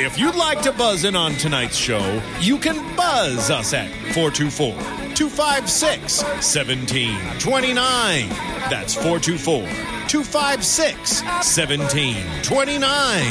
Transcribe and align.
If 0.00 0.16
you'd 0.16 0.36
like 0.36 0.62
to 0.62 0.70
buzz 0.70 1.04
in 1.04 1.16
on 1.16 1.32
tonight's 1.32 1.76
show, 1.76 2.22
you 2.38 2.56
can 2.58 2.76
buzz 2.94 3.50
us 3.50 3.74
at 3.74 3.90
424 4.14 4.70
256 5.16 6.22
1729. 6.22 8.28
That's 8.70 8.94
424 8.94 9.62
256 10.06 11.22
1729. 11.22 13.22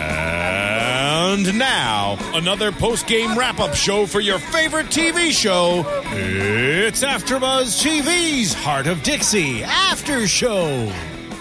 And 0.00 1.58
now, 1.58 2.16
another 2.32 2.72
post 2.72 3.06
game 3.06 3.36
wrap 3.36 3.60
up 3.60 3.74
show 3.74 4.06
for 4.06 4.20
your 4.20 4.38
favorite 4.38 4.86
TV 4.86 5.32
show. 5.32 5.84
It's 6.12 7.04
AfterBuzz 7.04 7.84
TV's 7.84 8.54
Hart 8.54 8.86
of 8.86 9.02
Dixie 9.02 9.62
After 9.64 10.26
Show. 10.26 10.90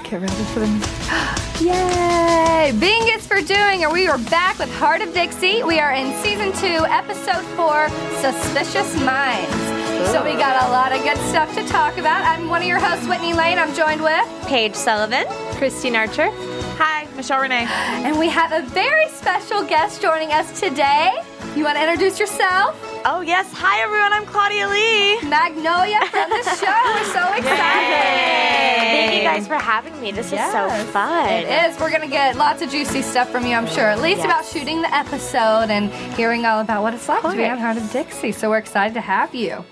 Get 0.09 0.21
ready 0.21 0.43
for 0.53 0.59
the 0.59 0.67
Yay! 1.63 2.71
Bing 2.79 3.05
gets 3.05 3.25
for 3.25 3.41
doing, 3.41 3.83
and 3.83 3.91
we 3.91 4.07
are 4.07 4.17
back 4.17 4.59
with 4.59 4.71
Hart 4.75 5.01
of 5.01 5.13
Dixie. 5.13 5.63
We 5.63 5.79
are 5.79 5.93
in 5.93 6.13
season 6.21 6.51
two, 6.53 6.85
episode 6.85 7.43
four, 7.55 7.89
Suspicious 8.21 8.95
Minds. 9.01 9.51
So 10.11 10.23
we 10.23 10.33
got 10.33 10.67
a 10.67 10.71
lot 10.71 10.91
of 10.91 11.01
good 11.03 11.17
stuff 11.29 11.53
to 11.55 11.67
talk 11.67 11.97
about. 11.97 12.23
I'm 12.23 12.49
one 12.49 12.61
of 12.61 12.67
your 12.67 12.79
hosts, 12.79 13.07
Whitney 13.07 13.33
Lane. 13.33 13.57
I'm 13.57 13.73
joined 13.73 14.01
with 14.01 14.47
Paige 14.47 14.75
Sullivan, 14.75 15.25
Christine 15.57 15.95
Archer. 15.95 16.29
Hi, 16.77 17.07
Michelle 17.15 17.41
Renee. 17.41 17.65
and 17.67 18.19
we 18.19 18.27
have 18.29 18.51
a 18.51 18.61
very 18.69 19.07
special 19.09 19.63
guest 19.63 20.01
joining 20.03 20.31
us 20.31 20.59
today. 20.59 21.13
You 21.55 21.63
want 21.63 21.77
to 21.77 21.83
introduce 21.83 22.19
yourself? 22.19 22.94
Oh 23.07 23.21
yes, 23.21 23.51
hi 23.53 23.81
everyone. 23.83 24.11
I'm 24.13 24.25
Claudia 24.25 24.67
Lee. 24.67 25.21
Magnolia 25.29 25.99
from 26.09 26.27
the 26.31 26.41
show. 26.57 26.73
We're 26.95 27.13
so 27.13 27.33
excited. 27.37 28.01
Thank 28.81 29.15
you 29.15 29.21
guys 29.21 29.47
for 29.47 29.55
having 29.55 29.99
me. 30.01 30.11
This 30.11 30.33
is 30.33 30.39
so 30.51 30.67
fun. 30.91 31.29
It 31.29 31.45
is. 31.69 31.79
We're 31.79 31.89
going 31.91 32.01
to 32.01 32.07
get 32.07 32.35
lots 32.35 32.63
of 32.63 32.69
juicy 32.71 33.03
stuff 33.03 33.29
from 33.29 33.45
you, 33.45 33.53
I'm 33.55 33.67
sure. 33.67 33.85
At 33.85 34.01
least 34.01 34.17
Yes. 34.19 34.25
about 34.25 34.45
shooting 34.45 34.81
the 34.81 34.91
episode 34.93 35.69
and 35.69 35.91
hearing 36.15 36.45
all 36.45 36.61
about 36.61 36.81
what 36.81 36.95
it's 36.95 37.07
like 37.07 37.21
to 37.21 37.35
be 37.35 37.45
on 37.45 37.59
Hart 37.59 37.77
of 37.77 37.91
Dixie. 37.91 38.31
So 38.31 38.49
we're 38.49 38.57
excited 38.57 38.95
to 38.95 39.01
have 39.01 39.35
you. 39.35 39.63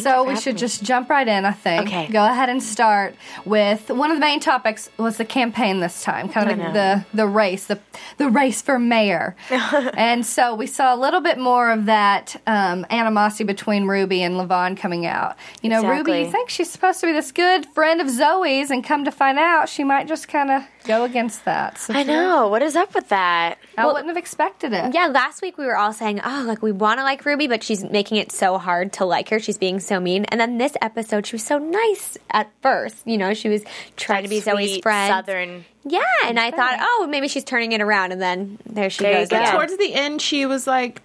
So 0.00 0.24
we 0.24 0.36
should 0.36 0.54
me. 0.54 0.60
just 0.60 0.82
jump 0.82 1.10
right 1.10 1.26
in, 1.26 1.44
I 1.44 1.52
think. 1.52 1.86
Okay. 1.88 2.08
Go 2.08 2.24
ahead 2.24 2.48
and 2.48 2.62
start 2.62 3.14
with 3.44 3.90
one 3.90 4.10
of 4.10 4.16
the 4.16 4.20
main 4.20 4.40
topics 4.40 4.88
was 4.98 5.16
the 5.16 5.24
campaign 5.24 5.80
this 5.80 6.02
time, 6.02 6.28
kind 6.28 6.50
of 6.50 6.72
the, 6.72 7.04
the 7.14 7.26
race, 7.26 7.66
the 7.66 7.80
the 8.18 8.28
race 8.28 8.62
for 8.62 8.78
mayor. 8.78 9.36
and 9.50 10.24
so 10.24 10.54
we 10.54 10.66
saw 10.66 10.94
a 10.94 10.98
little 10.98 11.20
bit 11.20 11.38
more 11.38 11.70
of 11.70 11.86
that 11.86 12.40
um, 12.46 12.86
animosity 12.90 13.44
between 13.44 13.86
Ruby 13.86 14.22
and 14.22 14.34
Lavon 14.36 14.76
coming 14.76 15.06
out. 15.06 15.36
You 15.62 15.70
know, 15.70 15.82
Ruby, 15.82 16.12
Exactly. 16.12 16.32
think 16.32 16.50
she's 16.50 16.70
supposed 16.70 17.00
to 17.00 17.06
be 17.06 17.12
this 17.12 17.32
good 17.32 17.66
friend 17.66 18.00
of 18.00 18.08
Zoe's, 18.08 18.70
and 18.70 18.82
come 18.84 19.04
to 19.04 19.10
find 19.10 19.38
out, 19.38 19.68
she 19.68 19.84
might 19.84 20.06
just 20.08 20.28
kind 20.28 20.50
of 20.50 20.62
go 20.86 21.04
against 21.04 21.44
that. 21.44 21.78
So 21.78 21.94
I 21.94 22.02
know. 22.02 22.48
What 22.48 22.62
is 22.62 22.76
up 22.76 22.94
with 22.94 23.08
that? 23.08 23.58
I 23.76 23.86
wouldn't 23.86 24.06
have 24.08 24.16
expected 24.16 24.72
it. 24.72 24.94
Yeah, 24.94 25.06
last 25.08 25.42
week 25.42 25.58
we 25.58 25.66
were 25.66 25.76
all 25.76 25.92
saying, 25.92 26.20
oh, 26.24 26.44
like 26.46 26.62
we 26.62 26.72
want 26.72 26.98
to 26.98 27.04
like 27.04 27.24
Ruby, 27.24 27.46
but 27.46 27.62
she's 27.62 27.82
making 27.84 28.18
it 28.18 28.32
so 28.32 28.58
hard 28.58 28.92
to 28.94 29.04
like 29.04 29.28
her. 29.30 29.38
She's 29.38 29.58
being 29.58 29.80
so 29.80 30.00
mean. 30.00 30.24
And 30.26 30.40
then 30.40 30.58
this 30.58 30.74
episode, 30.80 31.26
she 31.26 31.36
was 31.36 31.44
so 31.44 31.58
nice 31.58 32.16
at 32.30 32.50
first. 32.62 33.06
You 33.06 33.18
know, 33.18 33.34
she 33.34 33.48
was 33.48 33.62
trying 33.96 34.22
to 34.24 34.28
be 34.28 34.40
Zoe's 34.40 34.78
friend. 34.78 35.10
Southern. 35.12 35.64
Yeah, 35.88 36.02
and 36.24 36.40
I 36.40 36.50
thought, 36.50 36.78
oh, 36.80 37.06
maybe 37.08 37.28
she's 37.28 37.44
turning 37.44 37.70
it 37.72 37.80
around. 37.80 38.10
And 38.12 38.20
then 38.20 38.58
there 38.66 38.90
she 38.90 39.04
There 39.04 39.20
goes. 39.20 39.28
go. 39.28 39.36
again. 39.36 39.52
Towards 39.52 39.76
the 39.76 39.94
end, 39.94 40.20
she 40.20 40.44
was 40.46 40.66
like, 40.66 41.00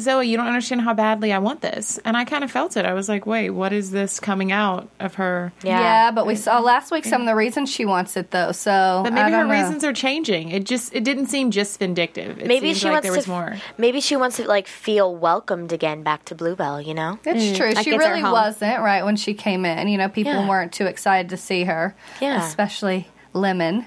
Zoe, 0.00 0.26
you 0.28 0.36
don't 0.36 0.46
understand 0.46 0.80
how 0.82 0.94
badly 0.94 1.32
I 1.32 1.38
want 1.38 1.60
this. 1.60 1.98
And 2.04 2.16
I 2.16 2.24
kind 2.24 2.44
of 2.44 2.50
felt 2.50 2.76
it. 2.76 2.84
I 2.84 2.94
was 2.94 3.08
like, 3.08 3.26
wait, 3.26 3.50
what 3.50 3.72
is 3.72 3.90
this 3.90 4.20
coming 4.20 4.52
out 4.52 4.88
of 5.00 5.14
her? 5.14 5.52
Yeah. 5.62 5.80
Yeah. 5.80 6.10
but 6.10 6.26
we 6.26 6.34
saw 6.36 6.60
last 6.60 6.90
week 6.90 7.04
some 7.04 7.20
of 7.22 7.26
the 7.26 7.34
reasons 7.34 7.70
she 7.70 7.84
wants 7.84 8.16
it 8.16 8.30
though. 8.30 8.52
So 8.52 9.00
But 9.04 9.12
maybe 9.12 9.30
her 9.30 9.38
don't 9.38 9.48
know. 9.48 9.54
reasons 9.54 9.84
are 9.84 9.92
changing. 9.92 10.50
It 10.50 10.64
just 10.64 10.94
it 10.94 11.04
didn't 11.04 11.26
seem 11.26 11.50
just 11.50 11.78
vindictive. 11.78 12.38
It 12.38 12.46
Maybe 12.46 12.74
she 12.74 12.86
like 12.86 13.04
wants 13.04 13.08
there 13.08 13.22
to. 13.22 13.30
more. 13.30 13.56
Maybe 13.76 14.00
she 14.00 14.16
wants 14.16 14.36
to 14.36 14.46
like 14.46 14.66
feel 14.66 15.14
welcomed 15.14 15.72
again 15.72 16.02
back 16.02 16.24
to 16.26 16.34
Bluebell. 16.34 16.80
You 16.80 16.94
know? 16.94 17.18
It's 17.24 17.44
mm. 17.44 17.56
true. 17.56 17.72
like 17.72 17.84
She 17.84 17.90
it's 17.90 17.98
really 17.98 18.22
wasn't 18.22 18.80
right 18.80 19.04
when 19.04 19.16
she 19.16 19.34
came 19.34 19.64
in. 19.64 19.88
You 19.88 19.98
know, 19.98 20.08
people 20.08 20.32
Yeah. 20.32 20.48
weren't 20.48 20.72
too 20.72 20.86
excited 20.86 21.30
to 21.30 21.36
see 21.36 21.64
her. 21.64 21.94
Yeah. 22.20 22.44
especially 22.46 23.08
Lemon, 23.40 23.86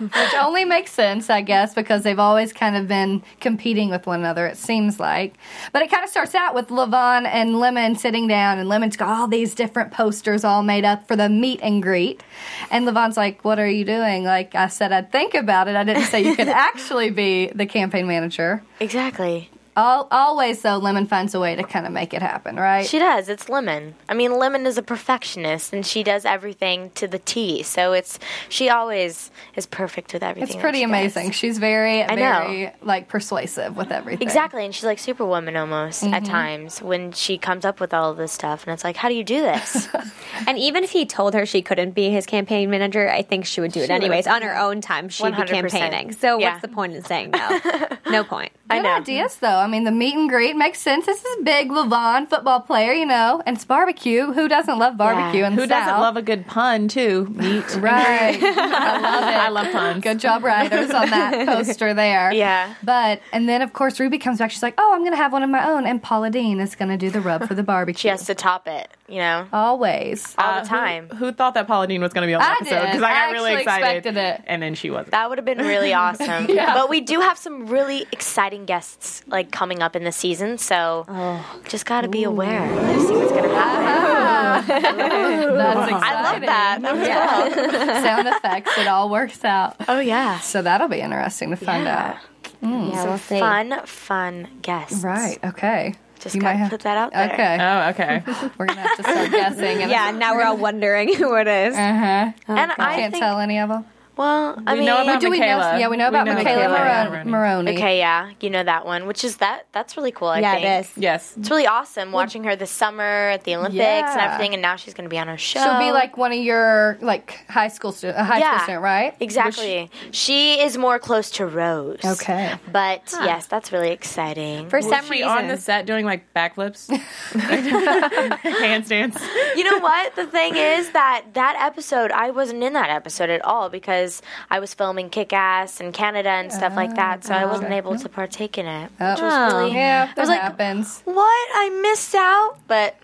which 0.00 0.34
only 0.40 0.64
makes 0.64 0.92
sense, 0.92 1.30
I 1.30 1.40
guess, 1.40 1.74
because 1.74 2.02
they've 2.02 2.18
always 2.18 2.52
kind 2.52 2.76
of 2.76 2.86
been 2.88 3.22
competing 3.40 3.90
with 3.90 4.06
one 4.06 4.20
another. 4.20 4.46
It 4.46 4.56
seems 4.56 5.00
like, 5.00 5.34
but 5.72 5.82
it 5.82 5.90
kind 5.90 6.04
of 6.04 6.10
starts 6.10 6.34
out 6.34 6.54
with 6.54 6.68
Lavon 6.68 7.26
and 7.26 7.58
Lemon 7.58 7.96
sitting 7.96 8.26
down, 8.28 8.58
and 8.58 8.68
Lemon's 8.68 8.96
got 8.96 9.08
all 9.08 9.28
these 9.28 9.54
different 9.54 9.92
posters 9.92 10.44
all 10.44 10.62
made 10.62 10.84
up 10.84 11.08
for 11.08 11.16
the 11.16 11.28
meet 11.28 11.60
and 11.62 11.82
greet, 11.82 12.22
and 12.70 12.86
Lavon's 12.86 13.16
like, 13.16 13.44
"What 13.44 13.58
are 13.58 13.68
you 13.68 13.84
doing?" 13.84 14.24
Like 14.24 14.54
I 14.54 14.68
said, 14.68 14.92
I'd 14.92 15.10
think 15.12 15.34
about 15.34 15.68
it. 15.68 15.76
I 15.76 15.84
didn't 15.84 16.04
say 16.04 16.22
you 16.22 16.36
could 16.36 16.48
actually 16.48 17.10
be 17.10 17.48
the 17.54 17.66
campaign 17.66 18.06
manager. 18.06 18.62
Exactly. 18.80 19.50
Al 19.76 20.08
always, 20.10 20.62
though, 20.62 20.78
Lemon 20.78 21.06
finds 21.06 21.34
a 21.34 21.40
way 21.40 21.54
to 21.54 21.62
kind 21.62 21.86
of 21.86 21.92
make 21.92 22.14
it 22.14 22.22
happen, 22.22 22.56
right? 22.56 22.86
She 22.86 22.98
does. 22.98 23.28
It's 23.28 23.48
Lemon. 23.48 23.94
I 24.08 24.14
mean, 24.14 24.38
Lemon 24.38 24.66
is 24.66 24.78
a 24.78 24.82
perfectionist, 24.82 25.72
and 25.72 25.84
she 25.84 26.02
does 26.02 26.24
everything 26.24 26.90
to 26.94 27.06
the 27.06 27.18
T. 27.18 27.62
So 27.62 27.92
it's 27.92 28.18
she 28.48 28.70
always 28.70 29.30
is 29.54 29.66
perfect 29.66 30.12
with 30.14 30.22
everything. 30.22 30.48
It's 30.48 30.60
pretty 30.60 30.78
she 30.78 30.84
does. 30.84 30.90
amazing. 30.90 31.30
She's 31.32 31.58
very, 31.58 32.02
I 32.02 32.14
know. 32.14 32.46
very 32.48 32.72
like 32.82 33.08
persuasive 33.08 33.76
with 33.76 33.92
everything. 33.92 34.26
Exactly, 34.26 34.64
and 34.64 34.74
she's 34.74 34.84
like 34.84 34.98
Superwoman 34.98 35.56
almost 35.56 36.02
at 36.04 36.22
Mm-hmm. 36.22 36.24
times 36.32 36.80
when 36.82 37.12
she 37.12 37.36
comes 37.36 37.64
up 37.64 37.78
with 37.78 37.92
all 37.92 38.10
of 38.10 38.16
this 38.16 38.32
stuff, 38.32 38.64
and 38.64 38.72
it's 38.72 38.82
like, 38.84 38.96
how 38.96 39.08
do 39.10 39.14
you 39.14 39.24
do 39.24 39.42
this? 39.42 39.88
And 40.46 40.58
even 40.58 40.84
if 40.84 40.90
he 40.90 41.06
told 41.06 41.32
her 41.34 41.46
she 41.46 41.62
couldn't 41.62 41.92
be 41.92 42.10
his 42.10 42.26
campaign 42.26 42.68
manager, 42.70 43.08
I 43.10 43.22
think 43.22 43.46
she 43.46 43.60
would 43.62 43.72
do 43.72 43.80
it 43.80 43.88
anyways 43.90 44.26
on 44.26 44.42
her 44.42 44.56
own 44.56 44.80
time. 44.82 45.08
She'd 45.08 45.24
be 45.24 45.30
100%. 45.42 45.48
campaigning. 45.70 46.12
So 46.12 46.38
Yeah. 46.38 46.50
what's 46.50 46.62
the 46.62 46.68
point 46.68 46.94
in 46.94 47.02
saying 47.04 47.30
no? 47.30 47.60
no 48.10 48.22
point. 48.22 48.52
I 48.68 48.76
Good 48.76 48.82
know. 48.82 48.94
ideas, 48.96 49.36
though. 49.36 49.48
I 49.66 49.68
mean, 49.68 49.82
the 49.82 49.90
meet 49.90 50.14
and 50.14 50.28
greet 50.28 50.54
makes 50.56 50.78
sense. 50.80 51.06
This 51.06 51.24
is 51.24 51.42
big 51.44 51.70
Lavon 51.70 52.28
football 52.28 52.60
player, 52.60 52.92
you 52.92 53.04
know, 53.04 53.42
and 53.44 53.56
it's 53.56 53.64
barbecue. 53.64 54.32
Who 54.32 54.46
doesn't 54.46 54.78
love 54.78 54.96
barbecue 54.96 55.40
Yeah. 55.40 55.48
in 55.48 55.56
the 55.56 55.62
Who 55.62 55.66
doesn't 55.68 55.88
South? 55.88 56.00
love 56.00 56.16
a 56.16 56.22
good 56.22 56.46
pun 56.46 56.86
too? 56.86 57.26
Meat. 57.30 57.76
Right. 57.76 58.38
I 58.42 58.98
love 59.00 59.22
it. 59.24 59.36
I 59.36 59.48
love 59.48 59.72
puns. 59.72 60.02
Good 60.04 60.20
job, 60.20 60.44
writers, 60.44 60.90
on 60.90 61.10
that 61.10 61.46
poster 61.48 61.92
there. 61.94 62.32
Yeah. 62.32 62.74
But, 62.84 63.20
and 63.32 63.48
then, 63.48 63.60
of 63.60 63.72
course, 63.72 63.98
Ruby 63.98 64.18
comes 64.18 64.38
back. 64.38 64.52
She's 64.52 64.62
like, 64.62 64.74
oh, 64.78 64.92
I'm 64.94 65.00
going 65.00 65.10
to 65.12 65.16
have 65.16 65.32
one 65.32 65.42
of 65.42 65.50
my 65.50 65.68
own. 65.68 65.84
And 65.84 66.00
Paula 66.02 66.30
Deen 66.30 66.60
is 66.60 66.76
going 66.76 66.90
to 66.90 66.96
do 66.96 67.10
the 67.10 67.20
rub 67.20 67.48
for 67.48 67.54
the 67.54 67.64
barbecue. 67.64 67.98
She 68.02 68.08
has 68.08 68.24
to 68.26 68.34
top 68.36 68.68
it, 68.68 68.88
you 69.08 69.18
know, 69.18 69.46
Always. 69.52 70.34
all 70.38 70.44
Uh, 70.44 70.62
the 70.62 70.68
time. 70.68 71.08
Who, 71.10 71.16
who 71.26 71.32
thought 71.32 71.54
that 71.54 71.66
Paula 71.66 71.86
Deen 71.86 72.00
was 72.02 72.12
going 72.12 72.22
to 72.22 72.26
be 72.30 72.34
on 72.34 72.40
the 72.40 72.46
I 72.46 72.52
episode? 72.60 72.80
Because 72.86 73.02
I 73.02 73.12
got 73.12 73.32
really 73.32 73.54
excited. 73.54 73.84
expected 74.06 74.16
it. 74.16 74.42
And 74.46 74.62
then 74.62 74.74
she 74.74 74.90
wasn't. 74.90 75.12
That 75.12 75.28
would 75.28 75.38
have 75.38 75.44
been 75.44 75.58
really 75.58 75.92
awesome. 76.02 76.46
But 76.46 76.88
we 76.90 77.00
do 77.00 77.20
have 77.20 77.38
some 77.38 77.66
really 77.66 78.06
exciting 78.12 78.64
guests 78.64 79.22
like 79.26 79.50
coming 79.50 79.82
up 79.82 79.94
in 79.96 80.04
the 80.04 80.12
season, 80.12 80.58
so 80.58 81.04
Oh. 81.08 81.60
just 81.68 81.86
got 81.86 82.00
to 82.02 82.08
be 82.08 82.24
aware 82.24 82.68
to 82.68 83.00
see 83.00 83.14
what's 83.14 83.32
going 83.32 83.42
to 83.44 83.54
happen. 83.54 84.66
That's 84.66 85.90
exciting. 85.92 85.94
I 86.02 86.22
love 86.32 86.40
that. 86.42 86.78
Yeah. 86.82 88.02
Sound 88.02 88.28
effects. 88.28 88.76
It 88.78 88.86
all 88.88 89.08
works 89.10 89.44
out. 89.44 89.76
Oh 89.88 89.98
yeah. 90.00 90.38
So 90.40 90.62
that'll 90.62 90.88
be 90.88 91.00
interesting 91.00 91.50
to 91.50 91.56
find 91.56 91.84
Yeah. 91.84 92.16
out. 92.16 92.16
Yeah, 92.62 93.04
we'll 93.04 93.18
see. 93.18 93.38
Fun, 93.38 93.80
fun 93.84 94.48
guests. 94.62 95.04
Right. 95.04 95.38
Okay. 95.44 95.94
Just 96.26 96.34
You 96.34 96.40
gotta 96.40 96.54
might 96.54 96.62
have- 96.62 96.70
put 96.70 96.80
that 96.80 96.98
out 96.98 97.12
there. 97.12 97.32
Okay. 97.32 97.58
Oh, 97.60 97.88
okay. 97.90 98.50
We're 98.58 98.66
gonna 98.66 98.80
have 98.80 98.96
to 98.96 99.02
start 99.02 99.30
guessing. 99.30 99.82
And 99.82 99.90
Yeah, 99.96 100.10
now 100.10 100.34
we're 100.34 100.44
all 100.44 100.56
wondering 100.56 101.14
who 101.16 101.34
it 101.36 101.46
is. 101.46 101.74
Uh 101.74 101.78
huh. 101.78 102.32
And 102.48 102.72
I 102.78 102.96
Can't 102.96 103.12
think 103.12 103.22
tell 103.22 103.38
any 103.40 103.58
of 103.58 103.68
them. 103.68 103.84
Well, 104.16 104.60
I 104.66 104.72
We 104.72 104.80
mean, 104.80 104.86
know 104.86 105.02
about 105.02 105.20
Do 105.20 105.30
we 105.30 105.38
know? 105.38 105.46
Yeah, 105.46 105.88
we 105.88 105.96
know 105.96 106.08
about 106.08 106.26
We 106.26 106.32
know 106.34 106.40
McKayla 106.40 106.66
McKayla 106.68 107.10
Maron- 107.10 107.30
Maroney. 107.30 107.74
okay, 107.76 107.98
yeah, 107.98 108.30
you 108.40 108.48
know 108.50 108.62
that 108.64 108.86
one, 108.86 109.06
which 109.06 109.24
is 109.24 109.36
that. 109.38 109.66
That's 109.72 109.96
really 109.96 110.10
cool. 110.12 110.28
I 110.28 110.40
yeah, 110.40 110.52
think. 110.54 110.64
it 110.64 110.68
is. 110.80 110.92
Yes. 110.96 111.34
It's 111.36 111.50
really 111.50 111.66
awesome 111.66 112.12
watching 112.12 112.44
her 112.44 112.56
this 112.56 112.70
summer 112.70 113.02
at 113.30 113.44
the 113.44 113.56
Olympics 113.56 113.78
and 113.82 114.20
everything, 114.20 114.54
and 114.54 114.62
now 114.62 114.76
she's 114.76 114.94
going 114.94 115.04
to 115.04 115.10
be 115.10 115.18
on 115.18 115.28
a 115.28 115.36
show. 115.36 115.60
She'll 115.62 115.78
be 115.78 115.92
like 115.92 116.16
one 116.16 116.32
of 116.32 116.38
your 116.38 116.96
like 117.02 117.44
high 117.48 117.68
school 117.68 117.92
student, 117.92 118.18
a 118.18 118.24
high 118.24 118.40
school 118.40 118.58
student, 118.60 118.82
right? 118.82 119.14
Exactly. 119.20 119.90
she 120.12 120.60
is 120.60 120.78
more 120.78 120.98
close 120.98 121.30
to 121.32 121.46
Rose. 121.46 122.00
Okay. 122.04 122.54
But 122.72 123.02
yes, 123.12 123.46
that's 123.46 123.70
really 123.72 123.90
exciting. 123.90 124.68
For 124.70 124.78
Was 124.78 124.88
some 124.88 125.04
she 125.04 125.10
reason, 125.10 125.28
on 125.28 125.48
the 125.48 125.56
set 125.58 125.84
doing 125.86 126.06
like 126.06 126.32
backflips, 126.34 126.88
handstands. 127.32 129.20
you 129.56 129.64
know 129.64 129.78
what? 129.78 130.14
The 130.16 130.26
thing 130.26 130.56
is 130.56 130.90
that 130.92 131.24
that 131.34 131.56
episode, 131.60 132.10
I 132.12 132.30
wasn't 132.30 132.62
in 132.62 132.72
that 132.74 132.90
episode 132.90 133.30
at 133.30 133.44
all 133.44 133.68
because 133.68 134.05
I 134.50 134.58
was 134.58 134.74
filming 134.74 135.10
Kick 135.10 135.32
Ass 135.32 135.80
in 135.80 135.92
Canada 135.92 136.30
and 136.30 136.52
stuff 136.52 136.74
like 136.76 136.94
that, 136.96 137.24
so 137.24 137.34
I 137.34 137.44
wasn't 137.44 137.72
able 137.72 137.96
to 137.98 138.08
partake 138.08 138.58
in 138.58 138.66
it. 138.66 138.90
Which 138.92 139.20
was 139.20 139.20
Oh, 139.20 139.58
really. 139.58 139.74
yeah, 139.74 140.06
that 140.06 140.16
was 140.16 140.28
like- 140.28 140.40
happens. 140.40 141.02
What? 141.04 141.48
I 141.54 141.68
missed 141.82 142.14
out? 142.14 142.56
But 142.68 142.96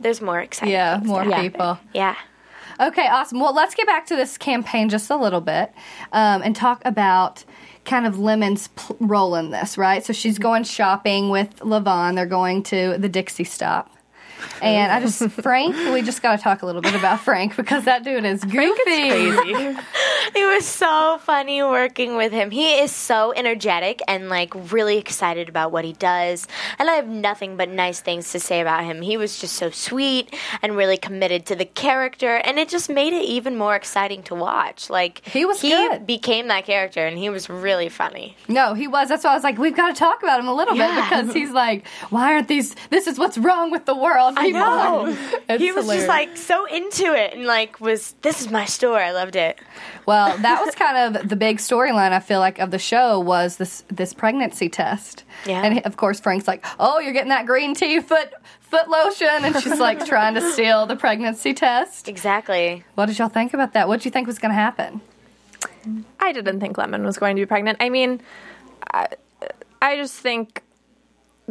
there's 0.00 0.20
more 0.20 0.40
exciting. 0.40 0.72
Yeah, 0.72 0.96
things 0.98 1.08
more 1.08 1.24
to 1.24 1.30
happen. 1.30 1.50
people. 1.50 1.78
Yeah. 1.92 2.14
Okay, 2.80 3.06
awesome. 3.06 3.38
Well, 3.38 3.54
let's 3.54 3.74
get 3.74 3.86
back 3.86 4.06
to 4.06 4.16
this 4.16 4.36
campaign 4.36 4.88
just 4.88 5.08
a 5.08 5.16
little 5.16 5.40
bit 5.40 5.72
um, 6.12 6.42
and 6.42 6.56
talk 6.56 6.82
about 6.84 7.44
kind 7.84 8.04
of 8.06 8.18
Lemon's 8.18 8.66
pl- 8.68 8.96
role 8.98 9.36
in 9.36 9.50
this, 9.50 9.78
right? 9.78 10.04
So 10.04 10.12
she's 10.12 10.38
going 10.38 10.64
shopping 10.64 11.30
with 11.30 11.54
Lavon. 11.60 12.16
They're 12.16 12.26
going 12.26 12.62
to 12.64 12.96
the 12.98 13.08
Dixie 13.08 13.44
stop. 13.44 13.90
And 14.62 14.90
I 14.92 15.00
just, 15.00 15.22
Frank, 15.42 15.74
we 15.92 16.02
just 16.02 16.22
got 16.22 16.36
to 16.36 16.42
talk 16.42 16.62
a 16.62 16.66
little 16.66 16.80
bit 16.82 16.94
about 16.94 17.20
Frank 17.20 17.56
because 17.56 17.84
that 17.84 18.04
dude 18.04 18.24
is 18.24 18.42
goofy. 18.44 19.76
It 20.36 20.44
was 20.56 20.66
so 20.66 21.18
funny 21.22 21.62
working 21.62 22.16
with 22.16 22.32
him. 22.32 22.50
He 22.50 22.72
is 22.80 22.90
so 22.90 23.32
energetic 23.36 24.00
and 24.08 24.28
like 24.28 24.52
really 24.72 24.96
excited 24.98 25.48
about 25.48 25.70
what 25.70 25.84
he 25.84 25.92
does. 25.92 26.48
And 26.78 26.90
I 26.90 26.94
have 26.94 27.06
nothing 27.06 27.56
but 27.56 27.68
nice 27.68 28.00
things 28.00 28.32
to 28.32 28.40
say 28.40 28.60
about 28.60 28.84
him. 28.84 29.00
He 29.02 29.16
was 29.16 29.38
just 29.38 29.54
so 29.56 29.70
sweet 29.70 30.34
and 30.62 30.76
really 30.76 30.96
committed 30.96 31.46
to 31.46 31.54
the 31.56 31.66
character 31.66 32.36
and 32.36 32.58
it 32.58 32.68
just 32.68 32.88
made 32.90 33.12
it 33.12 33.22
even 33.24 33.56
more 33.56 33.76
exciting 33.76 34.22
to 34.24 34.34
watch. 34.34 34.90
Like 34.90 35.24
He 35.28 35.44
was 35.44 35.60
he 35.60 35.70
good. 35.70 36.06
became 36.06 36.48
that 36.48 36.64
character 36.64 37.06
and 37.06 37.16
he 37.18 37.28
was 37.28 37.48
really 37.48 37.88
funny. 37.90 38.36
No, 38.48 38.74
he 38.74 38.88
was. 38.88 39.08
That's 39.10 39.22
why 39.24 39.30
I 39.32 39.34
was 39.34 39.44
like, 39.44 39.58
we've 39.58 39.76
got 39.76 39.94
to 39.94 39.98
talk 39.98 40.22
about 40.22 40.40
him 40.40 40.48
a 40.48 40.54
little 40.54 40.74
Yeah. 40.74 41.08
bit 41.10 41.10
because 41.10 41.34
he's 41.34 41.50
like, 41.52 41.86
why 42.10 42.32
aren't 42.32 42.48
these? 42.48 42.74
This 42.90 43.06
is 43.06 43.18
what's 43.18 43.38
wrong 43.38 43.70
with 43.70 43.84
the 43.84 43.94
world. 43.94 44.23
I 44.36 44.44
people." 44.46 44.60
know. 44.60 45.16
It's 45.46 45.62
he 45.62 45.72
was 45.72 45.84
hilarious. 45.84 46.06
just 46.06 46.08
like 46.08 46.36
so 46.38 46.64
into 46.64 47.12
it 47.14 47.34
and 47.34 47.44
like 47.44 47.78
was 47.78 48.14
this 48.22 48.40
is 48.40 48.50
my 48.50 48.64
store. 48.64 48.98
I 48.98 49.12
loved 49.12 49.36
it. 49.36 49.58
Well, 50.06 50.36
that 50.38 50.64
was 50.64 50.74
kind 50.84 51.16
of 51.16 51.28
the 51.28 51.36
big 51.36 51.58
storyline. 51.58 52.12
I 52.12 52.20
feel 52.20 52.40
like 52.40 52.58
of 52.58 52.70
the 52.70 52.78
show 52.78 53.20
was 53.20 53.58
this 53.58 53.84
this 53.88 54.14
pregnancy 54.14 54.70
test. 54.70 55.24
Yeah. 55.44 55.62
And 55.62 55.84
of 55.84 55.98
course, 55.98 56.18
Frank's 56.20 56.48
like, 56.48 56.64
"Oh, 56.80 56.98
you're 56.98 57.12
getting 57.12 57.28
that 57.28 57.44
green 57.44 57.74
tea 57.74 58.00
foot 58.00 58.32
foot 58.60 58.88
lotion," 58.88 59.28
and 59.44 59.54
she's 59.60 59.78
like 59.78 60.04
trying 60.14 60.34
to 60.34 60.52
steal 60.52 60.86
the 60.86 60.96
pregnancy 60.96 61.52
test. 61.52 62.08
Exactly. 62.08 62.84
What 62.94 63.06
did 63.06 63.18
y'all 63.18 63.28
think 63.28 63.52
about 63.52 63.74
that? 63.74 63.86
What 63.86 63.96
did 63.98 64.06
you 64.06 64.10
think 64.10 64.26
was 64.26 64.38
going 64.38 64.50
to 64.50 64.54
happen? 64.54 65.02
I 66.20 66.32
didn't 66.32 66.60
think 66.60 66.78
Lemon 66.78 67.04
was 67.04 67.18
going 67.18 67.36
to 67.36 67.42
be 67.42 67.46
pregnant. 67.46 67.76
I 67.80 67.90
mean, 67.90 68.22
I, 68.92 69.08
I 69.82 69.96
just 69.96 70.14
think 70.14 70.62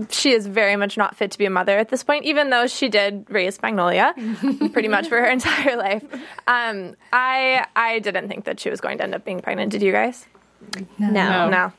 she 0.09 0.31
is 0.31 0.47
very 0.47 0.75
much 0.75 0.97
not 0.97 1.15
fit 1.15 1.31
to 1.31 1.37
be 1.37 1.45
a 1.45 1.49
mother 1.49 1.77
at 1.77 1.89
this 1.89 2.03
point, 2.03 2.25
even 2.25 2.49
though 2.49 2.67
she 2.67 2.89
did 2.89 3.25
raise 3.29 3.61
Magnolia 3.61 4.13
pretty 4.73 4.87
much 4.87 5.07
for 5.07 5.19
her 5.19 5.29
entire 5.29 5.77
life. 5.77 6.03
Um, 6.47 6.95
I 7.11 7.65
I 7.75 7.99
didn't 7.99 8.27
think 8.27 8.45
that 8.45 8.59
she 8.59 8.69
was 8.69 8.81
going 8.81 8.97
to 8.97 9.03
end 9.03 9.13
up 9.13 9.23
being 9.23 9.39
pregnant. 9.39 9.71
Did 9.71 9.81
you 9.81 9.91
guys? 9.91 10.25
no. 10.97 11.49
No. 11.49 11.73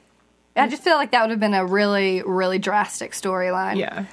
I 0.57 0.69
just 0.69 0.85
feel 0.85 0.95
like 0.95 1.11
that 1.11 1.23
would 1.23 1.31
have 1.31 1.41
been 1.41 1.55
a 1.55 1.67
really, 1.67 2.23
really 2.23 2.61
drastic 2.61 3.13
storyline. 3.13 3.77
Yeah. 3.77 4.05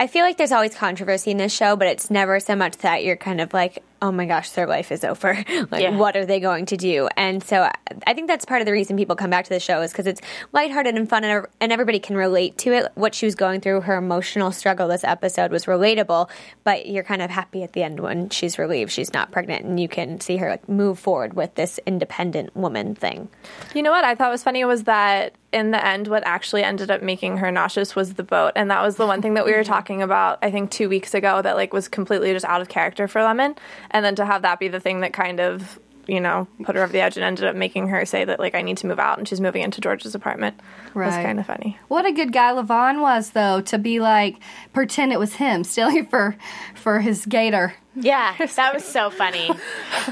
I 0.00 0.06
feel 0.06 0.24
like 0.24 0.36
there's 0.36 0.52
always 0.52 0.74
controversy 0.74 1.30
in 1.30 1.36
this 1.36 1.52
show, 1.52 1.76
but 1.76 1.88
it's 1.88 2.10
never 2.10 2.40
so 2.40 2.56
much 2.56 2.78
that 2.78 3.04
you're 3.04 3.16
kind 3.16 3.40
of 3.40 3.52
like, 3.54 3.82
oh 4.02 4.12
my 4.12 4.26
gosh, 4.26 4.50
their 4.50 4.66
life 4.66 4.92
is 4.92 5.02
over. 5.04 5.32
like, 5.70 5.82
Yeah. 5.82 5.96
what 5.96 6.14
are 6.16 6.26
they 6.26 6.40
going 6.40 6.66
to 6.66 6.76
do? 6.76 7.08
And 7.16 7.42
so 7.42 7.62
I- 8.06 8.14
think 8.14 8.28
that's 8.28 8.44
part 8.44 8.60
of 8.60 8.66
the 8.66 8.72
reason 8.72 8.96
people 8.96 9.16
come 9.16 9.30
back 9.30 9.44
to 9.44 9.50
the 9.50 9.60
show 9.60 9.80
is 9.82 9.92
because 9.92 10.06
it's 10.06 10.20
lighthearted 10.52 10.94
and 10.96 11.08
fun, 11.08 11.24
and, 11.24 11.46
and 11.60 11.72
everybody 11.72 11.98
can 11.98 12.16
relate 12.16 12.58
to 12.58 12.72
it. 12.72 12.92
What 12.96 13.14
she 13.14 13.24
was 13.26 13.34
going 13.34 13.60
through, 13.60 13.82
her 13.82 13.96
emotional 13.96 14.52
struggle 14.52 14.88
this 14.88 15.04
episode 15.04 15.50
was 15.50 15.64
relatable, 15.64 16.28
but 16.64 16.86
you're 16.86 17.04
kind 17.04 17.22
of 17.22 17.30
happy 17.30 17.62
at 17.62 17.72
the 17.72 17.82
end 17.82 18.00
when 18.00 18.28
she's 18.30 18.58
relieved 18.58 18.92
she's 18.92 19.12
not 19.12 19.30
pregnant, 19.32 19.64
and 19.64 19.80
you 19.80 19.88
can 19.88 20.20
see 20.20 20.36
her 20.36 20.48
like 20.50 20.68
move 20.68 20.98
forward 20.98 21.34
with 21.34 21.54
this 21.54 21.80
independent 21.86 22.54
woman 22.54 22.94
thing. 22.94 23.28
You 23.74 23.82
know 23.82 23.90
what 23.90 24.04
I 24.04 24.14
thought 24.14 24.30
was 24.30 24.42
funny 24.42 24.64
was 24.64 24.84
that 24.84 25.34
in 25.54 25.70
the 25.70 25.86
end, 25.86 26.08
what 26.08 26.26
actually 26.26 26.64
ended 26.64 26.90
up 26.90 27.00
making 27.00 27.36
her 27.38 27.52
nauseous 27.52 27.94
was 27.94 28.14
the 28.14 28.24
boat, 28.24 28.52
and 28.56 28.70
that 28.70 28.82
was 28.82 28.96
the 28.96 29.06
one 29.06 29.22
thing 29.22 29.34
that 29.34 29.44
we 29.44 29.52
were 29.52 29.58
mm-hmm. 29.62 29.72
talking 29.72 30.02
about. 30.02 30.38
I 30.42 30.50
think 30.50 30.70
two 30.70 30.88
weeks 30.88 31.14
ago 31.14 31.40
that 31.40 31.54
like 31.54 31.72
was 31.72 31.88
completely 31.88 32.32
just 32.32 32.44
out 32.44 32.60
of 32.60 32.68
character 32.68 33.06
for 33.06 33.22
Lemon, 33.22 33.54
and 33.92 34.04
then 34.04 34.16
to 34.16 34.26
have 34.26 34.42
that 34.42 34.58
be 34.58 34.68
the 34.68 34.80
thing 34.80 35.00
that 35.00 35.12
kind 35.12 35.40
of 35.40 35.78
you 36.06 36.20
know 36.20 36.46
put 36.64 36.74
her 36.74 36.82
over 36.82 36.92
the 36.92 37.00
edge 37.00 37.16
and 37.16 37.24
ended 37.24 37.46
up 37.46 37.56
making 37.56 37.88
her 37.88 38.04
say 38.04 38.24
that 38.24 38.38
like 38.38 38.54
I 38.54 38.62
need 38.62 38.76
to 38.78 38.86
move 38.86 38.98
out, 38.98 39.18
and 39.18 39.28
she's 39.28 39.40
moving 39.40 39.62
into 39.62 39.80
George's 39.80 40.14
apartment. 40.14 40.60
right. 40.92 41.06
Was 41.06 41.14
kind 41.14 41.38
of 41.38 41.46
funny. 41.46 41.78
What 41.86 42.04
a 42.04 42.12
good 42.12 42.32
guy 42.32 42.52
Lavon 42.52 43.00
was, 43.00 43.30
though, 43.30 43.60
to 43.62 43.78
be 43.78 44.00
like 44.00 44.36
pretend 44.72 45.12
it 45.12 45.18
was 45.20 45.34
him 45.34 45.62
stealing 45.64 46.06
for 46.06 46.36
for 46.74 47.00
his 47.00 47.26
gator. 47.26 47.74
Yeah, 47.96 48.34
that 48.56 48.74
was 48.74 48.84
so 48.84 49.10
funny. 49.10 49.50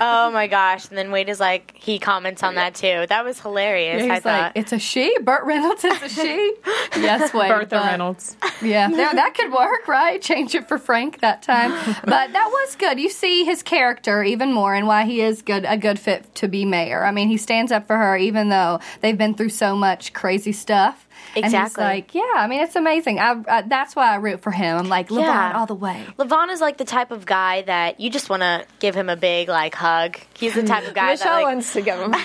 oh 0.01 0.31
my 0.33 0.47
gosh. 0.47 0.89
And 0.89 0.97
then 0.97 1.11
Wade 1.11 1.29
is 1.29 1.41
like, 1.41 1.75
he 1.77 1.99
comments 1.99 2.43
on 2.43 2.55
that 2.55 2.75
too. 2.75 3.07
That 3.09 3.25
was 3.25 3.41
hilarious. 3.41 4.03
He's 4.03 4.11
I 4.25 4.43
like, 4.43 4.53
"It's 4.55 4.73
a 4.73 4.79
she." 4.79 5.17
Burt 5.21 5.45
Reynolds 5.45 5.85
is 5.85 6.03
a 6.03 6.09
she. 6.21 6.55
yes, 6.97 7.33
Wade. 7.35 7.49
Bertha 7.51 7.67
but- 7.77 7.85
Reynolds. 7.85 8.37
Yeah, 8.63 8.89
there, 8.95 9.13
that 9.13 9.35
could 9.35 9.53
work, 9.53 9.89
right? 9.89 10.21
Change 10.23 10.55
it 10.55 10.69
for 10.69 10.79
Frank 10.79 11.21
that 11.21 11.43
time. 11.43 11.71
But 12.05 12.33
that 12.33 12.49
was 12.51 12.77
good. 12.77 13.01
You 13.01 13.11
see 13.11 13.45
his 13.45 13.63
character 13.63 14.23
even 14.23 14.53
more 14.53 14.75
and 14.75 14.87
why 14.87 15.05
he 15.05 15.21
is 15.21 15.43
good 15.43 15.65
a 15.67 15.77
good 15.77 15.99
fit 15.99 16.35
to 16.37 16.49
be 16.49 16.65
mayor. 16.65 17.05
I 17.05 17.11
mean, 17.11 17.29
he 17.29 17.37
stands 17.37 17.73
up 17.73 17.87
for 17.87 17.97
her 17.97 18.17
even 18.17 18.49
though 18.49 18.81
they've 19.01 19.19
been 19.19 19.35
through 19.35 19.49
so 19.51 19.75
much 19.77 20.13
crazy 20.13 20.53
stuff. 20.53 21.02
And 21.35 21.45
he's 21.45 21.55
Exactly. 21.55 21.85
like, 21.85 22.15
yeah, 22.15 22.23
I 22.37 22.47
mean, 22.47 22.61
it's 22.61 22.77
amazing. 22.77 23.19
I, 23.19 23.43
I, 23.49 23.63
that's 23.63 23.97
why 23.97 24.13
I 24.13 24.17
root 24.17 24.41
for 24.43 24.51
him. 24.51 24.77
I'm 24.77 24.89
like, 24.89 25.09
Lavon 25.09 25.23
Yeah. 25.23 25.53
all 25.59 25.67
the 25.67 25.75
way. 25.75 26.05
Lavon 26.19 26.51
is 26.51 26.61
like 26.61 26.77
the 26.79 26.85
type 26.85 27.11
of 27.11 27.25
guy 27.25 27.63
that 27.63 28.01
you 28.01 28.11
just 28.11 28.29
want 28.29 28.43
to 28.43 28.67
give 28.81 28.95
him 28.95 29.09
a 29.09 29.17
big 29.17 29.49
like 29.49 29.75
hug. 29.75 30.19
He's 30.39 30.55
the 30.55 30.63
type 30.63 30.87
of 30.87 30.95
guy 30.95 31.11
Michelle 31.13 31.27
that 31.37 31.43
like, 31.43 31.55
wants 31.55 31.73
to 31.73 31.81
give 31.83 31.99
him. 31.99 32.15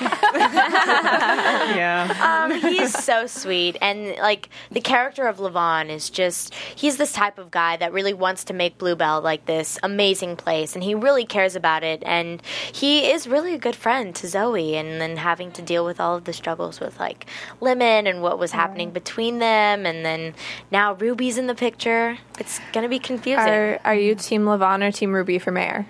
Yeah. 1.77 2.45
um, 2.51 2.59
he's 2.59 2.93
so 2.93 3.27
sweet 3.27 3.77
and 3.81 4.15
like 4.17 4.49
the 4.71 4.81
character 4.81 5.27
of 5.27 5.37
Lavon 5.37 5.89
is 5.89 6.09
just 6.09 6.53
he's 6.53 6.97
this 6.97 7.11
type 7.13 7.37
of 7.37 7.51
guy 7.51 7.77
that 7.77 7.93
really 7.93 8.13
wants 8.13 8.45
to 8.45 8.53
make 8.53 8.77
Bluebell 8.77 9.21
like 9.21 9.45
this 9.45 9.77
amazing 9.83 10.35
place 10.35 10.75
and 10.75 10.83
he 10.83 10.95
really 10.95 11.25
cares 11.25 11.55
about 11.55 11.83
it 11.83 12.03
and 12.05 12.41
he 12.71 13.09
is 13.11 13.27
really 13.27 13.53
a 13.53 13.57
good 13.57 13.75
friend 13.75 14.15
to 14.15 14.27
Zoe 14.27 14.75
and 14.75 14.99
then 15.01 15.17
having 15.17 15.51
to 15.53 15.61
deal 15.61 15.85
with 15.85 15.99
all 15.99 16.15
of 16.15 16.23
the 16.25 16.33
struggles 16.33 16.79
with 16.79 16.99
like 16.99 17.25
Lemon 17.61 18.07
and 18.07 18.21
what 18.21 18.39
was 18.39 18.51
happening 18.51 18.91
between 18.97 19.37
them 19.37 19.85
and 19.85 20.03
then 20.03 20.33
now 20.71 20.93
Ruby's 20.93 21.37
in 21.37 21.45
the 21.47 21.55
picture. 21.55 22.17
It's 22.39 22.59
gonna 22.73 22.89
be 22.89 22.99
confusing. 22.99 23.39
are 23.39 23.79
Are 23.85 23.95
you 23.95 24.15
Team 24.15 24.45
Lavon 24.45 24.81
or 24.83 24.91
Team 24.91 25.13
Ruby 25.13 25.37
for 25.37 25.51
mayor? 25.51 25.85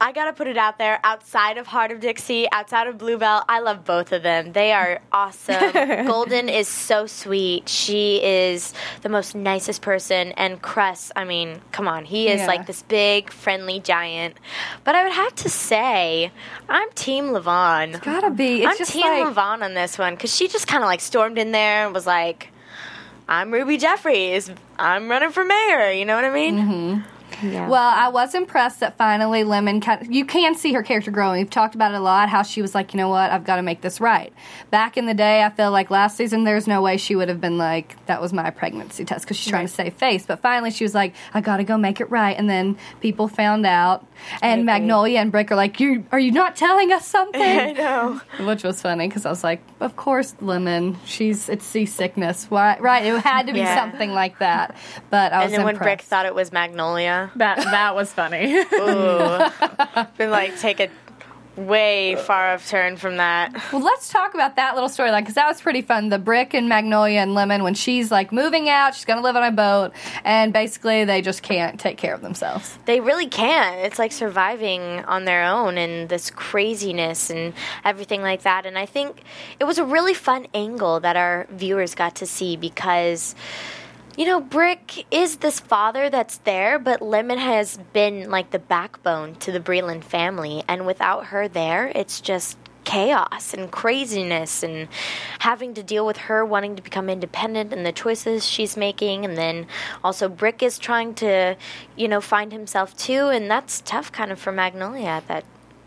I 0.00 0.12
gotta 0.12 0.32
put 0.32 0.46
it 0.46 0.56
out 0.58 0.78
there. 0.78 1.00
Outside 1.02 1.56
of 1.58 1.66
Hart 1.66 1.90
of 1.90 2.00
Dixie, 2.00 2.46
outside 2.52 2.86
of 2.86 2.98
Bluebell, 2.98 3.44
I 3.48 3.60
love 3.60 3.84
both 3.84 4.12
of 4.12 4.22
them. 4.22 4.52
They 4.52 4.72
are 4.72 5.00
awesome. 5.10 5.72
Golden 6.06 6.48
is 6.50 6.68
so 6.68 7.06
sweet. 7.06 7.68
She 7.68 8.22
is 8.22 8.74
the 9.02 9.08
most 9.08 9.34
nicest 9.34 9.80
person. 9.82 10.32
And 10.32 10.60
Cress, 10.60 11.10
I 11.16 11.24
mean, 11.24 11.60
come 11.72 11.88
on, 11.88 12.04
he 12.04 12.28
is 12.28 12.40
Yeah. 12.42 12.46
like 12.46 12.66
this 12.66 12.82
big, 12.82 13.30
friendly 13.32 13.80
giant. 13.80 14.36
But 14.84 14.94
I 14.94 15.02
would 15.04 15.12
have 15.14 15.34
to 15.36 15.48
say, 15.48 16.30
I'm 16.68 16.90
Team 16.92 17.26
Lavon. 17.26 18.00
Gotta 18.02 18.30
be. 18.30 18.64
It's 18.64 18.80
I'm 18.80 18.86
Team 18.86 19.24
like, 19.24 19.34
Lavon 19.34 19.62
on 19.62 19.72
this 19.74 19.98
one 19.98 20.14
because 20.14 20.34
she 20.34 20.48
just 20.48 20.66
kind 20.66 20.82
of 20.82 20.88
like 20.88 21.00
stormed 21.00 21.38
in 21.38 21.52
there 21.52 21.84
and 21.86 21.94
was 21.94 22.06
like, 22.06 22.50
"I'm 23.28 23.50
Ruby 23.52 23.78
Jeffries. 23.78 24.50
I'm 24.78 25.08
running 25.08 25.30
for 25.30 25.44
mayor." 25.44 25.90
You 25.92 26.04
know 26.04 26.14
what 26.16 26.24
I 26.24 26.30
mean? 26.30 26.56
Mm-hmm. 26.58 27.15
Well, 27.42 27.74
I 27.74 28.08
was 28.08 28.34
impressed 28.34 28.80
that 28.80 28.96
finally 28.96 29.44
Lemon. 29.44 29.80
Kind 29.80 30.14
you 30.14 30.24
can 30.24 30.54
see 30.54 30.72
her 30.72 30.82
character 30.82 31.10
growing. 31.10 31.38
We've 31.40 31.50
talked 31.50 31.74
about 31.74 31.92
it 31.92 31.96
a 31.96 32.00
lot. 32.00 32.28
How 32.28 32.42
she 32.42 32.62
was 32.62 32.74
like, 32.74 32.94
you 32.94 32.98
know 32.98 33.08
what, 33.08 33.30
I've 33.30 33.44
got 33.44 33.56
to 33.56 33.62
make 33.62 33.80
this 33.80 34.00
right. 34.00 34.32
Back 34.70 34.96
in 34.96 35.06
the 35.06 35.14
day, 35.14 35.42
I 35.42 35.50
feel 35.50 35.70
like 35.70 35.90
last 35.90 36.16
season, 36.16 36.44
there's 36.44 36.66
no 36.66 36.80
way 36.82 36.96
she 36.96 37.14
would 37.14 37.28
have 37.28 37.40
been 37.40 37.58
like, 37.58 38.04
that 38.06 38.20
was 38.20 38.32
my 38.32 38.50
pregnancy 38.50 39.04
test 39.04 39.24
because 39.24 39.36
she's 39.36 39.50
trying 39.50 39.66
to 39.66 39.72
save 39.72 39.94
face. 39.94 40.24
But 40.26 40.40
finally, 40.40 40.70
she 40.70 40.84
was 40.84 40.94
like, 40.94 41.14
I 41.34 41.40
got 41.40 41.58
to 41.58 41.64
go 41.64 41.76
make 41.76 42.00
it 42.00 42.10
right. 42.10 42.36
And 42.36 42.48
then 42.48 42.76
people 43.00 43.28
found 43.28 43.66
out, 43.66 44.06
and 44.42 44.64
Magnolia 44.64 45.18
and 45.20 45.30
Brick 45.30 45.50
are 45.52 45.56
like, 45.56 45.78
you 45.80 46.06
are 46.12 46.18
you 46.18 46.32
not 46.32 46.56
telling 46.56 46.92
us 46.92 47.06
something? 47.06 47.42
I 47.42 47.72
know. 47.72 48.20
Which 48.40 48.62
was 48.64 48.80
funny 48.80 49.08
because 49.08 49.26
I 49.26 49.30
was 49.30 49.44
like, 49.44 49.62
of 49.80 49.96
course, 49.96 50.34
Lemon. 50.40 50.96
She's 51.04 51.48
it's 51.48 51.64
seasickness. 51.64 52.50
Why? 52.50 52.78
Right? 52.78 53.04
It 53.04 53.18
had 53.20 53.46
to 53.48 53.52
be 53.52 53.60
Yeah. 53.60 53.74
something 53.76 54.12
like 54.12 54.38
that. 54.38 54.76
But 55.10 55.32
I 55.32 55.44
was 55.44 55.52
And 55.52 55.54
then 55.58 55.64
when 55.66 55.76
Brick 55.76 56.00
thought 56.02 56.26
it 56.26 56.34
was 56.34 56.52
Magnolia, 56.52 57.25
That 57.36 57.58
that 57.58 57.94
was 57.94 58.12
funny. 58.12 58.54
ooh, 58.56 60.06
been 60.16 60.30
like 60.30 60.58
take 60.58 60.80
a 60.80 60.88
way 61.56 62.16
far 62.16 62.52
off 62.54 62.68
turn 62.68 62.96
from 62.96 63.16
that. 63.16 63.52
Well, 63.72 63.82
let's 63.82 64.10
talk 64.10 64.34
about 64.34 64.56
that 64.56 64.74
little 64.74 64.88
storyline 64.88 65.20
because 65.20 65.34
that 65.34 65.48
was 65.48 65.60
pretty 65.60 65.82
fun. 65.82 66.08
The 66.10 66.18
Brick 66.18 66.54
and 66.54 66.68
Magnolia 66.68 67.20
and 67.20 67.34
Lemon, 67.34 67.62
when 67.62 67.74
she's 67.74 68.10
like 68.10 68.32
moving 68.32 68.68
out, 68.68 68.94
she's 68.94 69.04
going 69.04 69.18
to 69.18 69.22
live 69.22 69.36
on 69.36 69.42
a 69.42 69.50
boat, 69.52 69.92
and 70.24 70.52
basically 70.52 71.04
they 71.04 71.22
just 71.22 71.42
can't 71.42 71.80
take 71.80 71.96
care 71.96 72.14
of 72.14 72.20
themselves. 72.20 72.78
They 72.84 73.00
really 73.00 73.26
can't. 73.26 73.80
It's 73.80 73.98
like 73.98 74.12
surviving 74.12 75.04
on 75.04 75.24
their 75.24 75.44
own 75.44 75.78
and 75.78 76.08
this 76.08 76.30
craziness 76.30 77.30
and 77.30 77.54
everything 77.84 78.22
like 78.22 78.42
that. 78.42 78.66
And 78.66 78.78
I 78.78 78.86
think 78.86 79.22
it 79.58 79.64
was 79.64 79.78
a 79.78 79.84
really 79.84 80.14
fun 80.14 80.46
angle 80.54 81.00
that 81.00 81.16
our 81.16 81.46
viewers 81.50 81.94
got 81.94 82.16
to 82.16 82.26
see 82.26 82.56
because 82.56 83.34
you 84.16 84.24
know, 84.24 84.40
Brick 84.40 85.06
is 85.10 85.36
this 85.36 85.60
father 85.60 86.08
that's 86.08 86.38
there, 86.38 86.78
but 86.78 87.02
Lemon 87.02 87.38
has 87.38 87.78
been 87.92 88.30
like 88.30 88.50
the 88.50 88.58
backbone 88.58 89.34
to 89.36 89.52
the 89.52 89.60
Breeland 89.60 90.04
family. 90.04 90.62
And 90.66 90.86
without 90.86 91.26
her 91.26 91.48
there, 91.48 91.92
it's 91.94 92.20
just 92.20 92.56
chaos 92.84 93.52
and 93.52 93.70
craziness 93.70 94.62
and 94.62 94.88
having 95.40 95.74
to 95.74 95.82
deal 95.82 96.06
with 96.06 96.16
her 96.16 96.44
wanting 96.46 96.76
to 96.76 96.82
become 96.82 97.10
independent 97.10 97.72
and 97.72 97.84
the 97.84 97.92
choices 97.92 98.46
she's 98.46 98.76
making. 98.76 99.24
And 99.24 99.36
then 99.36 99.66
also, 100.02 100.28
Brick 100.28 100.62
is 100.62 100.78
trying 100.78 101.14
to, 101.16 101.56
you 101.96 102.08
know, 102.08 102.22
find 102.22 102.52
himself 102.52 102.96
too. 102.96 103.28
And 103.28 103.50
that's 103.50 103.82
tough 103.82 104.12
kind 104.12 104.32
of 104.32 104.38
for 104.38 104.52
Magnolia 104.52 105.08
at 105.08 105.28
that 105.28 105.44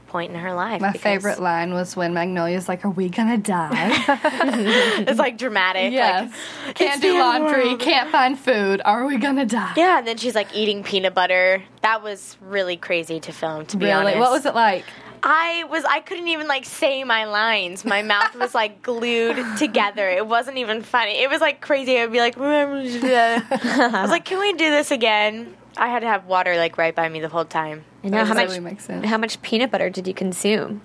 point 0.10 0.34
in 0.34 0.40
her 0.40 0.54
life. 0.54 0.82
My 0.82 0.92
favorite 0.92 1.40
line 1.40 1.74
was 1.74 1.96
when 1.96 2.14
Magnolia's 2.14 2.68
like, 2.68 2.84
Are 2.84 2.90
we 2.90 3.10
to 3.30 3.38
die? 3.38 3.94
It's 5.08 5.20
like 5.20 5.38
dramatic. 5.38 5.94
yes. 5.94 6.34
Like, 6.66 6.76
can't 6.76 7.02
do 7.02 7.18
laundry, 7.18 7.68
world." 7.70 7.80
can't 7.80 8.10
find 8.12 8.38
food. 8.38 8.82
Are 8.84 9.06
we 9.06 9.18
to 9.38 9.46
die? 9.46 9.74
Yeah, 9.78 10.00
and 10.00 10.08
then 10.08 10.18
she's 10.18 10.36
like 10.36 10.54
eating 10.54 10.84
peanut 10.84 11.14
butter. 11.14 11.64
That 11.82 12.04
was 12.04 12.36
really 12.42 12.76
crazy 12.76 13.20
to 13.22 13.32
film, 13.32 13.66
to 13.68 13.78
be 13.78 13.86
Really? 13.86 13.96
honest. 14.14 14.18
What 14.20 14.32
was 14.32 14.46
it 14.46 14.56
like? 14.56 14.84
I 15.22 15.66
was 15.70 15.84
I 15.86 16.00
couldn't 16.00 16.30
even 16.30 16.48
like 16.48 16.66
say 16.66 17.04
my 17.04 17.26
lines. 17.26 17.84
My 17.86 18.02
mouth 18.02 18.36
was 18.36 18.56
like 18.56 18.82
glued 18.82 19.38
together. 19.58 20.08
It 20.10 20.26
wasn't 20.26 20.58
even 20.58 20.82
funny. 20.82 21.22
It 21.22 21.30
was 21.30 21.42
like 21.42 21.60
crazy. 21.62 22.00
I'd 22.00 22.12
be 22.12 22.20
like, 22.20 22.38
I 22.38 24.02
was 24.02 24.10
like, 24.12 24.26
can 24.26 24.40
we 24.40 24.54
do 24.54 24.70
this 24.70 24.92
again? 24.92 25.56
I 25.78 25.88
had 25.88 26.00
to 26.02 26.08
have 26.08 26.26
water 26.26 26.56
like 26.58 26.78
right 26.78 26.96
by 26.96 27.08
me 27.10 27.20
the 27.20 27.30
whole 27.30 27.46
time. 27.46 27.84
I 28.04 28.10
know 28.10 28.24
how 28.26 28.34
much 28.34 28.60
makes 28.60 28.86
sense. 28.86 29.06
how 29.06 29.18
much 29.18 29.42
peanut 29.42 29.72
butter 29.72 29.90
did 29.90 30.08
you 30.08 30.14
consume? 30.14 30.82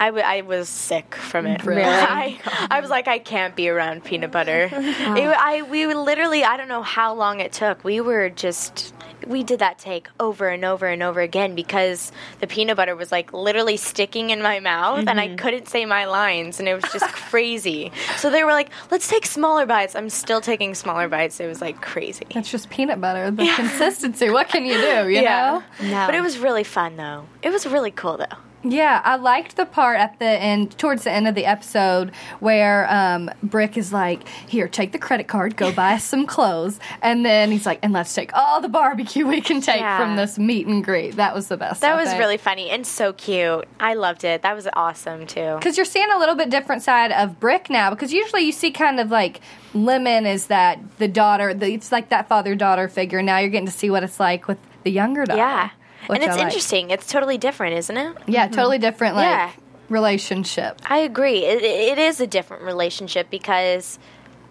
I, 0.00 0.06
w- 0.06 0.24
I 0.24 0.42
was 0.42 0.68
sick 0.68 1.16
from 1.16 1.44
it. 1.46 1.64
Really? 1.64 1.82
I, 1.84 2.38
I 2.70 2.80
was 2.80 2.88
like, 2.88 3.08
I 3.08 3.18
can't 3.18 3.56
be 3.56 3.68
around 3.68 4.04
peanut 4.04 4.30
butter. 4.30 4.68
It- 4.72 5.36
I 5.36 5.62
we 5.68 5.86
literally, 5.92 6.44
I 6.44 6.56
don't 6.56 6.68
know 6.68 6.82
how 6.82 7.14
long 7.14 7.40
it 7.40 7.52
took. 7.52 7.82
We 7.84 8.00
were 8.00 8.28
just, 8.30 8.94
we 9.26 9.42
did 9.42 9.58
that 9.60 9.78
take 9.78 10.08
over 10.18 10.48
and 10.48 10.64
over 10.64 10.86
and 10.86 11.02
over 11.02 11.20
again 11.20 11.54
because 11.54 12.12
the 12.40 12.46
peanut 12.46 12.76
butter 12.76 12.96
was 12.96 13.12
like 13.12 13.32
literally 13.32 13.76
sticking 13.76 14.30
in 14.30 14.42
my 14.42 14.60
mouth 14.60 15.06
and 15.06 15.20
I 15.20 15.28
mm-hmm. 15.28 15.36
couldn't 15.36 15.68
say 15.68 15.84
my 15.84 16.04
lines 16.06 16.58
and 16.60 16.68
it 16.68 16.74
was 16.74 16.84
just 16.92 17.06
crazy. 17.14 17.92
So 18.16 18.30
they 18.30 18.44
were 18.44 18.52
like, 18.52 18.70
let's 18.90 19.08
take 19.08 19.26
smaller 19.26 19.66
bites. 19.66 19.96
I'm 19.96 20.10
still 20.10 20.40
taking 20.40 20.74
smaller 20.74 21.08
bites. 21.08 21.40
It 21.40 21.46
was 21.46 21.60
like 21.60 21.80
crazy. 21.80 22.26
It's 22.30 22.50
just 22.50 22.70
peanut 22.70 23.00
butter. 23.00 23.30
The 23.30 23.52
consistency. 23.54 24.30
What 24.30 24.48
can 24.48 24.64
you 24.64 24.74
do? 24.74 25.08
You 25.18 25.22
know? 25.22 25.62
No. 25.80 26.06
But 26.06 26.14
it 26.14 26.20
was 26.20 26.38
really 26.38 26.64
fun 26.64 26.96
though. 26.96 27.24
It 27.42 27.50
was 27.50 27.66
really 27.66 27.90
cool 27.90 28.18
though. 28.18 28.47
Yeah, 28.64 29.00
I 29.04 29.14
liked 29.16 29.56
the 29.56 29.64
part 29.66 29.98
at 30.00 30.18
the 30.18 30.24
end, 30.26 30.76
towards 30.78 31.04
the 31.04 31.12
end 31.12 31.28
of 31.28 31.34
the 31.36 31.46
episode, 31.46 32.10
where 32.40 32.92
um, 32.92 33.30
Brick 33.42 33.76
is 33.76 33.92
like, 33.92 34.26
"Here, 34.48 34.66
take 34.66 34.90
the 34.90 34.98
credit 34.98 35.28
card, 35.28 35.56
go 35.56 35.70
buy 35.72 35.94
us 35.94 36.04
some 36.12 36.26
clothes," 36.26 36.80
and 37.00 37.24
then 37.24 37.52
he's 37.52 37.66
like, 37.66 37.78
"And 37.82 37.92
let's 37.92 38.12
take 38.12 38.32
all 38.34 38.60
the 38.60 38.68
barbecue 38.68 39.26
we 39.26 39.40
can 39.40 39.60
take 39.60 39.80
Yeah. 39.80 39.96
from 39.98 40.16
this 40.16 40.38
meet 40.38 40.66
and 40.66 40.82
greet." 40.84 41.14
That 41.16 41.34
was 41.34 41.46
the 41.46 41.56
best. 41.56 41.80
That 41.82 41.96
was 41.96 42.12
really 42.18 42.36
funny 42.36 42.68
and 42.68 42.84
so 42.84 43.12
cute. 43.12 43.66
I 43.78 43.94
loved 43.94 44.24
it. 44.24 44.42
That 44.42 44.56
was 44.56 44.66
awesome 44.72 45.26
too. 45.26 45.54
because 45.58 45.76
you're 45.76 45.86
seeing 45.86 46.10
a 46.10 46.18
little 46.18 46.34
bit 46.34 46.50
different 46.50 46.82
side 46.82 47.12
of 47.12 47.38
Brick 47.38 47.70
now. 47.70 47.90
Because 47.90 48.12
usually 48.12 48.42
you 48.42 48.52
see 48.52 48.72
kind 48.72 48.98
of 48.98 49.10
like 49.10 49.40
Lemon 49.72 50.26
is 50.26 50.48
that 50.48 50.80
the 50.98 51.06
daughter, 51.08 51.54
the, 51.54 51.72
it's 51.74 51.92
like 51.92 52.08
that 52.08 52.28
father 52.28 52.56
daughter 52.56 52.88
figure. 52.88 53.22
Now 53.22 53.38
you're 53.38 53.50
getting 53.50 53.66
to 53.66 53.72
see 53.72 53.88
what 53.88 54.02
it's 54.02 54.18
like 54.18 54.48
with 54.48 54.58
the 54.82 54.90
younger 54.90 55.24
daughter. 55.24 55.38
Yeah. 55.38 55.70
Which 56.08 56.16
and 56.20 56.24
it's 56.24 56.34
I 56.34 56.36
like. 56.36 56.46
interesting. 56.46 56.90
It's 56.90 57.06
totally 57.06 57.38
different, 57.38 57.76
isn't 57.76 57.96
it? 57.96 58.16
Yeah, 58.26 58.46
mm-hmm. 58.46 58.54
totally 58.54 58.78
different 58.78 59.14
like 59.14 59.24
Yeah. 59.24 59.52
relationship. 59.88 60.80
I 60.84 60.98
agree. 60.98 61.44
It, 61.44 61.62
it 61.62 61.98
is 61.98 62.20
a 62.20 62.26
different 62.26 62.64
relationship 62.64 63.30
because 63.30 63.98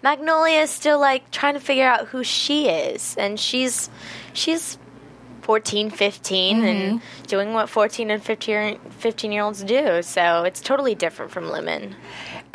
Magnolia 0.02 0.60
is 0.60 0.70
still 0.70 0.98
like 0.98 1.30
trying 1.30 1.54
to 1.54 1.60
figure 1.60 1.86
out 1.86 2.08
who 2.08 2.24
she 2.24 2.68
is, 2.68 3.16
and 3.18 3.38
she's 3.38 3.90
she's 4.32 4.78
14, 5.42 5.90
15, 5.90 6.62
and 6.62 7.00
mm-hmm. 7.00 7.22
doing 7.26 7.54
what 7.54 7.68
14 7.70 8.10
and 8.10 8.22
15 8.22 8.52
year, 8.52 8.76
15 8.98 9.32
year 9.32 9.42
olds 9.42 9.62
do. 9.64 10.02
So 10.02 10.42
it's 10.44 10.60
totally 10.60 10.94
different 10.94 11.30
from 11.32 11.48
Lemon. 11.48 11.96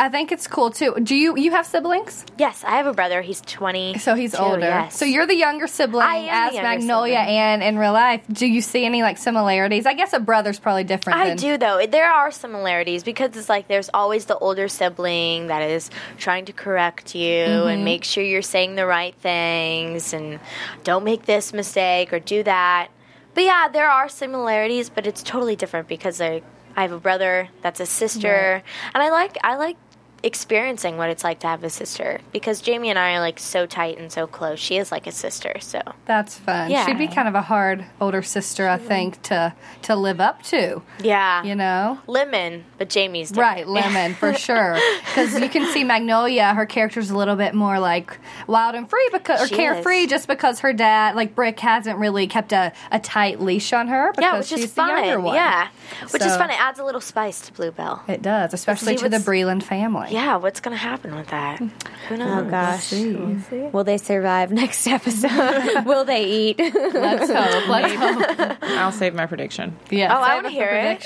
I 0.03 0.09
think 0.09 0.33
it's 0.33 0.47
cool 0.47 0.69
too. 0.69 0.95
Do 1.01 1.15
you 1.15 1.37
you 1.37 1.51
have 1.51 1.65
siblings? 1.65 2.25
Yes, 2.37 2.61
I 2.65 2.71
have 2.71 2.87
a 2.87 2.93
brother. 2.93 3.21
He's 3.21 3.39
20. 3.39 3.99
So 3.99 4.15
he's 4.15 4.35
older. 4.35 4.59
Yes. 4.59 4.97
So 4.97 5.05
you're 5.05 5.25
the 5.25 5.35
younger 5.35 5.65
sibling 5.65 6.05
I 6.05 6.15
am 6.15 6.49
as 6.49 6.53
Magnolia 6.55 7.19
sibling. 7.19 7.37
and 7.37 7.63
in 7.63 7.77
real 7.77 7.93
life. 7.93 8.21
Do 8.29 8.45
you 8.45 8.59
see 8.59 8.83
any 8.83 9.01
like 9.01 9.17
similarities? 9.17 9.85
I 9.85 9.93
guess 9.93 10.11
a 10.11 10.19
brother's 10.19 10.59
probably 10.59 10.83
different. 10.83 11.19
I 11.19 11.29
than, 11.29 11.37
do 11.37 11.57
though. 11.57 11.85
There 11.87 12.11
are 12.11 12.31
similarities 12.31 13.05
because 13.05 13.37
it's 13.37 13.47
like 13.47 13.69
there's 13.69 13.89
always 13.93 14.25
the 14.25 14.37
older 14.37 14.67
sibling 14.67 15.47
that 15.47 15.61
is 15.61 15.89
trying 16.17 16.43
to 16.45 16.53
correct 16.53 17.15
you 17.15 17.31
and 17.31 17.77
mm-hmm. 17.77 17.85
make 17.85 18.03
sure 18.03 18.25
you're 18.25 18.41
saying 18.41 18.75
the 18.75 18.85
right 18.85 19.15
things 19.15 20.13
and 20.13 20.41
don't 20.83 21.05
make 21.05 21.25
this 21.25 21.53
mistake 21.53 22.11
or 22.11 22.19
do 22.19 22.43
that. 22.43 22.89
But 23.35 23.45
yeah, 23.45 23.69
there 23.69 23.89
are 23.89 24.09
similarities, 24.09 24.89
but 24.89 25.07
it's 25.07 25.23
totally 25.23 25.55
different 25.55 25.87
because 25.87 26.19
I 26.19 26.41
I 26.75 26.81
have 26.81 26.91
a 26.91 26.99
brother 26.99 27.47
that's 27.61 27.79
a 27.79 27.85
sister, 27.85 28.61
and 28.93 29.01
I 29.01 29.11
like 29.11 29.37
I 29.43 29.55
like 29.55 29.77
experiencing 30.23 30.97
what 30.97 31.09
it's 31.09 31.23
like 31.23 31.39
to 31.41 31.47
have 31.47 31.63
a 31.63 31.69
sister 31.69 32.21
because 32.31 32.65
Jaime 32.65 32.89
and 32.89 32.97
I 32.97 33.15
are 33.15 33.19
like 33.19 33.39
so 33.39 33.65
tight 33.65 33.97
and 33.97 34.11
so 34.11 34.25
close. 34.25 34.57
She 34.59 34.77
is 34.77 34.91
like 34.91 35.05
a 35.05 35.11
sister, 35.11 35.55
so 35.59 35.81
That's 36.05 36.37
fun. 36.37 36.71
Yeah. 36.71 36.85
She'd 36.85 36.97
be 36.97 37.07
kind 37.07 37.27
of 37.27 37.35
a 37.35 37.41
hard 37.41 37.85
older 37.99 38.21
sister, 38.21 38.67
I 38.67 38.77
think, 38.77 39.21
to 39.23 39.53
to 39.83 39.95
live 39.95 40.19
up 40.21 40.41
to. 40.43 40.81
yeah, 40.99 41.43
You 41.43 41.55
know. 41.55 41.99
lemon, 42.07 42.63
but 42.83 42.93
Jaime's 42.93 43.29
different. 43.29 43.67
Right, 43.67 43.67
lemon 43.67 44.13
for 44.13 44.33
sure. 44.47 44.77
Because 45.05 45.39
you 45.39 45.47
can 45.49 45.71
see 45.71 45.83
Magnolia, 45.85 46.53
her 46.53 46.65
character's 46.65 47.09
a 47.09 47.17
little 47.17 47.35
bit 47.37 47.53
more 47.53 47.79
like 47.79 48.17
wild 48.47 48.75
and 48.75 48.89
free 48.89 49.09
because 49.13 49.41
or 49.43 49.47
She 49.47 49.55
carefree, 49.55 49.99
is. 50.03 50.09
just 50.09 50.27
because 50.27 50.59
her 50.59 50.73
dad, 50.73 51.15
like 51.15 51.33
Brick, 51.35 51.59
hasn't 51.61 51.97
really 51.97 52.27
kept 52.27 52.51
a, 52.51 52.73
a 52.91 52.99
tight 52.99 53.39
leash 53.39 53.71
on 53.71 53.87
her. 53.87 54.11
Because 54.11 54.21
Yeah, 54.23 54.37
which 54.37 54.47
she's 54.47 54.63
is 54.65 54.73
the 54.73 54.81
younger 54.85 55.13
fun. 55.15 55.23
one. 55.23 55.35
Yeah, 55.35 55.67
which 56.11 56.21
is 56.21 56.35
fun. 56.35 56.49
It 56.49 56.59
adds 56.59 56.79
a 56.79 56.83
little 56.83 56.99
spice 57.01 57.41
to 57.41 57.53
Bluebell. 57.53 58.03
It 58.07 58.21
does, 58.21 58.53
especially 58.53 58.95
to 58.97 59.07
the 59.07 59.17
what's- 59.17 59.25
Breeland 59.25 59.63
family. 59.63 60.09
Yeah, 60.11 60.35
what's 60.37 60.59
gonna 60.59 60.75
happen 60.75 61.15
with 61.15 61.27
that? 61.27 61.59
Mm. 61.59 61.71
Who 62.09 62.15
oh, 62.15 62.17
knows? 62.17 62.45
Oh 62.45 62.49
gosh. 62.49 63.71
Will 63.73 63.83
they 63.85 63.97
survive 63.97 64.51
next 64.51 64.85
episode? 64.87 65.83
Will 65.85 66.03
they 66.03 66.25
eat? 66.25 66.59
Let's 66.59 67.31
hope. 67.31 67.67
Let's 67.69 67.93
hope. 67.93 68.57
I'll 68.63 68.91
save 68.91 69.13
my 69.15 69.25
prediction. 69.25 69.77
Yes, 69.89 70.11
Oh, 70.13 70.19
I 70.21 70.35
wanna 70.35 70.47
it 70.49 70.51
for 70.51 70.55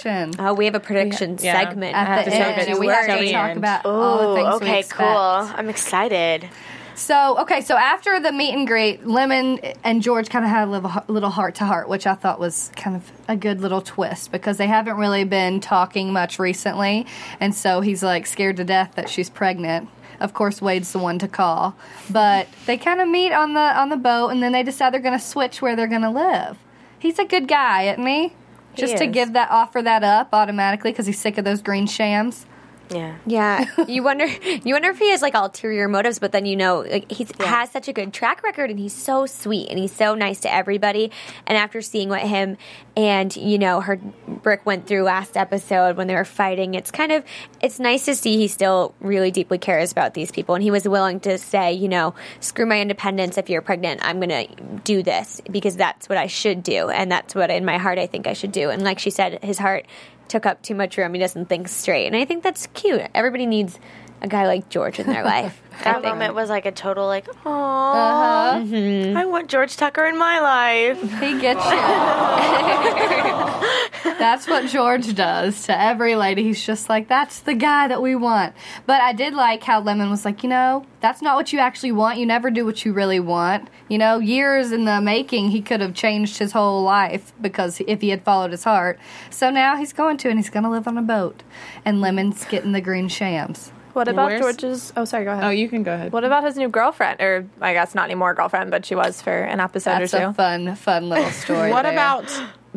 hear 0.09 0.23
it. 0.25 0.35
oh, 0.39 0.53
we 0.53 0.65
have 0.65 0.75
a 0.75 0.79
prediction 0.79 1.37
Yeah. 1.41 1.53
segment. 1.53 1.66
At 1.71 2.25
the 2.25 2.33
end, 2.33 2.61
it 2.61 2.69
and 2.69 2.79
we 2.79 2.87
till 2.87 2.95
have 2.95 3.05
to 3.19 3.31
talk 3.31 3.49
end. 3.49 3.57
about 3.57 3.85
all 3.85 4.17
the 4.17 4.23
Oh, 4.27 4.35
things 4.35 4.55
okay, 4.55 4.79
expect. 4.79 4.99
cool. 4.99 5.07
I'm 5.07 5.69
excited. 5.69 6.49
So, 6.95 7.37
okay, 7.41 7.61
so 7.61 7.77
after 7.77 8.19
the 8.19 8.31
meet 8.31 8.55
and 8.55 8.65
greet, 8.65 9.05
Lemon 9.05 9.59
and 9.83 10.01
George 10.01 10.29
kind 10.31 10.43
of 10.43 10.49
had 10.49 10.67
a 10.67 10.71
little, 10.71 10.91
little 11.07 11.29
heart 11.29 11.53
to 11.55 11.65
heart, 11.65 11.87
which 11.87 12.07
I 12.07 12.15
thought 12.15 12.39
was 12.39 12.71
kind 12.75 12.95
of 12.95 13.11
a 13.27 13.35
good 13.35 13.61
little 13.61 13.81
twist 13.81 14.31
because 14.31 14.57
they 14.57 14.65
haven't 14.65 14.97
really 14.97 15.23
been 15.23 15.59
talking 15.59 16.11
much 16.11 16.39
recently. 16.39 17.05
And 17.39 17.53
so 17.53 17.81
he's 17.81 18.01
like 18.01 18.25
scared 18.25 18.57
to 18.57 18.63
death 18.63 18.93
that 18.95 19.09
she's 19.09 19.29
pregnant. 19.29 19.89
Of 20.19 20.33
course, 20.33 20.59
Wade's 20.59 20.91
the 20.91 20.97
one 20.97 21.19
to 21.19 21.27
call. 21.27 21.75
But 22.09 22.47
they 22.65 22.77
kind 22.77 22.99
of 22.99 23.07
meet 23.07 23.31
on 23.31 23.53
the 23.53 23.59
on 23.59 23.89
the 23.89 23.97
boat 23.97 24.29
and 24.29 24.41
then 24.41 24.51
they 24.51 24.63
decide 24.63 24.91
they're 24.91 24.99
going 24.99 25.19
to 25.19 25.23
switch 25.23 25.61
where 25.61 25.75
they're 25.75 25.85
going 25.85 26.01
to 26.01 26.09
live. 26.09 26.57
He's 26.97 27.19
a 27.19 27.25
good 27.25 27.47
guy, 27.47 27.83
isn't 27.91 28.07
he? 28.07 28.33
Just 28.77 28.97
to 28.97 29.07
give 29.07 29.33
that 29.33 29.49
offer 29.51 29.81
that 29.81 30.03
up 30.03 30.29
automatically 30.33 30.91
because 30.91 31.05
he's 31.05 31.19
sick 31.19 31.37
of 31.37 31.45
those 31.45 31.61
green 31.61 31.87
shams. 31.87 32.45
Yeah. 32.89 33.17
Yeah, 33.25 33.65
you 33.87 34.01
wonder. 34.01 34.25
You 34.25 34.73
wonder 34.73 34.89
if 34.89 34.99
he 34.99 35.11
has 35.11 35.21
like 35.21 35.33
ulterior 35.33 35.87
motives, 35.89 36.19
but 36.19 36.31
then 36.31 36.45
you 36.45 36.55
know, 36.55 36.79
like 36.79 37.11
he 37.11 37.27
has 37.39 37.69
such 37.69 37.87
a 37.87 37.93
good 37.93 38.13
track 38.13 38.43
record, 38.43 38.69
and 38.69 38.79
he's 38.79 38.93
so 38.93 39.25
sweet, 39.25 39.69
and 39.69 39.77
he's 39.77 39.91
so 39.91 40.15
nice 40.15 40.39
to 40.41 40.53
everybody. 40.53 41.11
And 41.45 41.57
after 41.57 41.81
seeing 41.81 42.09
what 42.09 42.21
him 42.21 42.57
and 42.95 43.35
you 43.35 43.57
know 43.57 43.81
her 43.81 43.97
Brick 43.97 44.65
went 44.65 44.87
through 44.87 45.03
last 45.03 45.35
episode 45.35 45.97
when 45.97 46.07
they 46.07 46.15
were 46.15 46.25
fighting, 46.25 46.75
it's 46.75 46.91
kind 46.91 47.11
of 47.11 47.25
it's 47.61 47.79
nice 47.79 48.05
to 48.05 48.15
see 48.15 48.37
he 48.37 48.47
still 48.47 48.95
really 49.01 49.31
deeply 49.31 49.57
cares 49.57 49.91
about 49.91 50.13
these 50.13 50.31
people, 50.31 50.55
and 50.55 50.63
he 50.63 50.71
was 50.71 50.87
willing 50.87 51.19
to 51.21 51.37
say, 51.37 51.73
you 51.73 51.89
know, 51.89 52.15
screw 52.39 52.65
my 52.65 52.79
independence. 52.79 53.37
If 53.37 53.49
you're 53.49 53.61
pregnant, 53.61 53.99
I'm 54.03 54.19
gonna 54.19 54.47
do 54.85 55.03
this 55.03 55.41
because 55.51 55.75
that's 55.75 56.07
what 56.07 56.17
I 56.17 56.27
should 56.27 56.63
do, 56.63 56.89
and 56.89 57.11
that's 57.11 57.35
what 57.35 57.49
in 57.49 57.65
my 57.65 57.77
heart 57.77 57.99
I 57.99 58.07
think 58.07 58.27
I 58.27 58.33
should 58.33 58.53
do. 58.53 58.69
And 58.69 58.83
like 58.83 58.99
she 58.99 59.09
said, 59.09 59.43
his 59.43 59.59
heart 59.59 59.85
took 60.29 60.45
up 60.45 60.61
too 60.61 60.75
much 60.75 60.97
room. 60.97 61.13
He 61.13 61.19
doesn't 61.19 61.47
think 61.47 61.67
straight. 61.67 62.07
And 62.07 62.15
I 62.15 62.25
think 62.25 62.43
that's 62.43 62.67
cute. 62.67 63.01
Everybody 63.13 63.45
needs 63.45 63.79
a 64.21 64.27
guy 64.27 64.47
like 64.47 64.69
George 64.69 64.99
in 64.99 65.07
their 65.07 65.23
life. 65.35 65.61
That 65.83 66.01
moment 66.01 66.33
was 66.33 66.49
like 66.49 66.65
a 66.65 66.71
total 66.71 67.05
like, 67.05 67.27
oh, 67.45 67.51
Uh-huh. 67.51 69.13
I 69.19 69.25
want 69.25 69.47
George 69.47 69.77
Tucker 69.77 70.05
in 70.05 70.17
my 70.17 70.39
life. 70.39 70.99
He 71.21 71.39
gets 71.39 71.63
you. 71.63 71.77
that's 74.19 74.47
what 74.47 74.67
George 74.67 75.13
does 75.15 75.65
to 75.65 75.79
every 75.79 76.15
lady. 76.15 76.43
He's 76.43 76.65
just 76.65 76.89
like, 76.89 77.07
that's 77.07 77.39
the 77.41 77.53
guy 77.53 77.87
that 77.87 78.01
we 78.01 78.15
want. 78.15 78.55
But 78.85 79.01
I 79.01 79.13
did 79.13 79.33
like 79.33 79.63
how 79.63 79.79
Lemon 79.81 80.09
was 80.09 80.25
like, 80.25 80.41
you 80.43 80.49
know, 80.49 80.85
that's 80.99 81.21
not 81.21 81.35
what 81.35 81.53
you 81.53 81.59
actually 81.59 81.91
want. 81.91 82.17
You 82.17 82.25
never 82.25 82.49
do 82.49 82.65
what 82.65 82.83
you 82.85 82.93
really 82.93 83.19
want. 83.19 83.69
You 83.87 83.97
know, 83.99 84.17
years 84.19 84.71
in 84.71 84.85
the 84.85 84.99
making, 85.01 85.51
he 85.51 85.61
could 85.61 85.81
have 85.81 85.93
changed 85.93 86.39
his 86.39 86.51
whole 86.53 86.81
life 86.83 87.31
because 87.39 87.81
if 87.87 88.01
he 88.01 88.09
had 88.09 88.23
followed 88.23 88.51
his 88.51 88.63
heart. 88.63 88.97
So 89.29 89.51
now 89.51 89.75
he's 89.77 89.93
going 89.93 90.17
to, 90.17 90.29
and 90.29 90.39
he's 90.39 90.49
going 90.49 90.63
to 90.63 90.69
live 90.71 90.87
on 90.87 90.97
a 90.97 91.01
boat. 91.03 91.43
And 91.85 92.01
Lemon's 92.01 92.43
getting 92.45 92.71
the 92.71 92.81
green 92.81 93.07
shams. 93.09 93.71
What 93.97 94.07
about 94.07 94.27
Where's- 94.27 94.41
George's? 94.41 94.93
Oh, 94.95 95.05
sorry. 95.05 95.25
Go 95.25 95.31
ahead. 95.31 95.43
Oh, 95.43 95.49
you 95.49 95.67
can 95.69 95.81
go 95.81 95.91
ahead. 95.93 96.11
What 96.13 96.23
about 96.23 96.43
his 96.43 96.55
new 96.55 96.69
girlfriend? 96.69 97.19
Or 97.19 97.47
I 97.59 97.73
guess 97.73 97.95
not 97.95 98.05
anymore 98.05 98.35
girlfriend, 98.35 98.69
but 98.69 98.85
she 98.85 98.93
was 98.93 99.23
for 99.23 99.31
an 99.35 99.59
episode 99.59 99.89
That's 100.01 100.13
or 100.13 100.17
a 100.17 100.25
two. 100.27 100.33
fun, 100.33 100.75
fun 100.75 101.09
little 101.09 101.31
story. 101.43 101.71
What 101.71 101.81
there. 101.81 101.93
about? 101.93 102.31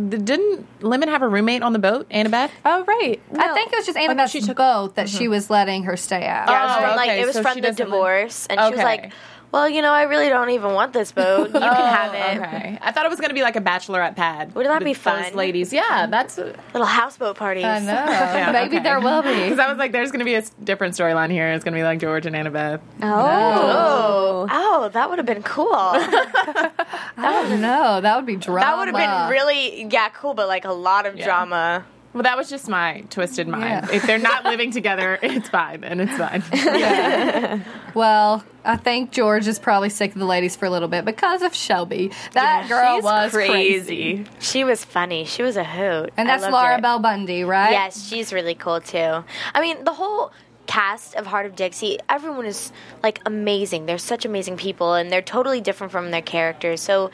Didn't 0.09 0.67
Lemon 0.83 1.11
have 1.11 1.21
a 1.21 1.29
roommate 1.29 1.63
on 1.63 1.75
the 1.75 1.79
boat, 1.79 2.09
Annabeth? 2.09 2.49
oh, 2.65 2.85
right. 2.85 3.21
I 3.39 3.53
think 3.53 3.71
it 3.71 3.77
was 3.77 3.85
just 3.87 3.99
oh, 3.99 4.01
no, 4.07 4.13
Annabeth's 4.15 4.31
she 4.31 4.41
took- 4.41 4.57
boat 4.57 4.95
that 4.95 5.11
she 5.11 5.25
mm-hmm. 5.25 5.33
was 5.33 5.51
letting 5.51 5.83
her 5.83 5.97
stay 5.99 6.25
out. 6.27 6.49
Yeah, 6.49 6.63
it 6.63 6.67
was 6.67 6.77
Oh, 6.77 6.81
from, 6.89 6.97
like 6.97 7.09
okay, 7.11 7.21
it 7.21 7.27
was 7.27 7.35
so 7.35 7.43
from 7.43 7.55
the 7.57 7.61
doesn't 7.61 7.79
like- 7.91 7.93
divorce, 7.93 8.47
and 8.49 8.59
she 8.61 8.65
was 8.65 8.73
Okay. 8.75 8.83
like, 8.85 9.13
"Well, 9.53 9.69
you 9.69 9.83
know, 9.83 9.93
I 9.93 10.03
really 10.03 10.29
don't 10.29 10.51
even 10.51 10.73
want 10.75 10.93
this 10.93 11.13
boat. 11.13 11.49
You 11.49 11.53
can 11.61 11.63
oh, 11.63 11.85
have 11.87 12.15
it, 12.15 12.41
Oh, 12.41 12.45
Okay, 12.47 12.79
I 12.81 12.93
thought 12.93 13.05
it 13.05 13.11
was 13.11 13.19
going 13.19 13.31
to 13.31 13.35
be 13.35 13.43
like 13.43 13.57
a 13.57 13.61
bachelorette 13.61 14.17
pad. 14.17 14.55
Wouldn't 14.55 14.73
that 14.73 14.81
with 14.81 14.87
be 14.87 14.93
those 14.95 15.27
fun? 15.27 15.35
ladies? 15.35 15.73
Yeah, 15.73 16.07
that's 16.07 16.39
little 16.39 16.85
houseboat 16.85 17.37
parties." 17.37 17.65
I 17.65 17.81
know. 17.81 18.53
Maybe 18.53 18.77
okay. 18.77 18.85
there 18.85 19.01
will 19.01 19.23
be. 19.23 19.29
because 19.43 19.59
I 19.59 19.69
was 19.69 19.79
like, 19.79 19.93
there's 19.93 20.11
going 20.11 20.21
to 20.21 20.25
be 20.25 20.35
a 20.35 20.39
s- 20.39 20.51
different 20.63 20.95
storyline 20.95 21.31
here. 21.31 21.49
It's 21.53 21.65
going 21.65 21.75
to 21.75 21.79
be 21.79 21.85
like 21.85 21.99
George 21.99 22.27
and 22.27 22.37
Annabeth. 22.37 22.81
Oh. 23.03 24.47
Oh, 24.51 24.89
that 24.93 25.09
would 25.11 25.19
have 25.19 25.27
been 25.27 25.43
cool. 25.43 25.71
that 25.73 26.73
I 27.17 27.33
don't 27.49 27.61
know. 27.61 28.01
That 28.01 28.17
would 28.17 28.27
be 28.27 28.37
drama. 28.37 28.61
That 28.61 28.79
would 28.79 28.89
have 28.89 28.97
been 28.97 29.31
really 29.31 29.85
yeah 29.91 30.09
cool, 30.11 30.35
but 30.35 30.49
like 30.49 30.65
a 30.65 30.73
lot 30.73 31.07
of 31.07 31.19
drama. 31.19 31.85
Well, 32.13 32.25
that 32.25 32.37
was 32.37 32.51
just 32.51 32.69
my 32.69 33.05
twisted 33.11 33.47
mind. 33.47 33.87
Yeah. 33.89 33.95
If 33.95 34.03
they're 34.05 34.19
not 34.19 34.45
living 34.45 34.73
together, 34.73 35.19
it's 35.23 35.49
fine, 35.49 35.85
and 35.85 36.01
it's 36.01 36.17
fine. 36.17 37.65
Well, 37.95 38.45
I 38.65 38.77
think 38.77 39.13
George 39.13 39.47
is 39.47 39.59
probably 39.59 39.91
sick 39.91 40.13
of 40.13 40.19
the 40.19 40.27
ladies 40.27 40.57
for 40.57 40.67
a 40.67 40.71
little 40.71 40.89
bit 40.89 41.05
because 41.05 41.43
of 41.43 41.55
Shelby. 41.55 42.11
That 42.33 42.69
girl 42.69 43.01
was 43.01 43.33
crazy. 43.33 44.27
She 44.39 44.65
was 44.65 44.85
funny. 44.85 45.25
She 45.25 45.43
was 45.43 45.57
a 45.57 45.65
hoot, 45.65 46.13
And 46.17 46.29
that's 46.29 46.43
Laura 46.43 46.79
it. 46.79 46.83
Bell 46.83 46.99
Bundy, 46.99 47.45
right? 47.45 47.71
Yes, 47.71 48.07
she's 48.07 48.33
really 48.33 48.55
cool 48.55 48.81
too. 48.81 49.25
I 49.55 49.61
mean, 49.61 49.85
the 49.85 49.93
whole 49.93 50.33
cast 50.67 51.17
of 51.17 51.27
Hart 51.27 51.47
of 51.47 51.57
Dixie, 51.57 51.99
everyone 52.09 52.47
is 52.47 52.71
like 53.03 53.21
amazing. 53.27 53.87
They're 53.87 53.99
such 53.99 54.25
amazing 54.25 54.57
people 54.57 54.95
and 54.95 55.11
they're 55.11 55.23
totally 55.23 55.61
different 55.61 55.91
from 55.91 56.11
their 56.13 56.23
characters. 56.23 56.81
So 56.81 57.11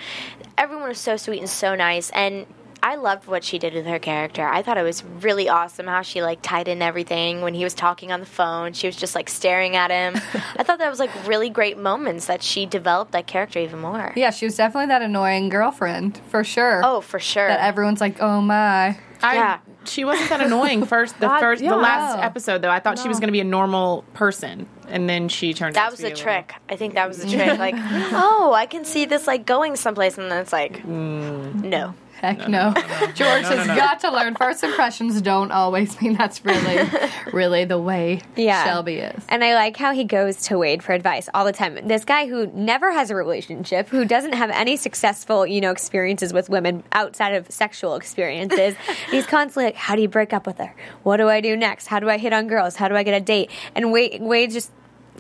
everyone 0.58 0.90
is 0.90 0.98
so 0.98 1.16
sweet 1.16 1.40
and 1.40 1.48
so 1.48 1.74
nice 1.74 2.10
and 2.10 2.44
I 2.83 2.97
loved 2.97 3.26
what 3.26 3.42
she 3.42 3.59
did 3.59 3.75
with 3.75 3.87
her 3.87 3.99
character. 3.99 4.47
I 4.47 4.62
thought 4.62 4.78
it 4.78 4.83
was 4.83 5.02
really 5.04 5.49
awesome 5.49 5.87
how 5.87 6.02
she 6.02 6.23
like 6.23 6.40
tied 6.42 6.68
in 6.68 6.83
everything 6.83 7.40
when 7.42 7.54
he 7.54 7.64
was 7.64 7.75
talking 7.75 8.12
on 8.12 8.21
the 8.21 8.26
phone. 8.26 8.73
She 8.75 8.87
was 8.87 8.97
just 8.97 9.14
like 9.14 9.28
staring 9.28 9.76
at 9.76 9.90
him. 9.90 10.14
I 10.56 10.62
thought 10.62 10.78
that 10.78 10.90
was 10.90 10.99
like 10.99 11.11
really 11.26 11.50
great 11.50 11.78
moments 11.78 12.26
that 12.26 12.42
she 12.42 12.66
developed 12.66 13.12
that 13.12 13.26
character 13.26 13.59
even 13.59 13.80
more. 13.80 14.12
Yeah, 14.14 14.30
she 14.30 14.45
was 14.45 14.56
definitely 14.56 14.88
that 14.88 15.02
annoying 15.02 15.49
girlfriend, 15.49 16.21
for 16.28 16.45
sure. 16.45 16.80
Oh, 16.85 17.00
for 17.00 17.18
sure. 17.18 17.49
That 17.49 17.61
everyone's 17.61 18.00
like, 18.00 18.21
oh 18.21 18.40
my. 18.40 18.99
I, 19.23 19.35
Yeah. 19.35 19.59
She 19.85 20.04
wasn't 20.04 20.28
that 20.30 20.40
annoying 20.40 20.85
first. 20.87 21.18
The 21.21 21.26
God, 21.26 21.40
first, 21.40 21.62
yeah. 21.62 21.71
the 21.71 21.76
last 21.76 22.16
No. 22.16 22.23
episode 22.23 22.62
though, 22.62 22.71
I 22.71 22.80
thought 22.80 22.99
she 22.99 23.09
was 23.09 23.18
going 23.18 23.28
to 23.28 23.33
be 23.33 23.40
a 23.40 23.45
normal 23.45 24.04
person, 24.14 24.68
and 24.88 25.09
then 25.09 25.28
she 25.28 25.54
turned. 25.54 25.76
that 25.76 25.87
out 25.87 25.90
was 25.92 26.00
to 26.00 26.06
be 26.06 26.09
the 26.11 26.14
a 26.14 26.18
trick. 26.18 26.54
I 26.68 26.76
think 26.76 26.95
that 26.95 27.09
was 27.09 27.25
a 27.25 27.28
trick. 27.30 27.59
Like, 27.59 27.75
oh, 27.76 28.52
I 28.54 28.66
can 28.66 28.85
see 28.85 29.04
this 29.04 29.26
like 29.26 29.47
going 29.47 29.76
someplace, 29.76 30.18
and 30.18 30.30
then 30.30 30.42
it's 30.42 30.52
like, 30.52 30.85
mm. 30.85 31.54
no. 31.62 31.95
Heck 32.20 32.49
no. 32.49 32.73
George 33.14 33.44
has 33.44 33.66
got 33.66 34.00
to 34.00 34.11
learn 34.11 34.35
first 34.35 34.64
impressions 34.64 35.20
don't 35.20 35.50
always 35.52 36.00
mean 36.00 36.14
that's 36.14 36.44
really, 36.44 36.88
really 37.32 37.64
the 37.64 37.78
way 37.78 38.20
Yeah. 38.37 38.64
Shelby 38.64 38.96
is. 38.96 39.25
And 39.28 39.44
I 39.44 39.54
like 39.54 39.76
how 39.76 39.92
he 39.92 40.04
goes 40.04 40.37
to 40.44 40.58
Wade 40.58 40.82
for 40.82 40.92
advice 40.92 41.28
all 41.35 41.44
the 41.44 41.52
time. 41.52 41.78
This 41.87 42.04
guy 42.04 42.26
who 42.26 42.46
never 42.49 42.90
has 42.92 43.11
a 43.11 43.14
relationship, 43.14 43.88
who 43.88 44.04
doesn't 44.04 44.32
have 44.32 44.50
any 44.50 44.76
successful, 44.76 45.46
you 45.46 45.61
know, 45.61 45.70
experiences 45.70 46.32
with 46.32 46.49
women 46.49 46.82
outside 46.92 47.35
of 47.35 47.50
sexual 47.50 47.94
experiences. 47.96 48.75
he's 49.11 49.26
constantly 49.26 49.64
like, 49.66 49.76
"How 49.76 49.94
do 49.94 50.02
you 50.02 50.08
break 50.08 50.32
up 50.32 50.46
with 50.46 50.58
her? 50.58 50.75
What 51.02 51.18
do 51.18 51.28
I 51.28 51.40
do 51.40 51.56
next? 51.56 51.87
How 51.87 52.00
do 52.00 52.08
I 52.08 52.18
hit 52.18 52.32
on 52.32 52.46
girls? 52.46 52.76
How 52.76 52.88
do 52.88 52.96
I 52.96 53.02
get 53.02 53.14
a 53.14 53.20
date?" 53.25 53.50
And 53.75 53.92
Wade, 53.92 54.23
Wade 54.23 54.50
just 54.50 54.73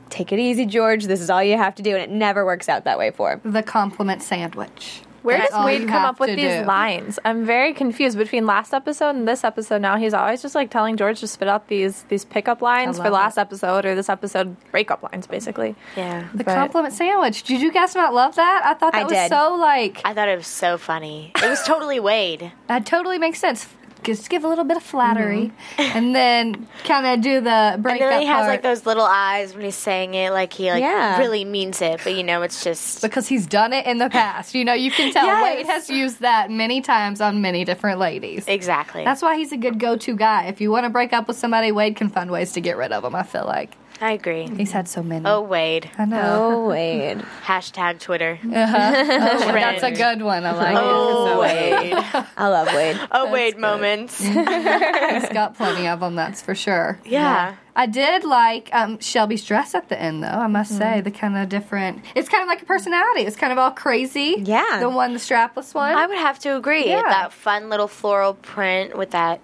take 0.08 0.32
it 0.32 0.38
easy, 0.38 0.66
George. 0.66 1.04
This 1.04 1.20
is 1.20 1.30
all 1.30 1.42
you 1.42 1.56
have 1.56 1.74
to 1.76 1.82
do, 1.82 1.94
and 1.94 2.02
it 2.02 2.10
never 2.10 2.44
works 2.44 2.68
out 2.68 2.84
that 2.84 2.98
way 2.98 3.10
for 3.10 3.32
him. 3.32 3.40
The 3.44 3.62
compliment 3.62 4.22
sandwich. 4.22 5.02
Where 5.26 5.38
That's 5.38 5.50
does 5.50 5.64
Wade 5.66 5.88
come 5.88 6.04
up 6.04 6.20
with 6.20 6.36
these 6.36 6.60
do. 6.60 6.64
lines? 6.64 7.18
I'm 7.24 7.44
very 7.44 7.74
confused 7.74 8.16
between 8.16 8.46
last 8.46 8.72
episode 8.72 9.16
and 9.16 9.26
this 9.26 9.42
episode. 9.44 9.82
Now 9.82 9.96
he's 9.96 10.14
always 10.14 10.40
just 10.40 10.54
like 10.54 10.70
telling 10.70 10.96
George 10.96 11.20
to 11.20 11.26
spit 11.26 11.48
out 11.48 11.68
these 11.68 12.02
these 12.04 12.24
pickup 12.24 12.62
lines 12.62 12.96
for 12.98 13.10
last 13.10 13.36
it. 13.36 13.40
episode 13.40 13.84
or 13.84 13.94
this 13.94 14.08
episode 14.08 14.56
breakup 14.70 15.02
lines, 15.02 15.26
basically. 15.26 15.74
Yeah. 15.96 16.28
The 16.32 16.44
But- 16.44 16.54
compliment 16.54 16.94
sandwich. 16.94 17.42
Did 17.42 17.60
you 17.60 17.72
guys 17.72 17.94
not 17.94 18.14
love 18.14 18.36
that? 18.36 18.62
I 18.64 18.74
thought 18.74 18.92
that 18.92 19.00
I 19.00 19.04
was 19.04 19.12
did. 19.12 19.28
so 19.30 19.56
like 19.56 20.00
I 20.04 20.14
thought 20.14 20.28
it 20.28 20.36
was 20.36 20.46
so 20.46 20.78
funny. 20.78 21.32
It 21.42 21.48
was 21.50 21.62
totally 21.64 21.98
Wade. 22.00 22.52
that 22.68 22.86
totally 22.86 23.18
makes 23.18 23.38
sense. 23.40 23.66
Just 24.14 24.30
give 24.30 24.44
a 24.44 24.48
little 24.48 24.64
bit 24.64 24.76
of 24.76 24.82
flattery, 24.82 25.52
mm-hmm. 25.76 25.96
and 25.96 26.14
then 26.14 26.66
kind 26.84 27.06
of 27.06 27.20
do 27.20 27.40
the 27.40 27.50
And 27.74 27.82
breakup 27.82 28.10
then 28.10 28.20
he 28.20 28.26
has 28.26 28.46
like 28.46 28.62
those 28.62 28.86
little 28.86 29.04
eyes 29.04 29.54
when 29.54 29.64
he's 29.64 29.74
saying 29.74 30.14
it, 30.14 30.30
like 30.32 30.52
he 30.52 30.70
like 30.70 30.80
Yeah. 30.82 31.18
really 31.18 31.44
means 31.44 31.82
it, 31.82 32.00
but 32.04 32.14
you 32.14 32.22
know 32.22 32.42
it's 32.42 32.62
just 32.64 33.02
because 33.02 33.26
he's 33.28 33.46
done 33.46 33.72
it 33.72 33.86
in 33.86 33.98
the 33.98 34.08
past. 34.08 34.54
You 34.54 34.64
know, 34.64 34.74
you 34.74 34.90
can 34.90 35.12
tell 35.12 35.26
Yes. 35.26 35.42
Wade 35.42 35.66
has 35.66 35.90
used 35.90 36.20
that 36.20 36.50
many 36.50 36.80
times 36.80 37.20
on 37.20 37.40
many 37.42 37.64
different 37.64 37.98
ladies. 37.98 38.44
exactly. 38.46 39.04
That's 39.04 39.22
why 39.22 39.36
he's 39.36 39.52
a 39.52 39.56
good 39.56 39.78
go-to 39.78 40.16
guy. 40.16 40.44
If 40.46 40.60
you 40.60 40.70
want 40.70 40.84
to 40.84 40.90
break 40.90 41.12
up 41.12 41.28
with 41.28 41.36
somebody, 41.36 41.72
Wade 41.72 41.96
can 41.96 42.08
find 42.08 42.30
ways 42.30 42.52
to 42.52 42.60
get 42.60 42.76
rid 42.76 42.92
of 42.92 43.02
them. 43.02 43.14
I 43.14 43.22
feel 43.22 43.44
like 43.44 43.76
I 44.00 44.12
agree. 44.12 44.46
he's 44.56 44.72
had 44.72 44.88
so 44.88 45.02
many. 45.02 45.24
Oh 45.26 45.40
Wade. 45.40 45.90
I 45.98 46.04
know. 46.04 46.20
Oh, 46.22 46.68
Wade. 46.70 47.18
Hashtag 47.44 47.98
Twitter. 48.00 48.38
That's 48.44 49.82
a 49.82 49.90
good 49.90 50.22
one. 50.22 50.44
I 50.44 50.52
like 50.52 50.76
Oh 50.78 51.40
Wade. 51.40 51.94
I 52.36 52.48
love 52.48 52.68
Wade. 52.74 52.98
Oh 53.10 53.30
Wade 53.30 53.56
moments. 53.56 54.20
it. 54.20 55.22
He's 55.22 55.28
got 55.32 55.56
plenty 55.56 55.88
of 55.88 56.00
them. 56.00 56.14
That's 56.14 56.42
for 56.42 56.54
sure. 56.54 57.00
Yeah. 57.04 57.56
I 57.74 57.86
did 57.86 58.24
like 58.24 58.70
um, 58.72 58.98
Shelby's 59.00 59.44
dress 59.44 59.74
at 59.74 59.88
the 59.90 60.00
end, 60.00 60.22
though. 60.22 60.28
I 60.28 60.46
must 60.46 60.72
Mm. 60.72 60.78
say 60.78 61.00
the 61.02 61.10
kind 61.10 61.36
of 61.36 61.48
different. 61.48 62.02
It's 62.14 62.28
kind 62.28 62.42
of 62.42 62.48
like 62.48 62.62
a 62.62 62.64
personality. 62.64 63.22
It's 63.22 63.36
kind 63.36 63.52
of 63.52 63.58
all 63.58 63.70
crazy. 63.70 64.36
Yeah. 64.42 64.80
The 64.80 64.88
one, 64.88 65.12
the 65.12 65.18
strapless 65.18 65.74
one. 65.74 65.94
I 65.94 66.06
would 66.06 66.16
have 66.18 66.38
to 66.40 66.56
agree. 66.56 66.86
Yeah. 66.86 67.02
That 67.02 67.32
fun 67.32 67.68
little 67.70 67.88
floral 67.88 68.34
print 68.34 68.96
with 68.96 69.10
that 69.10 69.40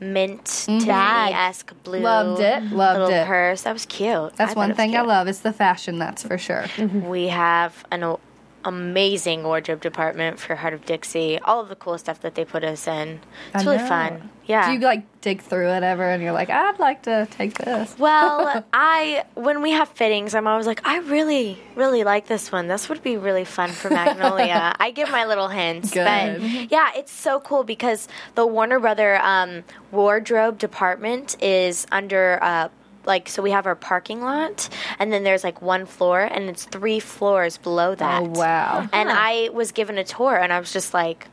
mint 0.00 0.44
Tiffany 0.44 0.88
esque 1.32 1.72
blue 1.84 1.98
Mm-hmm. 2.00 2.04
Loved 2.04 2.40
it. 2.40 2.62
Loved 2.72 2.98
little 3.00 3.14
it. 3.14 3.26
purse. 3.26 3.62
That 3.62 3.72
was 3.72 3.86
cute. 3.86 4.34
That's 4.36 4.52
I 4.56 4.58
one 4.58 4.74
thing 4.74 4.96
I 4.96 5.02
love. 5.02 5.28
It's 5.28 5.40
the 5.40 5.52
fashion. 5.52 5.98
That's 5.98 6.22
for 6.22 6.38
sure. 6.38 6.64
We 6.78 7.28
have 7.28 7.84
an 7.92 8.16
amazing 8.64 9.42
wardrobe 9.42 9.80
department 9.80 10.38
for 10.38 10.54
Hart 10.54 10.74
of 10.74 10.84
Dixie. 10.84 11.38
All 11.38 11.60
of 11.60 11.68
the 11.68 11.76
cool 11.76 11.96
stuff 11.98 12.20
that 12.20 12.34
they 12.34 12.44
put 12.44 12.64
us 12.64 12.86
in. 12.86 13.20
It's 13.54 13.64
really 13.64 13.78
fun. 13.78 14.30
Yeah. 14.46 14.66
Do 14.66 14.72
you 14.72 14.80
like 14.80 15.04
dig 15.20 15.42
through 15.42 15.68
it 15.68 15.82
ever, 15.82 16.02
and 16.02 16.22
you're 16.22 16.32
like, 16.32 16.50
I'd 16.50 16.78
like 16.78 17.02
to 17.02 17.28
take 17.30 17.56
this. 17.58 17.96
well, 17.98 18.64
I 18.72 19.24
when 19.34 19.62
we 19.62 19.70
have 19.70 19.88
fittings, 19.90 20.34
I'm 20.34 20.46
always 20.46 20.66
like, 20.66 20.86
I 20.86 20.98
really, 20.98 21.58
really 21.76 22.04
like 22.04 22.26
this 22.26 22.50
one. 22.50 22.66
This 22.66 22.88
would 22.88 23.02
be 23.02 23.16
really 23.16 23.44
fun 23.44 23.70
for 23.70 23.90
Magnolia. 23.90 24.74
I 24.80 24.90
give 24.90 25.10
my 25.10 25.26
little 25.26 25.48
hints, 25.48 25.92
Good. 25.92 26.04
but 26.04 26.70
yeah, 26.70 26.90
it's 26.96 27.12
so 27.12 27.40
cool 27.40 27.64
because 27.64 28.08
the 28.34 28.46
Warner 28.46 28.80
Brother 28.80 29.20
um, 29.22 29.64
wardrobe 29.90 30.58
department 30.58 31.40
is 31.42 31.86
under. 31.92 32.38
Uh, 32.42 32.68
like 33.04 33.28
so 33.28 33.42
we 33.42 33.50
have 33.50 33.66
our 33.66 33.74
parking 33.74 34.20
lot 34.20 34.68
and 34.98 35.12
then 35.12 35.24
there's 35.24 35.42
like 35.42 35.62
one 35.62 35.86
floor 35.86 36.20
and 36.20 36.48
it's 36.50 36.64
three 36.64 37.00
floors 37.00 37.56
below 37.56 37.90
oh, 37.92 37.94
that 37.94 38.22
Oh 38.22 38.26
wow! 38.26 38.88
and 38.92 39.08
I 39.10 39.48
was 39.52 39.72
given 39.72 39.96
a 39.98 40.04
tour, 40.04 40.36
and 40.36 40.52
I 40.52 40.60
was 40.60 40.72
just 40.72 40.92
like, 40.94 41.28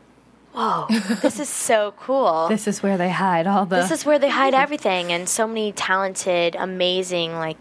"Whoa, 0.53 0.85
this 1.21 1.39
is 1.39 1.49
so 1.69 1.93
cool! 1.99 2.47
This 2.49 2.67
is 2.67 2.81
where 2.81 2.97
they 2.97 3.09
hide 3.09 3.47
all 3.47 3.65
the. 3.65 3.75
This 3.77 3.91
is 3.91 4.05
where 4.05 4.19
they 4.19 4.29
hide 4.29 4.53
everything." 4.65 5.11
And 5.11 5.27
so 5.27 5.47
many 5.47 5.71
talented, 5.73 6.55
amazing, 6.55 7.33
like 7.33 7.57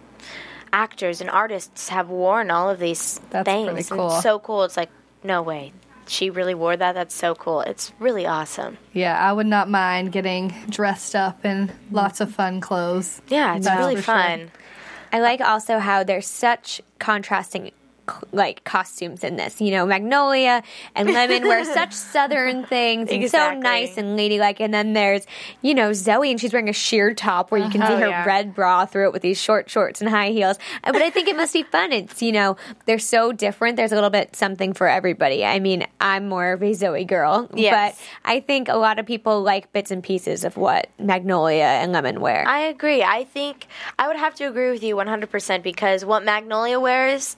actors 0.72 1.20
and 1.20 1.30
artists 1.30 1.88
have 1.88 2.08
worn 2.08 2.50
all 2.50 2.68
of 2.70 2.78
these 2.78 3.20
That's 3.30 3.46
things. 3.48 3.70
pretty 3.70 3.88
cool. 3.88 4.14
it's 4.14 4.22
so 4.22 4.38
cool. 4.38 4.64
It's 4.64 4.76
like, 4.76 4.90
no 5.24 5.42
way, 5.42 5.72
she 6.08 6.30
really 6.30 6.54
wore 6.54 6.76
that. 6.76 6.94
That's 6.94 7.14
so 7.14 7.34
cool. 7.34 7.60
It's 7.62 7.92
really 7.98 8.26
awesome. 8.26 8.78
yeah, 8.92 9.18
I 9.18 9.32
would 9.32 9.46
not 9.46 9.68
mind 9.68 10.12
getting 10.12 10.54
dressed 10.68 11.14
up 11.14 11.44
in 11.44 11.72
lots 11.90 12.20
of 12.20 12.34
fun 12.34 12.60
clothes. 12.60 13.20
Yeah, 13.28 13.56
it's 13.56 13.68
really 13.68 13.96
for 13.96 14.02
sure. 14.02 14.14
fun. 14.14 14.50
I 15.12 15.20
like 15.20 15.40
also 15.40 15.78
how 15.78 16.04
there's 16.04 16.26
such 16.26 16.80
contrasting 16.98 17.72
like 18.32 18.64
costumes 18.64 19.24
in 19.24 19.36
this. 19.36 19.60
You 19.60 19.70
know, 19.72 19.86
Magnolia 19.86 20.62
and 20.94 21.10
Lemon 21.12 21.42
wear 21.44 21.64
such 21.74 21.92
southern 21.92 22.64
things 22.64 23.10
and 23.10 23.22
Exactly. 23.22 23.56
so 23.56 23.60
nice 23.62 23.96
and 23.96 24.16
ladylike. 24.16 24.60
And 24.60 24.72
then 24.72 24.92
there's, 24.92 25.26
you 25.62 25.74
know, 25.74 25.92
Zoe 25.92 26.30
and 26.30 26.40
she's 26.40 26.52
wearing 26.52 26.68
a 26.68 26.72
sheer 26.72 27.14
top 27.14 27.50
where 27.50 27.60
you 27.62 27.70
can 27.70 27.80
see 27.80 27.92
Oh, 27.94 27.96
her 27.98 28.08
yeah. 28.08 28.24
red 28.24 28.54
bra 28.54 28.86
through 28.86 29.06
it 29.08 29.12
with 29.12 29.22
these 29.22 29.40
short 29.40 29.68
shorts 29.70 30.00
and 30.00 30.10
high 30.10 30.30
heels. 30.30 30.58
Uh, 30.84 30.92
But 30.92 31.02
I 31.02 31.10
think 31.10 31.28
it 31.28 31.36
must 31.36 31.52
be 31.52 31.62
fun. 31.62 31.92
It's, 31.92 32.22
you 32.22 32.32
know, 32.32 32.56
they're 32.86 32.98
so 32.98 33.32
different. 33.32 33.76
There's 33.76 33.92
a 33.92 33.94
little 33.94 34.10
bit 34.10 34.34
something 34.36 34.72
for 34.72 34.88
everybody. 34.88 35.44
I 35.44 35.58
mean, 35.60 35.86
I'm 36.00 36.28
more 36.28 36.52
of 36.52 36.62
a 36.62 36.72
Zoe 36.74 37.04
girl, 37.04 37.48
Yes. 37.54 37.96
but 37.98 38.30
I 38.30 38.40
think 38.40 38.68
a 38.68 38.76
lot 38.76 38.98
of 38.98 39.06
people 39.06 39.42
like 39.42 39.72
bits 39.72 39.90
and 39.90 40.02
pieces 40.02 40.44
of 40.44 40.56
what 40.56 40.88
Magnolia 40.98 41.64
and 41.64 41.92
Lemon 41.92 42.20
wear. 42.20 42.44
I 42.46 42.60
agree. 42.60 43.02
I 43.02 43.24
think 43.24 43.66
I 43.98 44.08
would 44.08 44.16
have 44.16 44.34
to 44.36 44.44
agree 44.44 44.70
with 44.70 44.82
you 44.82 44.96
100% 44.96 45.62
because 45.62 46.04
what 46.04 46.24
Magnolia 46.24 46.78
wears 46.80 47.36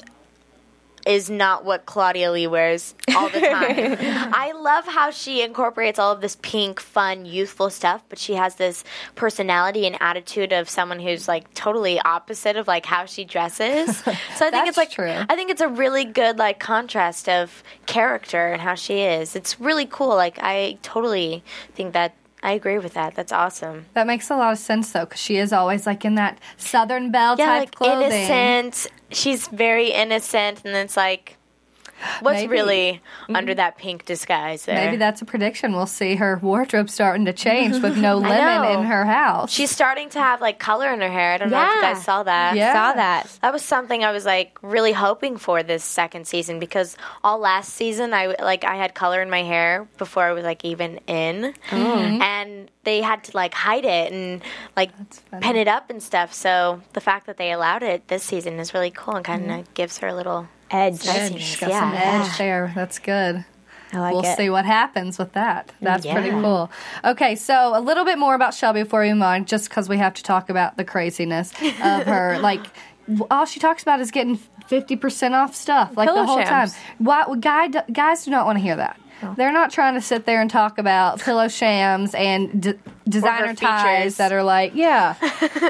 is 1.06 1.30
not 1.30 1.64
what 1.64 1.86
Claudia 1.86 2.30
Lee 2.32 2.46
wears 2.46 2.94
all 3.14 3.28
the 3.28 3.40
time. 3.40 3.96
I 4.34 4.52
love 4.52 4.86
how 4.86 5.10
she 5.10 5.42
incorporates 5.42 5.98
all 5.98 6.12
of 6.12 6.20
this 6.20 6.36
pink, 6.42 6.80
fun, 6.80 7.24
youthful 7.24 7.70
stuff, 7.70 8.02
but 8.08 8.18
she 8.18 8.34
has 8.34 8.56
this 8.56 8.84
personality 9.14 9.86
and 9.86 9.96
attitude 10.00 10.52
of 10.52 10.68
someone 10.68 11.00
who's 11.00 11.28
like 11.28 11.52
totally 11.54 12.00
opposite 12.00 12.56
of 12.56 12.66
like 12.66 12.86
how 12.86 13.04
she 13.04 13.24
dresses. 13.24 14.02
So 14.36 14.46
I 14.46 14.50
think 14.50 14.68
it's 14.68 14.76
like 14.76 14.90
true. 14.90 15.10
I 15.28 15.34
think 15.34 15.50
it's 15.50 15.60
a 15.60 15.68
really 15.68 16.04
good 16.04 16.38
like 16.38 16.60
contrast 16.60 17.28
of 17.28 17.62
character 17.86 18.52
and 18.52 18.60
how 18.60 18.74
she 18.74 19.00
is. 19.00 19.34
It's 19.34 19.60
really 19.60 19.86
cool. 19.86 20.14
Like 20.14 20.38
I 20.40 20.78
totally 20.82 21.42
think 21.74 21.92
that 21.94 22.14
I 22.42 22.52
agree 22.52 22.78
with 22.78 22.94
that. 22.94 23.14
That's 23.14 23.32
awesome. 23.32 23.86
That 23.94 24.06
makes 24.06 24.30
a 24.30 24.36
lot 24.36 24.52
of 24.52 24.58
sense 24.58 24.92
though, 24.92 25.06
because 25.06 25.20
she 25.20 25.38
is 25.38 25.52
always 25.52 25.86
like 25.86 26.04
in 26.04 26.14
that 26.16 26.38
Southern 26.56 27.10
Belle 27.10 27.36
yeah, 27.38 27.46
type 27.46 27.60
like 27.60 27.70
clothing. 27.72 28.12
innocent. 28.12 28.86
She's 29.10 29.48
very 29.48 29.90
innocent, 29.90 30.62
and 30.64 30.76
it's 30.76 30.96
like, 30.96 31.37
what's 32.20 32.36
Maybe. 32.36 32.44
Mm-hmm. 32.44 32.52
really 32.52 33.02
under 33.28 33.54
that 33.54 33.78
pink 33.78 34.04
disguise 34.04 34.64
there? 34.64 34.76
Maybe 34.84 34.96
that's 34.96 35.22
a 35.22 35.24
prediction. 35.24 35.72
We'll 35.72 35.86
see 35.86 36.16
her 36.16 36.38
wardrobe 36.42 36.90
starting 36.90 37.24
to 37.26 37.32
change 37.32 37.82
with 37.82 37.96
no 37.96 38.18
lemon 38.18 38.78
in 38.78 38.84
her 38.86 39.04
house. 39.04 39.50
She's 39.50 39.70
starting 39.70 40.08
to 40.10 40.18
have 40.18 40.40
like 40.40 40.58
color 40.58 40.92
in 40.92 41.00
her 41.00 41.10
hair. 41.10 41.32
I 41.34 41.38
don't 41.38 41.50
know 41.50 41.62
if 41.62 41.74
you 41.76 41.80
guys 41.82 42.04
saw 42.04 42.22
that. 42.22 42.56
Yeah. 42.56 42.72
Saw 42.72 42.92
that. 42.94 43.38
That 43.42 43.52
was 43.52 43.62
something 43.62 44.04
I 44.04 44.12
was 44.12 44.24
like 44.24 44.58
really 44.62 44.92
hoping 44.92 45.36
for 45.36 45.62
this 45.62 45.84
second 45.84 46.26
season 46.26 46.58
because 46.58 46.96
all 47.22 47.38
last 47.38 47.74
season 47.74 48.14
I 48.14 48.34
like 48.40 48.64
I 48.64 48.76
had 48.76 48.94
color 48.94 49.20
in 49.22 49.30
my 49.30 49.42
hair 49.42 49.88
before 49.98 50.24
I 50.24 50.32
was 50.32 50.44
like 50.44 50.64
even 50.64 50.98
in, 51.06 51.54
and 51.70 52.70
they 52.88 53.02
had 53.02 53.22
to 53.24 53.36
like 53.36 53.52
hide 53.52 53.84
it 53.84 54.10
and 54.12 54.42
like 54.74 54.90
funny. 55.30 55.42
pin 55.42 55.56
it 55.56 55.68
up 55.68 55.90
and 55.90 56.02
stuff. 56.02 56.32
So 56.32 56.80
the 56.94 57.00
fact 57.00 57.26
that 57.26 57.36
they 57.36 57.52
allowed 57.52 57.82
it 57.82 58.08
this 58.08 58.22
season 58.24 58.58
is 58.58 58.72
really 58.72 58.90
cool 58.90 59.16
and 59.16 59.24
kind 59.24 59.44
of 59.44 59.50
mm-hmm. 59.50 59.72
gives 59.74 59.98
her 59.98 60.08
a 60.08 60.14
little 60.14 60.48
Edge. 60.70 61.00
Spiciness, 61.00 61.42
She's 61.42 61.60
got 61.60 61.70
yeah. 61.70 61.80
some 61.80 61.94
edge 61.94 62.38
there. 62.38 62.72
That's 62.74 62.98
good. 62.98 63.44
I 63.92 63.98
like 64.00 64.12
we'll 64.14 64.24
it. 64.24 64.36
see 64.36 64.50
what 64.50 64.66
happens 64.66 65.18
with 65.18 65.32
that. 65.32 65.68
Mm, 65.68 65.72
That's 65.80 66.04
Yeah. 66.04 66.14
pretty 66.14 66.30
cool. 66.30 66.70
Okay, 67.04 67.36
so 67.36 67.72
a 67.74 67.80
little 67.80 68.04
bit 68.04 68.18
more 68.18 68.34
about 68.34 68.52
Shelby 68.52 68.82
before 68.82 69.00
we 69.00 69.12
move 69.12 69.22
on, 69.22 69.46
just 69.46 69.70
because 69.70 69.88
we 69.88 69.96
have 69.96 70.14
to 70.14 70.22
talk 70.22 70.50
about 70.50 70.76
the 70.76 70.84
craziness 70.84 71.52
of 71.52 72.06
her. 72.06 72.38
like, 72.42 72.66
all 73.30 73.46
she 73.46 73.60
talks 73.60 73.82
about 73.82 74.00
is 74.00 74.10
getting 74.10 74.38
fifty 74.66 74.94
percent 74.96 75.34
off 75.34 75.54
stuff, 75.54 75.96
like 75.96 76.08
the 76.08 76.24
whole 76.24 76.36
shams. 76.36 76.74
time. 76.74 76.82
Why, 76.98 77.24
guy, 77.40 77.68
guys 77.90 78.24
do 78.24 78.30
not 78.30 78.44
want 78.44 78.58
to 78.58 78.62
hear 78.62 78.76
that. 78.76 79.00
Oh. 79.22 79.34
They're 79.36 79.52
not 79.52 79.70
trying 79.70 79.94
to 79.94 80.00
sit 80.00 80.26
there 80.26 80.40
and 80.40 80.50
talk 80.50 80.78
about 80.78 81.20
pillow 81.20 81.48
shams 81.48 82.14
and 82.14 82.62
d- 82.62 82.74
designer 83.08 83.54
ties 83.54 84.16
that 84.18 84.32
are 84.32 84.42
like, 84.42 84.72
yeah. 84.74 85.16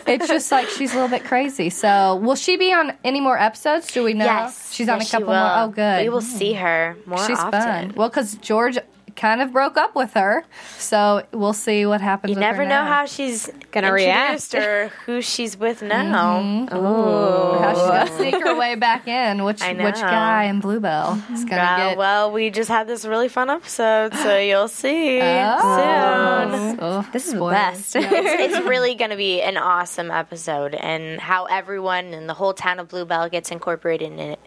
it's 0.07 0.29
just 0.29 0.51
like 0.53 0.69
she's 0.69 0.93
a 0.93 0.95
little 0.95 1.09
bit 1.09 1.25
crazy. 1.25 1.71
So, 1.71 2.17
will 2.17 2.35
she 2.35 2.57
be 2.57 2.73
on 2.73 2.93
any 3.05 3.21
more 3.21 3.39
episodes? 3.39 3.87
Do 3.93 4.05
we 4.05 4.15
know? 4.15 4.25
Yes, 4.25 4.73
she's 4.73 4.89
on 4.89 4.99
Yes, 4.99 5.09
a 5.09 5.11
couple 5.13 5.29
more. 5.29 5.53
Oh, 5.57 5.69
good. 5.69 6.03
We 6.03 6.09
will 6.09 6.21
see 6.21 6.53
mm. 6.53 6.61
her 6.61 6.97
more 7.07 7.27
She's 7.27 7.39
often. 7.39 7.61
fun. 7.61 7.93
Well, 7.97 8.09
because 8.09 8.35
George 8.37 8.79
kind 9.19 9.43
of 9.43 9.53
broke 9.53 9.77
up 9.77 9.95
with 9.95 10.15
her, 10.15 10.45
so 10.79 11.23
we'll 11.33 11.53
see 11.53 11.85
what 11.85 12.01
happens. 12.01 12.31
You 12.31 12.37
with 12.37 12.45
her 12.45 12.51
never 12.53 12.63
know 12.63 12.85
now. 12.85 12.87
how 12.87 13.05
she's 13.07 13.51
Gonna 13.73 13.93
react. 13.93 14.55
or 14.55 14.89
who 15.07 15.21
she's 15.21 15.57
with 15.57 15.83
now. 15.83 16.41
Ooh. 16.73 17.59
How 17.59 17.75
she's 17.75 17.83
gonna 17.83 18.17
sneak 18.17 18.43
her 18.43 18.55
way 18.57 18.75
back 18.77 19.07
in. 19.09 19.45
Which 19.49 19.61
which 19.63 19.95
guy 20.01 20.45
in 20.45 20.61
Bluebell 20.61 21.21
is 21.33 21.45
gonna 21.45 21.61
Uh, 21.63 21.77
get? 21.91 21.99
well, 21.99 22.31
we 22.33 22.51
just 22.51 22.69
had 22.71 22.87
this 22.87 23.05
really 23.05 23.29
fun 23.29 23.51
episode, 23.51 24.15
so 24.15 24.39
you'll 24.49 24.69
see 24.69 25.21
Oh. 25.23 26.49
soon. 26.49 26.79
Oh, 26.81 27.07
This 27.13 27.27
is 27.27 27.33
the 27.33 27.37
spoilers. 27.39 27.55
best. 27.55 27.97
it's 27.99 28.67
really 28.67 28.95
going 28.95 29.11
to 29.11 29.17
be 29.17 29.43
an 29.43 29.57
awesome 29.57 30.11
episode, 30.11 30.75
and 30.75 31.21
how 31.21 31.45
everyone 31.47 32.07
and 32.15 32.29
the 32.29 32.35
whole 32.35 32.55
town 32.55 32.79
of 32.79 32.89
Bluebell 32.89 33.29
gets 33.29 33.51
incorporated 33.51 34.13
in 34.13 34.19
it. 34.19 34.39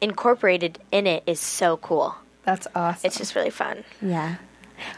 Incorporated 0.00 0.78
in 0.92 1.06
it 1.06 1.22
is 1.26 1.40
so 1.40 1.76
cool. 1.76 2.14
That's 2.44 2.66
awesome. 2.74 3.06
It's 3.06 3.18
just 3.18 3.34
really 3.34 3.50
fun. 3.50 3.84
Yeah. 4.00 4.36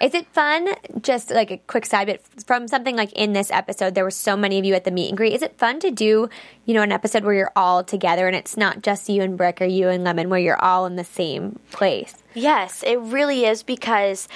Is 0.00 0.14
it 0.14 0.26
fun? 0.28 0.68
Just 1.00 1.30
like 1.30 1.50
a 1.50 1.58
quick 1.58 1.86
side 1.86 2.06
bit 2.06 2.24
from 2.46 2.68
something 2.68 2.96
like 2.96 3.12
in 3.14 3.32
this 3.32 3.50
episode, 3.50 3.94
there 3.94 4.04
were 4.04 4.10
so 4.10 4.36
many 4.36 4.58
of 4.58 4.64
you 4.64 4.74
at 4.74 4.84
the 4.84 4.90
meet 4.90 5.08
and 5.08 5.16
greet. 5.16 5.32
Is 5.32 5.42
it 5.42 5.58
fun 5.58 5.80
to 5.80 5.90
do, 5.90 6.28
you 6.64 6.74
know, 6.74 6.82
an 6.82 6.92
episode 6.92 7.24
where 7.24 7.34
you're 7.34 7.52
all 7.56 7.82
together 7.82 8.26
and 8.26 8.36
it's 8.36 8.56
not 8.56 8.82
just 8.82 9.08
you 9.08 9.22
and 9.22 9.36
Brick 9.36 9.60
or 9.60 9.64
you 9.64 9.88
and 9.88 10.04
Lemon, 10.04 10.28
where 10.28 10.38
you're 10.38 10.62
all 10.62 10.86
in 10.86 10.96
the 10.96 11.04
same 11.04 11.58
place? 11.72 12.21
Yes, 12.34 12.82
it 12.82 12.98
really 12.98 13.44
is 13.44 13.62
because 13.62 14.28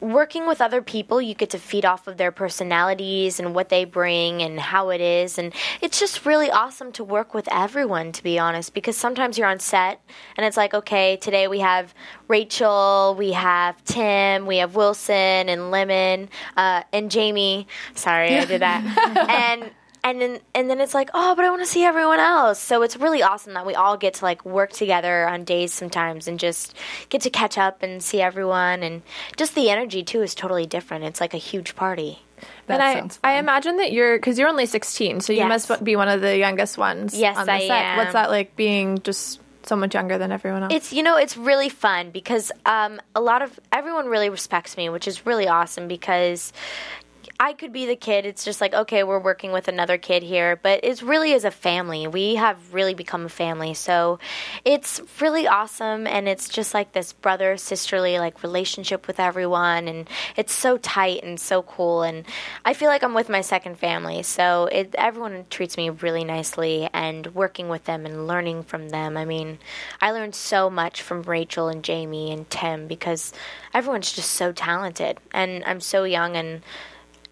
working 0.00 0.46
with 0.46 0.60
other 0.60 0.82
people, 0.82 1.20
you 1.20 1.34
get 1.34 1.50
to 1.50 1.58
feed 1.58 1.84
off 1.84 2.06
of 2.06 2.16
their 2.16 2.32
personalities 2.32 3.40
and 3.40 3.54
what 3.54 3.68
they 3.68 3.84
bring 3.84 4.42
and 4.42 4.58
how 4.58 4.90
it 4.90 5.00
is. 5.00 5.38
And 5.38 5.52
it's 5.80 5.98
just 5.98 6.26
really 6.26 6.50
awesome 6.50 6.92
to 6.92 7.04
work 7.04 7.34
with 7.34 7.48
everyone, 7.50 8.12
to 8.12 8.22
be 8.22 8.38
honest, 8.38 8.74
because 8.74 8.96
sometimes 8.96 9.38
you're 9.38 9.46
on 9.46 9.58
set 9.58 10.00
and 10.36 10.46
it's 10.46 10.56
like, 10.56 10.74
okay, 10.74 11.16
today 11.16 11.48
we 11.48 11.60
have 11.60 11.94
Rachel, 12.28 13.14
we 13.18 13.32
have 13.32 13.82
Tim, 13.84 14.46
we 14.46 14.58
have 14.58 14.76
Wilson 14.76 15.14
and 15.48 15.70
Lemon, 15.70 16.28
uh, 16.56 16.82
and 16.92 17.12
Jaime. 17.12 17.66
Sorry, 17.94 18.36
I 18.36 18.44
did 18.44 18.62
that. 18.62 18.82
and 19.62 19.70
and 20.06 20.20
then 20.20 20.38
and 20.54 20.70
then 20.70 20.80
it's 20.80 20.94
like 20.94 21.10
oh 21.14 21.34
but 21.34 21.44
i 21.44 21.50
want 21.50 21.60
to 21.62 21.66
see 21.66 21.82
everyone 21.84 22.20
else 22.20 22.60
so 22.60 22.82
it's 22.82 22.96
really 22.96 23.22
awesome 23.22 23.54
that 23.54 23.66
we 23.66 23.74
all 23.74 23.96
get 23.96 24.14
to 24.14 24.24
like 24.24 24.44
work 24.44 24.72
together 24.72 25.28
on 25.28 25.44
days 25.44 25.72
sometimes 25.72 26.28
and 26.28 26.38
just 26.38 26.74
get 27.08 27.20
to 27.22 27.30
catch 27.30 27.58
up 27.58 27.82
and 27.82 28.02
see 28.02 28.20
everyone 28.20 28.82
and 28.82 29.02
just 29.36 29.54
the 29.54 29.68
energy 29.68 30.02
too 30.04 30.22
is 30.22 30.34
totally 30.34 30.66
different 30.66 31.04
it's 31.04 31.20
like 31.20 31.34
a 31.34 31.38
huge 31.38 31.74
party 31.74 32.20
that 32.66 32.74
and 32.74 32.82
I, 32.82 32.94
sounds 32.94 33.18
I 33.24 33.38
imagine 33.38 33.78
that 33.78 33.92
you're 33.92 34.16
because 34.18 34.38
you're 34.38 34.48
only 34.48 34.66
16, 34.66 35.22
so 35.22 35.32
you 35.32 35.38
Yes. 35.38 35.68
must 35.70 35.82
be 35.82 35.96
one 35.96 36.08
of 36.08 36.20
the 36.20 36.36
youngest 36.36 36.76
ones. 36.76 37.18
Yes, 37.18 37.38
on 37.38 37.46
the 37.46 37.52
I 37.52 37.60
set. 37.60 37.70
am. 37.70 37.96
What's 37.96 38.12
that 38.12 38.28
like 38.28 38.54
being 38.56 38.98
just 39.00 39.40
so 39.62 39.74
much 39.74 39.94
younger 39.94 40.18
than 40.18 40.30
everyone 40.30 40.62
else? 40.64 40.74
it's 40.74 40.92
you 40.92 41.02
know 41.02 41.16
it's 41.16 41.38
really 41.38 41.70
fun 41.70 42.10
because 42.10 42.52
um, 42.66 43.00
a 43.14 43.22
lot 43.22 43.40
of 43.40 43.58
everyone 43.72 44.06
really 44.06 44.28
respects 44.28 44.76
me 44.76 44.90
which 44.90 45.08
is 45.08 45.24
really 45.24 45.48
awesome 45.48 45.88
because 45.88 46.52
I 47.38 47.52
could 47.52 47.72
be 47.72 47.86
the 47.86 47.96
kid. 47.96 48.24
It's 48.24 48.44
just 48.44 48.60
like, 48.60 48.72
okay, 48.72 49.02
we're 49.02 49.18
working 49.18 49.52
with 49.52 49.68
another 49.68 49.98
kid 49.98 50.22
here, 50.22 50.56
but 50.56 50.80
it's 50.82 51.02
really 51.02 51.34
as 51.34 51.44
a 51.44 51.50
family. 51.50 52.06
We 52.06 52.36
have 52.36 52.72
really 52.72 52.94
become 52.94 53.26
a 53.26 53.30
family. 53.30 53.74
So 53.74 54.18
it's 54.64 55.02
really 55.20 55.46
awesome 55.46 56.06
and 56.06 56.28
it's 56.28 56.48
just 56.48 56.72
like 56.72 56.92
this 56.92 57.12
brother 57.12 57.58
sisterly 57.58 58.18
like 58.18 58.42
relationship 58.42 59.06
with 59.06 59.20
everyone 59.20 59.86
and 59.86 60.08
it's 60.36 60.54
so 60.54 60.78
tight 60.78 61.22
and 61.24 61.38
so 61.38 61.62
cool 61.62 62.02
and 62.02 62.24
I 62.64 62.72
feel 62.72 62.88
like 62.88 63.02
I'm 63.02 63.14
with 63.14 63.28
my 63.28 63.42
second 63.42 63.78
family. 63.78 64.22
So 64.22 64.66
it 64.72 64.94
everyone 64.96 65.44
treats 65.50 65.76
me 65.76 65.90
really 65.90 66.24
nicely 66.24 66.88
and 66.94 67.26
working 67.34 67.68
with 67.68 67.84
them 67.84 68.06
and 68.06 68.26
learning 68.26 68.62
from 68.62 68.88
them. 68.88 69.16
I 69.16 69.26
mean, 69.26 69.58
I 70.00 70.12
learned 70.12 70.34
so 70.34 70.70
much 70.70 71.02
from 71.02 71.22
Rachel 71.22 71.68
and 71.68 71.86
Jaime 71.86 72.32
and 72.32 72.48
Tim 72.48 72.86
because 72.86 73.34
everyone's 73.74 74.12
just 74.12 74.30
so 74.30 74.52
talented 74.52 75.18
and 75.32 75.62
I'm 75.64 75.80
so 75.80 76.04
young 76.04 76.34
and 76.34 76.62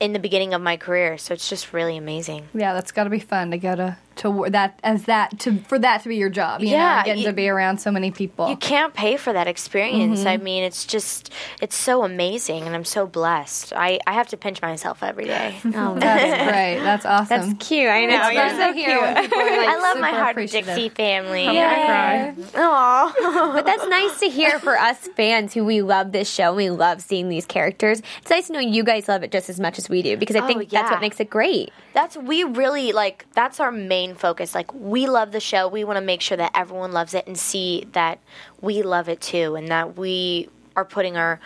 in 0.05 0.13
the 0.13 0.19
beginning 0.19 0.53
of 0.53 0.61
my 0.61 0.77
career, 0.77 1.17
so 1.17 1.33
it's 1.33 1.49
just 1.49 1.73
really 1.73 1.97
amazing. 1.97 2.47
Yeah, 2.53 2.75
that's 2.75 2.93
got 2.93 3.05
to 3.05 3.11
be 3.11 3.21
fun 3.21 3.51
to 3.53 3.59
go 3.59 3.75
to 3.75 3.97
to 4.17 4.47
that 4.51 4.79
as 4.85 5.05
that 5.05 5.39
to 5.41 5.59
for 5.59 5.79
that 5.79 6.03
to 6.03 6.09
be 6.09 6.17
your 6.17 6.31
job. 6.31 6.61
You 6.63 6.69
Yeah, 6.69 6.99
know, 6.99 7.05
getting 7.05 7.23
you- 7.23 7.29
to 7.29 7.33
be 7.35 7.49
around 7.49 7.79
so 7.79 7.91
many 7.91 8.11
people. 8.11 8.49
You 8.49 8.57
can't 8.57 8.95
pay 8.95 9.17
for 9.17 9.33
that 9.33 9.47
experience. 9.49 10.21
Mm-hmm. 10.21 10.29
I 10.29 10.37
mean, 10.39 10.63
it's 10.65 10.85
just 10.85 11.33
it's 11.61 11.77
so 11.77 12.05
amazing, 12.05 12.65
and 12.67 12.75
I'm 12.75 12.85
so 12.85 13.07
blessed. 13.07 13.73
I, 13.75 13.99
I 14.07 14.13
have 14.13 14.29
to 14.29 14.37
pinch 14.37 14.61
myself 14.63 15.03
every 15.03 15.25
day. 15.25 15.57
Oh, 15.77 15.95
That's 15.99 16.51
great. 16.51 16.79
That's 16.85 17.05
awesome. 17.07 17.51
that's 17.55 17.67
cute. 17.69 17.89
I 17.89 18.07
know. 18.07 18.29
It's 18.29 18.35
You're 18.35 18.49
so 18.51 18.73
to 18.73 18.79
hear 18.79 19.01
when 19.01 19.17
cute. 19.17 19.33
are, 19.33 19.57
like, 19.57 19.69
I 19.69 19.79
love 19.81 20.01
my 20.01 20.11
super 20.11 20.19
Heart 20.21 20.31
of 20.31 20.37
appreciative. 20.37 20.67
Dixie 20.75 20.89
family. 20.91 21.45
cry. 21.47 22.35
Aw. 22.57 23.51
But 23.55 23.67
that's 23.67 23.87
nice 23.89 24.21
to 24.21 24.29
hear 24.29 24.59
for 24.59 24.77
us 24.79 24.99
fans 25.17 25.55
who 25.55 25.65
we 25.65 25.83
love 25.83 26.13
this 26.13 26.29
show 26.31 26.49
and 26.49 26.57
we 26.57 26.71
love 26.71 27.01
seeing 27.03 27.29
these 27.29 27.47
characters. 27.47 28.03
It's 28.21 28.31
nice 28.31 28.47
to 28.49 28.53
know 28.55 28.61
you 28.61 28.85
guys 28.85 29.09
love 29.09 29.23
it 29.23 29.31
just 29.33 29.49
as 29.49 29.59
much 29.61 29.79
as 29.79 29.89
we 29.89 30.03
do 30.03 30.17
because 30.17 30.37
I 30.37 30.41
oh, 30.41 30.47
think 30.47 30.63
Oh, 30.63 30.67
that's 30.71 30.91
what 30.91 31.01
makes 31.01 31.21
it 31.21 31.31
great. 31.31 31.73
That's 31.93 32.17
we 32.17 32.45
really 32.45 32.93
like 32.93 33.27
that's 33.35 33.61
our 33.61 33.71
main 33.73 34.04
focus. 34.15 34.55
Like 34.55 34.75
we 34.75 35.07
love 35.07 35.33
the 35.33 35.41
show. 35.41 35.69
We 35.69 35.85
want 35.85 35.97
to 35.97 36.05
make 36.05 36.21
sure 36.21 36.37
that 36.37 36.51
everyone 36.55 36.93
loves 36.93 37.15
it 37.15 37.27
and 37.27 37.39
see 37.39 37.87
that 37.93 38.19
we 38.61 38.83
love 38.83 39.09
it 39.09 39.21
too 39.21 39.55
and 39.55 39.69
that 39.69 39.97
we 39.97 40.49
are 40.77 40.85
putting 40.85 41.17
our 41.17 41.41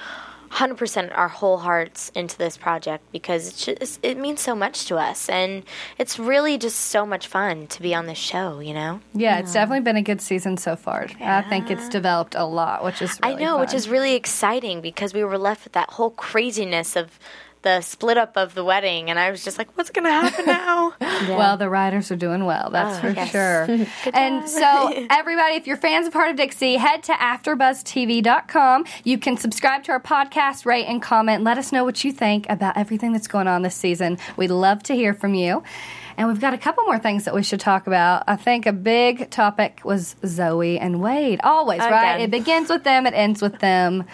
100% 0.51 1.17
our 1.17 1.29
whole 1.29 1.59
hearts 1.59 2.11
into 2.15 2.37
this 2.39 2.57
project 2.57 3.05
because 3.13 3.49
it's 3.49 3.67
just, 3.67 4.01
it 4.03 4.17
means 4.17 4.41
so 4.41 4.55
much 4.55 4.87
to 4.87 4.97
us 4.97 5.29
and 5.29 5.63
it's 5.99 6.19
really 6.19 6.57
just 6.57 6.79
so 6.79 7.05
much 7.05 7.27
fun 7.27 7.67
to 7.67 7.83
be 7.83 7.95
on 7.95 8.07
this 8.07 8.19
show, 8.19 8.59
you 8.61 8.73
know? 8.73 9.01
Yeah, 9.13 9.39
it's 9.39 9.53
definitely 9.53 9.81
been 9.81 9.97
a 9.97 10.03
good 10.03 10.21
season 10.21 10.57
so 10.57 10.75
far. 10.75 11.09
I 11.21 11.43
think 11.43 11.71
it's 11.71 11.89
developed 11.89 12.35
a 12.35 12.45
lot, 12.45 12.83
which 12.83 13.03
is 13.03 13.19
I 13.23 13.31
really 13.31 13.45
know, 13.45 13.59
which 13.59 13.75
is 13.75 13.89
really 13.89 14.15
exciting 14.15 14.81
because 14.81 15.13
we 15.13 15.23
were 15.23 15.39
left 15.39 15.65
with 15.65 15.75
that 15.75 15.91
whole 15.91 16.11
craziness 16.11 16.97
of 16.97 17.19
the 17.63 17.81
split 17.81 18.17
up 18.17 18.37
of 18.37 18.55
the 18.55 18.63
wedding 18.65 19.11
and 19.11 19.19
I 19.19 19.31
was 19.31 19.43
just 19.45 19.59
like 19.59 19.77
what's 19.77 19.91
going 19.91 20.05
to 20.05 20.11
happen 20.13 20.47
now? 20.47 20.95
Well, 21.01 21.57
the 21.57 21.69
writers 21.69 22.11
are 22.11 22.17
doing 22.17 22.45
well, 22.45 22.71
that's 22.71 22.99
Oh, 22.99 23.01
for 23.01 23.11
yes. 23.11 23.31
sure. 23.31 23.87
and 24.15 24.49
so, 24.49 25.07
everybody, 25.11 25.55
if 25.57 25.67
you're 25.67 25.77
fans 25.77 26.07
of 26.07 26.13
Hart 26.13 26.31
of 26.31 26.37
Dixie, 26.37 26.77
head 26.77 27.03
to 27.05 27.13
AfterBuzzTV.com. 27.13 28.85
You 29.05 29.19
can 29.19 29.37
subscribe 29.37 29.85
to 29.85 29.93
our 29.93 30.01
podcast, 30.01 30.67
rate, 30.67 30.85
and 30.87 31.03
comment. 31.03 31.45
Let 31.45 31.59
us 31.59 31.73
know 31.73 31.85
what 31.85 32.05
you 32.05 32.13
think 32.13 32.49
about 32.49 32.77
everything 32.77 33.13
that's 33.13 33.29
going 33.29 33.49
on 33.49 33.63
this 33.63 33.75
season. 33.75 34.19
We'd 34.37 34.51
love 34.51 34.83
to 34.85 34.95
hear 34.95 35.15
from 35.15 35.35
you. 35.35 35.63
And 36.17 36.27
we've 36.27 36.41
got 36.41 36.53
a 36.53 36.59
couple 36.59 36.83
more 36.85 36.99
things 36.99 37.25
that 37.27 37.35
we 37.35 37.45
should 37.45 37.61
talk 37.61 37.87
about. 37.87 38.25
I 38.27 38.35
think 38.35 38.67
a 38.67 38.73
big 38.73 39.31
topic 39.31 39.81
was 39.85 40.17
Zoe 40.27 40.77
and 40.79 41.01
Wade. 41.01 41.41
Always, 41.45 41.79
right? 41.79 42.21
It 42.21 42.31
begins 42.33 42.71
with 42.71 42.83
them, 42.83 43.07
it 43.07 43.15
ends 43.15 43.41
with 43.41 43.61
them. 43.61 44.05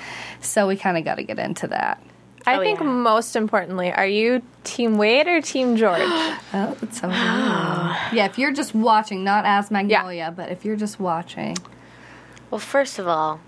So 0.40 0.66
we 0.68 0.76
kind 0.76 0.98
of 0.98 1.04
got 1.04 1.14
to 1.14 1.22
get 1.22 1.38
into 1.38 1.66
that. 1.68 2.02
Oh, 2.46 2.50
I 2.52 2.56
Oh, 2.56 2.60
think 2.60 2.80
yeah. 2.80 2.86
most 2.86 3.36
importantly, 3.36 3.90
are 3.92 4.06
you 4.06 4.42
Team 4.64 4.98
Wade 4.98 5.26
or 5.28 5.40
Team 5.40 5.76
George? 5.76 6.00
Oh, 6.56 6.76
it's 6.82 7.00
so 7.00 7.08
ah. 7.10 8.10
yeah, 8.12 8.26
if 8.26 8.38
you're 8.38 8.52
just 8.52 8.74
watching, 8.74 9.24
not 9.24 9.44
as 9.44 9.70
Magnolia, 9.72 10.32
but 10.36 10.50
if 10.52 10.64
you're 10.64 10.76
just 10.76 11.00
watching. 11.00 11.56
well, 12.50 12.60
first 12.60 12.98
of 13.00 13.08
all, 13.08 13.40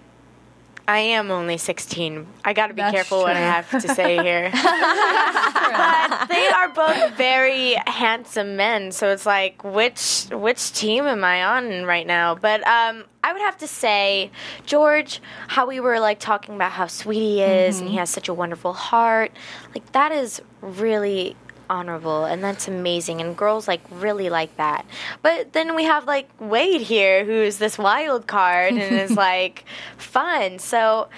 I 0.88 0.98
am 0.98 1.30
only 1.30 1.56
16. 1.56 2.26
I 2.44 2.52
got 2.52 2.68
to 2.68 2.74
be 2.74 2.82
That's 2.82 2.94
careful 2.94 3.22
what 3.22 3.36
I 3.36 3.40
have 3.40 3.70
to 3.70 3.88
say 3.94 4.22
here. 4.22 4.50
but 4.52 6.28
they 6.28 6.46
are 6.48 6.68
both 6.68 7.16
very 7.16 7.74
handsome 7.86 8.56
men, 8.56 8.92
so 8.92 9.10
it's 9.10 9.26
like 9.26 9.62
which 9.64 10.26
which 10.30 10.72
team 10.72 11.06
am 11.06 11.24
I 11.24 11.44
on 11.44 11.84
right 11.84 12.06
now? 12.06 12.34
But 12.36 12.66
um, 12.66 13.04
I 13.24 13.32
would 13.32 13.42
have 13.42 13.58
to 13.58 13.66
say 13.66 14.30
George, 14.64 15.20
how 15.48 15.66
we 15.66 15.80
were 15.80 15.98
like 15.98 16.20
talking 16.20 16.54
about 16.54 16.72
how 16.72 16.86
sweet 16.86 17.18
he 17.18 17.42
is 17.42 17.80
and 17.80 17.88
he 17.90 17.96
has 17.96 18.10
such 18.10 18.28
a 18.28 18.34
wonderful 18.34 18.72
heart. 18.72 19.32
Like 19.74 19.90
that 19.92 20.12
is 20.12 20.40
really 20.60 21.36
honorable 21.68 22.24
and 22.24 22.42
that's 22.42 22.68
amazing 22.68 23.20
and 23.20 23.36
girls 23.36 23.66
like 23.68 23.80
really 23.90 24.30
like 24.30 24.56
that. 24.56 24.86
But 25.22 25.52
then 25.52 25.74
we 25.74 25.84
have 25.84 26.06
like 26.06 26.28
wade 26.38 26.80
here 26.80 27.24
who's 27.24 27.58
this 27.58 27.78
wild 27.78 28.26
card 28.26 28.74
and 28.74 28.94
is 28.96 29.16
like 29.16 29.64
fun. 29.96 30.58
So 30.58 31.08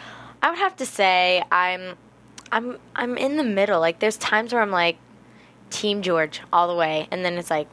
i 0.43 0.51
would 0.51 0.59
have 0.59 0.77
to 0.77 0.87
say 0.87 1.43
i'm 1.51 1.97
i'm 2.53 2.79
i'm 2.97 3.17
in 3.17 3.37
the 3.37 3.45
middle. 3.45 3.81
Like 3.81 3.99
there's 3.99 4.17
times 4.17 4.53
where 4.53 4.63
i'm 4.63 4.71
like 4.71 4.97
team 5.71 6.01
george 6.01 6.41
all 6.53 6.67
the 6.67 6.75
way 6.75 7.07
and 7.11 7.23
then 7.25 7.37
it's 7.37 7.51
like 7.51 7.69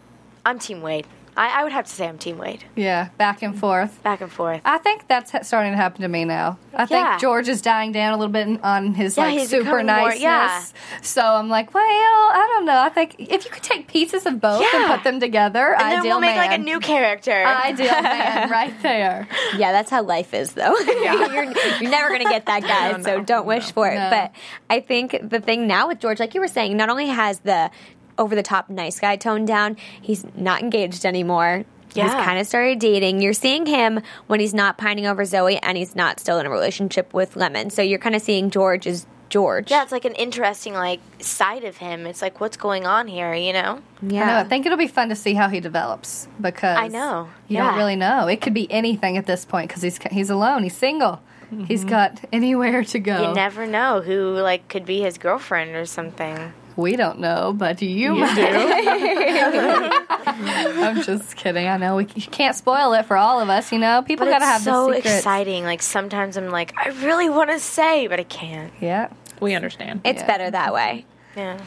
i'm 0.45 0.59
team 0.59 0.81
wade 0.81 1.07
i, 1.37 1.59
I 1.61 1.63
would 1.63 1.71
have 1.73 1.85
to 1.85 1.91
say 1.91 2.07
i'm 2.07 2.17
team 2.17 2.37
wade 2.37 2.63
Yeah, 2.75 3.09
back 3.17 3.41
and 3.41 3.57
forth. 3.57 4.01
back 4.03 4.21
and 4.21 4.31
forth 4.31 4.61
I 4.65 4.77
think 4.79 5.07
that's 5.07 5.31
ha- 5.31 5.41
starting 5.43 5.71
to 5.73 5.77
happen 5.77 6.01
to 6.01 6.07
me 6.07 6.25
now. 6.25 6.57
I 6.73 6.85
think 6.85 7.19
George 7.21 7.47
is 7.47 7.61
dying 7.61 7.91
down 7.91 8.13
a 8.13 8.17
little 8.17 8.31
bit 8.31 8.61
on 8.63 8.93
his 8.93 9.15
Yeah, 9.17 9.25
like 9.25 9.47
super 9.47 9.63
becoming 9.63 9.85
more- 9.87 9.95
niceness. 10.09 10.21
yeah. 10.21 10.63
So 11.01 11.21
I'm 11.21 11.47
like, 11.49 11.73
well, 11.73 11.83
I 11.83 12.45
don't 12.55 12.65
know. 12.65 12.77
I 12.77 12.89
think 12.89 13.15
if 13.19 13.45
you 13.45 13.51
could 13.51 13.63
take 13.63 13.87
pieces 13.87 14.25
of 14.25 14.41
both 14.41 14.65
and 14.73 14.87
put 14.91 15.03
them 15.03 15.19
together, 15.19 15.73
and 15.75 15.91
then 15.91 16.03
we'll 16.03 16.19
make 16.19 16.35
man. 16.35 16.49
like 16.49 16.59
a 16.59 16.61
new 16.61 16.79
character 16.79 17.31
ideal 17.45 18.01
man 18.01 18.49
right 18.59 18.73
there. 18.81 19.27
Yeah, 19.57 19.71
that's 19.71 19.89
how 19.89 20.03
life 20.03 20.33
is, 20.33 20.53
though. 20.53 20.75
you're, 20.85 21.43
you're 21.43 21.89
never 21.89 22.09
going 22.09 22.23
to 22.23 22.29
get 22.29 22.45
that 22.47 22.61
guy, 22.73 23.01
so 23.01 23.21
don't 23.23 23.45
wish 23.45 23.71
for 23.71 23.87
it. 23.89 23.95
No. 23.95 24.09
But 24.09 24.31
I 24.69 24.81
think 24.81 25.17
the 25.29 25.39
thing 25.39 25.67
now 25.67 25.87
with 25.87 25.99
George, 25.99 26.19
like 26.19 26.33
you 26.33 26.41
were 26.41 26.47
saying, 26.49 26.75
not 26.75 26.89
only 26.89 27.07
has 27.07 27.39
the 27.39 27.71
over 28.17 28.35
the 28.35 28.43
top 28.43 28.69
nice 28.69 28.99
guy 28.99 29.15
toned 29.15 29.47
down, 29.47 29.77
he's 30.01 30.25
not 30.35 30.61
engaged 30.61 31.05
anymore. 31.05 31.65
He's 31.93 32.11
kind 32.11 32.37
of 32.39 32.45
started 32.45 32.79
dating. 32.79 33.21
You're 33.21 33.31
seeing 33.31 33.65
him 33.65 34.01
when 34.27 34.41
he's 34.41 34.53
not 34.53 34.77
pining 34.77 35.05
over 35.05 35.23
Zoe 35.23 35.57
and 35.59 35.77
he's 35.77 35.95
not 35.95 36.19
still 36.19 36.39
in 36.39 36.45
a 36.45 36.49
relationship 36.49 37.13
with 37.13 37.37
Lemon. 37.37 37.69
So 37.69 37.81
you're 37.81 37.99
kind 37.99 38.15
of 38.15 38.21
seeing 38.21 38.49
George 38.49 38.85
as 38.85 39.05
George. 39.27 39.71
yeah 39.71 39.81
it's 39.81 39.91
like 39.91 40.05
an 40.05 40.13
interesting 40.13 40.73
like 40.73 40.99
side 41.19 41.63
of 41.63 41.77
him 41.77 42.05
it's 42.05 42.21
like 42.21 42.39
what's 42.39 42.57
going 42.57 42.85
on 42.85 43.07
here 43.07 43.33
you 43.33 43.53
know 43.53 43.81
yeah. 44.01 44.23
I 44.23 44.27
know. 44.27 44.37
I 44.37 44.43
think 44.43 44.65
it'll 44.65 44.77
be 44.77 44.87
fun 44.87 45.09
to 45.09 45.15
see 45.15 45.33
how 45.33 45.49
he 45.49 45.59
develops 45.59 46.27
because 46.39 46.77
I 46.77 46.87
know. 46.89 47.29
you 47.47 47.57
don't 47.57 47.75
really 47.75 47.95
know. 47.95 48.27
It 48.27 48.39
could 48.39 48.53
be 48.53 48.71
anything 48.71 49.17
at 49.17 49.25
this 49.25 49.43
point 49.43 49.67
because 49.67 49.81
he's 49.81 49.97
he's 50.11 50.29
alone. 50.29 50.63
He's 50.63 50.77
single. 50.77 51.21
He's 51.67 51.81
mm-hmm. 51.81 51.89
got 51.89 52.25
anywhere 52.31 52.83
to 52.83 52.99
go. 52.99 53.29
You 53.29 53.33
never 53.35 53.65
know 53.65 54.01
who 54.01 54.37
like 54.39 54.67
could 54.67 54.85
be 54.85 55.01
his 55.01 55.17
girlfriend 55.17 55.75
or 55.75 55.85
something. 55.85 56.53
We 56.77 56.95
don't 56.97 57.19
know, 57.19 57.53
but 57.55 57.81
you, 57.81 58.15
might. 58.15 58.37
I'm 60.27 61.01
just 61.03 61.35
kidding. 61.35 61.67
I 61.67 61.77
know 61.77 61.95
we 61.97 62.03
you 62.15 62.27
can't 62.27 62.55
spoil 62.55 62.93
it 62.93 63.05
for 63.05 63.15
all 63.17 63.39
of 63.39 63.49
us. 63.49 63.71
You 63.71 63.79
know, 63.79 64.01
people 64.01 64.25
But 64.25 64.31
gotta 64.31 64.45
it's 64.45 64.51
have 64.53 64.61
so 64.61 64.87
the 64.87 64.95
secrets. 64.95 65.17
exciting. 65.17 65.63
Like 65.63 65.81
sometimes 65.81 66.37
I'm 66.37 66.49
like, 66.49 66.73
I 66.77 66.89
really 67.05 67.29
want 67.29 67.49
to 67.51 67.59
say, 67.59 68.07
but 68.07 68.19
I 68.19 68.23
can't. 68.23 68.73
Yeah, 68.81 69.09
We 69.39 69.53
understand. 69.55 70.01
It's 70.03 70.21
Yeah. 70.21 70.27
better 70.27 70.51
that 70.51 70.73
way. 70.73 71.05
Yeah. 71.35 71.59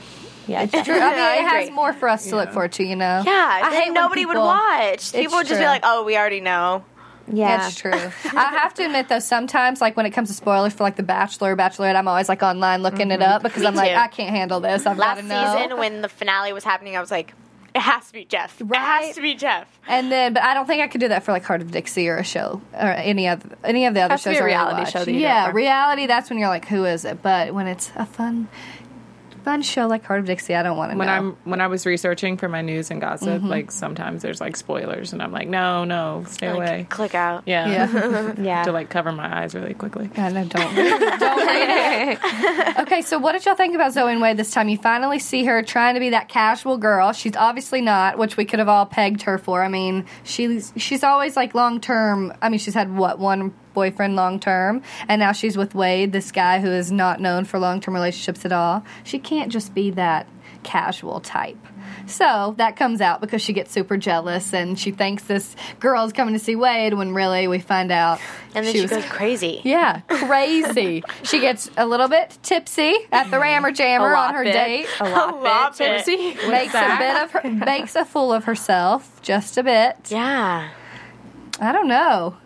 Yeah, 0.47 0.63
it's 0.63 0.73
true. 0.73 0.95
I 0.99 1.11
mean, 1.11 1.19
I 1.19 1.35
it 1.37 1.49
has 1.49 1.63
agree. 1.65 1.75
more 1.75 1.93
for 1.93 2.09
us 2.09 2.27
to 2.29 2.37
look 2.37 2.53
forward 2.53 2.73
to. 2.73 2.85
You 2.85 2.97
know. 2.97 3.23
Yeah. 3.25 3.61
I 3.65 3.71
then 3.71 3.83
hate 3.85 3.93
nobody 3.93 4.23
people- 4.23 4.35
would 4.35 4.41
watch. 4.41 5.13
People 5.13 5.37
would 5.39 5.47
just 5.47 5.61
be 5.61 5.67
like, 5.67 5.83
oh, 5.85 6.05
we 6.05 6.17
already 6.17 6.41
know. 6.41 6.85
Yeah. 7.33 7.59
That's 7.59 7.75
true. 7.77 7.93
I 7.93 8.51
have 8.61 8.75
to 8.75 8.85
admit 8.85 9.09
though, 9.09 9.19
sometimes 9.19 9.81
like 9.81 9.97
when 9.97 10.07
it 10.07 10.11
comes 10.11 10.29
to 10.29 10.35
spoilers 10.35 10.73
for 10.73 10.85
like 10.85 10.97
The 10.97 11.03
Bachelor, 11.03 11.53
or 11.53 11.57
Bachelorette, 11.57 11.97
I'm 11.97 12.09
always 12.09 12.29
like 12.29 12.43
online 12.43 12.83
looking 12.83 13.11
it 13.11 13.21
mm-hmm. 13.21 13.33
up 13.33 13.43
because 13.43 13.63
Me 13.63 13.69
I'm 13.69 13.75
like, 13.75 13.91
too. 13.91 13.97
I 13.97 14.09
can't 14.09 14.31
handle 14.31 14.61
this. 14.61 14.87
I've 14.87 14.97
got 14.97 15.19
Last 15.19 15.25
know. 15.25 15.57
season 15.57 15.79
when 15.79 16.03
the 16.03 16.09
finale 16.09 16.53
was 16.53 16.65
happening, 16.65 16.97
I 16.97 17.01
was 17.01 17.11
like, 17.11 17.35
it 17.75 17.83
has 17.83 18.07
to 18.09 18.13
be 18.13 18.25
Jeff. 18.25 18.61
It 18.61 18.75
has 18.75 19.15
to 19.15 19.23
be 19.23 19.35
Jeff. 19.35 19.69
And 19.87 20.11
then, 20.11 20.33
but 20.33 20.43
I 20.43 20.55
don't 20.55 20.67
think 20.67 20.83
I 20.83 20.89
could 20.89 21.01
do 21.01 21.09
that 21.09 21.23
for 21.23 21.33
like 21.33 21.45
Hart 21.45 21.61
of 21.61 21.71
Dixie 21.71 22.09
or 22.09 22.17
a 22.17 22.25
show 22.25 22.61
or 22.73 22.89
any 22.89 23.29
of 23.29 23.45
any 23.63 23.87
of 23.87 23.95
the 23.95 24.01
other 24.01 24.17
shows. 24.17 24.35
be 24.35 24.39
a 24.39 24.43
I 24.43 24.47
reality 24.47 24.91
show 24.91 25.05
that 25.05 25.13
you 25.13 25.21
yeah, 25.21 25.51
reality. 25.51 26.07
That's 26.07 26.31
when 26.31 26.39
you're 26.39 26.49
like, 26.49 26.67
who 26.67 26.85
is 26.85 27.05
it? 27.05 27.23
But 27.23 27.55
when 27.55 27.67
it's 27.67 27.93
a 27.95 28.07
fun, 28.07 28.49
fun 29.49 29.63
show 29.63 29.87
like 29.87 30.05
Hart 30.05 30.21
of 30.21 30.27
Dixie, 30.27 30.55
I 30.55 30.63
don't 30.63 30.77
want 30.77 30.93
to 30.93 30.99
when 30.99 31.07
know. 31.07 31.13
I'm 31.15 31.37
when 31.45 31.61
I 31.61 31.67
was 31.69 31.87
researching 31.87 32.37
for 32.37 32.49
my 32.49 32.61
news 32.61 32.91
and 32.91 33.01
gossip, 33.01 33.29
Mm-hmm. 33.29 33.47
like 33.49 33.71
sometimes 33.71 34.21
there's 34.23 34.41
like 34.41 34.57
spoilers, 34.57 35.13
and 35.13 35.23
I'm 35.23 35.33
like, 35.33 35.49
no, 35.49 35.85
no, 35.85 36.25
stay 36.29 36.49
away. 36.49 36.87
Click 36.91 37.15
out. 37.15 37.45
Yeah, 37.47 37.69
yeah, 37.69 38.33
Yeah. 38.39 38.65
to 38.65 38.73
like 38.73 38.91
cover 38.91 39.11
my 39.13 39.43
eyes 39.43 39.55
really 39.55 39.75
quickly. 39.75 40.11
I 40.17 40.29
know. 40.31 40.45
Don't 40.45 40.75
don't 41.19 41.47
read 41.47 42.19
it. 42.19 42.79
Okay, 42.81 43.03
so 43.03 43.19
what 43.19 43.33
did 43.33 43.45
y'all 43.47 43.55
think 43.55 43.75
about 43.75 43.93
Zoe 43.93 44.13
and 44.13 44.21
Wade 44.21 44.37
this 44.37 44.51
time? 44.51 44.69
You 44.69 44.79
finally 44.79 45.19
see 45.19 45.45
her 45.45 45.63
trying 45.63 45.95
to 45.95 46.01
be 46.01 46.11
that 46.11 46.29
casual 46.29 46.77
girl. 46.79 47.13
She's 47.13 47.37
obviously 47.37 47.81
not, 47.81 48.19
which 48.19 48.37
we 48.37 48.45
could 48.45 48.59
have 48.59 48.69
all 48.69 48.87
pegged 48.87 49.23
her 49.23 49.39
for. 49.39 49.63
I 49.63 49.69
mean, 49.69 50.05
she's 50.25 50.73
she's 50.77 51.03
always 51.03 51.37
like 51.37 51.55
long 51.55 51.81
term. 51.81 52.33
I 52.43 52.49
mean, 52.49 52.59
she's 52.59 52.75
had 52.75 52.95
what 52.97 53.19
one 53.19 53.55
boyfriend 53.75 54.17
long 54.17 54.41
term, 54.41 54.83
and 55.09 55.21
now 55.21 55.33
she's 55.33 55.57
with 55.57 55.75
Wade, 55.75 56.13
this 56.13 56.33
guy 56.33 56.61
who 56.61 56.69
is 56.71 56.91
not 56.93 57.21
known 57.21 57.45
for 57.45 57.59
long 57.59 57.81
term 57.81 57.95
relationships 57.95 58.45
at 58.45 58.53
all. 58.53 58.85
She 59.05 59.19
can't 59.19 59.51
just 59.53 59.75
be 59.75 59.91
that 59.93 60.27
casual 60.65 61.21
type. 61.21 61.57
So 62.07 62.55
that 62.59 62.77
comes 62.77 63.01
out 63.01 63.21
because 63.21 63.41
she 63.43 63.53
gets 63.53 63.71
super 63.71 63.97
jealous 63.97 64.53
and 64.53 64.79
she 64.79 64.91
thinks 64.91 65.25
this 65.25 65.55
girl's 65.79 66.13
coming 66.13 66.35
to 66.35 66.41
see 66.41 66.57
Wade 66.57 66.95
when 66.95 67.13
really 67.15 67.47
we 67.49 67.59
find 67.61 67.91
out 67.93 68.19
And 68.55 68.67
then 68.67 68.73
she, 68.75 68.81
was 68.83 68.91
goes 68.91 69.05
crazy. 69.07 69.61
yeah, 69.65 70.01
crazy. 70.09 71.03
she 71.23 71.41
gets 71.41 71.71
a 71.77 71.87
little 71.87 72.09
bit 72.09 72.37
tipsy 72.43 72.95
at 73.13 73.31
the 73.31 73.39
Rammer 73.39 73.73
Jammer 73.73 74.15
on 74.15 74.35
her 74.35 74.45
bit. 74.45 74.53
date. 74.53 74.87
A 75.01 75.09
lot, 75.09 75.43
lot 75.43 75.79
bit. 75.79 76.05
bit. 76.05 76.05
Tipsy. 76.05 76.49
Makes 76.51 76.75
a 76.75 76.97
bit 76.99 77.17
of 77.23 77.31
her, 77.33 77.51
makes 77.51 77.95
a 77.95 78.05
fool 78.05 78.33
of 78.33 78.45
herself, 78.45 79.21
just 79.23 79.57
a 79.59 79.63
bit. 79.63 79.97
Yeah. 80.11 80.71
I 81.61 81.73
don't 81.73 81.89
know. 81.89 82.37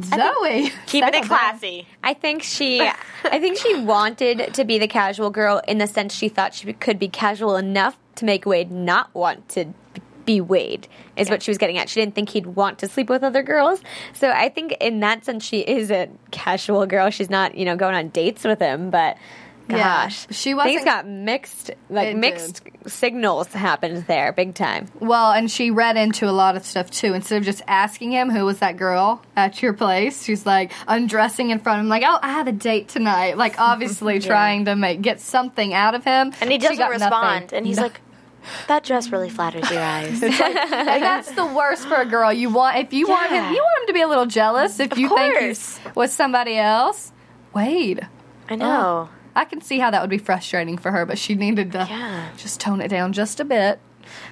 Zoe, 0.00 0.72
Keeping 0.86 1.14
it 1.14 1.24
classy. 1.24 1.86
I 2.02 2.14
think 2.14 2.42
she, 2.42 2.80
I 3.24 3.38
think 3.38 3.58
she 3.58 3.80
wanted 3.80 4.54
to 4.54 4.64
be 4.64 4.78
the 4.78 4.88
casual 4.88 5.30
girl 5.30 5.60
in 5.68 5.78
the 5.78 5.86
sense 5.86 6.14
she 6.14 6.28
thought 6.28 6.54
she 6.54 6.72
could 6.72 6.98
be 6.98 7.08
casual 7.08 7.56
enough 7.56 7.98
to 8.16 8.24
make 8.24 8.46
Wade 8.46 8.70
not 8.70 9.14
want 9.14 9.48
to 9.50 9.66
be 10.24 10.40
Wade. 10.40 10.88
Is 11.16 11.28
what 11.28 11.42
she 11.42 11.50
was 11.50 11.58
getting 11.58 11.78
at. 11.78 11.88
She 11.88 12.00
didn't 12.00 12.14
think 12.14 12.30
he'd 12.30 12.46
want 12.46 12.78
to 12.78 12.88
sleep 12.88 13.10
with 13.10 13.22
other 13.22 13.42
girls. 13.42 13.82
So 14.14 14.30
I 14.30 14.48
think 14.48 14.72
in 14.80 15.00
that 15.00 15.24
sense 15.24 15.44
she 15.44 15.60
is 15.60 15.90
a 15.90 16.08
casual 16.30 16.86
girl. 16.86 17.10
She's 17.10 17.28
not, 17.28 17.54
you 17.54 17.64
know, 17.64 17.76
going 17.76 17.94
on 17.94 18.08
dates 18.08 18.44
with 18.44 18.60
him, 18.60 18.90
but. 18.90 19.16
Yeah, 19.68 20.04
Gosh, 20.04 20.26
she 20.30 20.54
wasn't- 20.54 20.74
Things 20.74 20.84
got 20.84 21.06
mixed, 21.06 21.70
like 21.88 22.08
It 22.08 22.16
mixed 22.16 22.62
signals 22.86 23.46
happened 23.52 24.04
there, 24.08 24.32
big 24.32 24.54
time. 24.54 24.88
Well, 24.98 25.30
and 25.32 25.50
she 25.50 25.70
read 25.70 25.96
into 25.96 26.28
a 26.28 26.32
lot 26.32 26.56
of 26.56 26.64
stuff 26.66 26.90
too. 26.90 27.14
Instead 27.14 27.38
of 27.38 27.44
just 27.44 27.62
asking 27.68 28.10
him 28.12 28.30
who 28.30 28.44
was 28.44 28.58
that 28.58 28.76
girl 28.76 29.22
at 29.36 29.62
your 29.62 29.72
place, 29.72 30.24
she's 30.24 30.44
like 30.44 30.72
undressing 30.88 31.50
in 31.50 31.58
front 31.60 31.78
of 31.78 31.84
him, 31.84 31.88
like, 31.88 32.02
"Oh, 32.04 32.18
I 32.20 32.30
have 32.32 32.48
a 32.48 32.52
date 32.52 32.88
tonight." 32.88 33.36
Like, 33.38 33.58
obviously 33.60 34.18
trying 34.32 34.64
to 34.66 34.74
make 34.76 35.00
get 35.00 35.20
something 35.20 35.72
out 35.72 35.94
of 35.94 36.04
him. 36.04 36.32
And 36.40 36.50
he 36.50 36.58
doesn't 36.58 36.76
got 36.78 36.90
respond. 36.90 37.42
nothing. 37.44 37.56
And 37.58 37.66
he's 37.66 37.76
No. 37.76 37.84
like, 37.84 38.00
that 38.66 38.82
dress 38.82 39.10
really 39.10 39.30
flatters 39.30 39.70
your 39.70 39.80
eyes. 39.94 40.20
and 40.22 40.32
that's 41.02 41.30
the 41.32 41.46
worst 41.46 41.86
for 41.86 41.94
a 41.94 42.04
girl. 42.04 42.32
You 42.32 42.50
want 42.50 42.78
if 42.78 42.92
you 42.92 43.06
want 43.08 43.30
him, 43.30 43.44
you 43.54 43.62
want 43.62 43.82
him 43.82 43.86
to 43.86 43.92
be 43.92 44.00
a 44.02 44.08
little 44.08 44.26
jealous. 44.26 44.80
If 44.80 44.90
Of 44.92 44.98
you 44.98 45.08
think 45.08 45.38
he's 45.38 45.78
with 45.94 46.10
somebody 46.10 46.58
else, 46.58 47.12
Wade. 47.54 48.06
I 48.50 48.56
know. 48.56 49.08
Oh. 49.08 49.14
I 49.34 49.44
can 49.44 49.60
see 49.60 49.78
how 49.78 49.90
that 49.90 50.00
would 50.00 50.10
be 50.10 50.18
frustrating 50.18 50.76
for 50.78 50.90
her, 50.92 51.06
but 51.06 51.18
she 51.18 51.34
needed 51.34 51.72
to 51.72 51.86
Yeah. 51.88 52.28
just 52.36 52.60
tone 52.60 52.80
it 52.80 52.88
down 52.88 53.12
just 53.12 53.40
a 53.40 53.44
bit. 53.44 53.78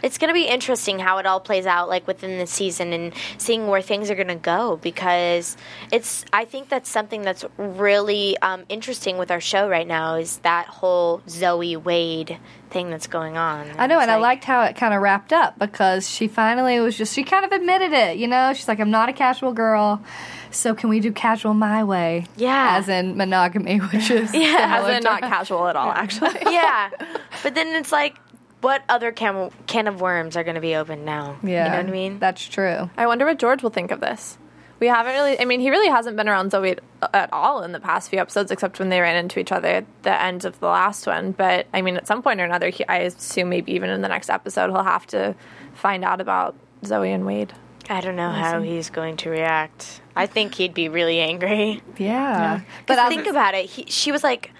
It's 0.02 0.18
going 0.18 0.28
to 0.28 0.34
be 0.34 0.44
interesting 0.46 0.98
how 0.98 1.18
it 1.18 1.26
all 1.26 1.40
plays 1.40 1.64
out, 1.64 1.88
like 1.88 2.06
within 2.06 2.38
the 2.38 2.46
season, 2.46 2.92
and 2.92 3.12
seeing 3.38 3.66
where 3.66 3.80
things 3.80 4.10
are 4.10 4.14
going 4.14 4.28
to 4.28 4.34
go. 4.34 4.76
Because 4.82 5.56
it's, 5.90 6.24
I 6.32 6.44
think 6.44 6.68
that's 6.68 6.90
something 6.90 7.22
that's 7.22 7.44
really 7.56 8.36
um, 8.38 8.64
interesting 8.68 9.16
with 9.16 9.30
our 9.30 9.40
show 9.40 9.68
right 9.70 9.86
now 9.86 10.16
is 10.16 10.38
that 10.38 10.66
whole 10.66 11.22
Zoe 11.28 11.76
Wade 11.76 12.36
thing 12.68 12.90
that's 12.90 13.06
going 13.06 13.36
on. 13.38 13.70
I 13.78 13.86
know, 13.86 14.00
and 14.00 14.10
I 14.10 14.16
liked 14.16 14.44
how 14.44 14.62
it 14.64 14.76
kind 14.76 14.92
of 14.92 15.00
wrapped 15.00 15.32
up 15.32 15.58
because 15.58 16.08
she 16.10 16.28
finally 16.28 16.78
was 16.80 16.98
just, 16.98 17.14
she 17.14 17.22
kind 17.24 17.44
of 17.44 17.52
admitted 17.52 17.92
it, 17.92 18.16
you 18.18 18.26
know? 18.28 18.52
She's 18.52 18.68
like, 18.68 18.80
I'm 18.80 18.90
not 18.90 19.08
a 19.08 19.12
casual 19.12 19.52
girl, 19.52 20.02
so 20.50 20.74
can 20.74 20.90
we 20.90 21.00
do 21.00 21.12
casual 21.12 21.54
my 21.54 21.84
way? 21.84 22.26
Yeah. 22.36 22.76
As 22.78 22.88
in 22.88 23.16
monogamy, 23.16 23.78
which 23.78 24.10
is. 24.10 24.34
Yeah, 24.34 24.82
As 24.84 24.96
in 24.96 25.02
not 25.02 25.20
casual 25.20 25.68
at 25.68 25.76
all, 25.76 25.90
actually. 25.90 26.38
yeah, 26.42 26.90
but 27.42 27.54
then 27.54 27.68
it's 27.76 27.92
like, 27.92 28.16
what 28.60 28.82
other 28.88 29.10
can 29.12 29.50
can 29.66 29.86
of 29.86 30.00
worms 30.00 30.36
are 30.36 30.44
going 30.44 30.54
to 30.54 30.60
be 30.60 30.74
open 30.74 31.04
now? 31.04 31.38
Yeah. 31.42 31.64
you 31.64 31.70
know 31.70 31.76
what 31.78 31.86
I 31.86 31.90
mean. 31.90 32.18
That's 32.18 32.46
true. 32.46 32.90
I 32.96 33.06
wonder 33.06 33.24
what 33.24 33.38
George 33.38 33.62
will 33.62 33.70
think 33.70 33.90
of 33.90 34.00
this. 34.00 34.36
We 34.80 34.86
haven't 34.86 35.12
really. 35.12 35.38
I 35.38 35.44
mean, 35.44 35.60
he 35.60 35.70
really 35.70 35.88
hasn't 35.88 36.16
been 36.16 36.28
around 36.28 36.50
Zoe 36.52 36.76
at 37.14 37.32
all 37.32 37.62
in 37.62 37.72
the 37.72 37.80
past 37.80 38.08
few 38.08 38.18
episodes, 38.18 38.50
except 38.50 38.78
when 38.78 38.88
they 38.88 39.00
ran 39.00 39.16
into 39.16 39.38
each 39.38 39.52
other 39.52 39.68
at 39.68 40.02
the 40.02 40.22
end 40.22 40.44
of 40.44 40.58
the 40.60 40.66
last 40.66 41.06
one. 41.06 41.32
But 41.32 41.66
I 41.74 41.82
mean, 41.82 41.96
at 41.96 42.06
some 42.06 42.22
point 42.22 42.40
or 42.40 42.44
another, 42.44 42.70
he, 42.70 42.86
I 42.88 42.98
assume 42.98 43.50
maybe 43.50 43.72
even 43.72 43.90
in 43.90 44.00
the 44.00 44.08
next 44.08 44.30
episode, 44.30 44.70
he'll 44.70 44.82
have 44.82 45.06
to 45.08 45.34
find 45.74 46.02
out 46.02 46.20
about 46.20 46.54
Zoe 46.84 47.12
and 47.12 47.26
Wade. 47.26 47.52
I 47.90 48.00
don't 48.00 48.14
know 48.14 48.31
how 48.31 48.62
he's 48.62 48.88
going 48.88 49.16
to 49.18 49.31
react. 49.31 50.00
I 50.14 50.26
think 50.26 50.55
he'd 50.55 50.74
be 50.74 50.88
really 50.88 51.18
angry. 51.18 51.83
Yeah. 51.98 52.61
But 52.87 52.87
But 52.87 52.98
I 53.00 53.09
think 53.09 53.26
about 53.26 53.55
it. 53.55 53.66
He, 53.66 53.87
she 53.87 54.12
was 54.12 54.22
like, 54.22 54.53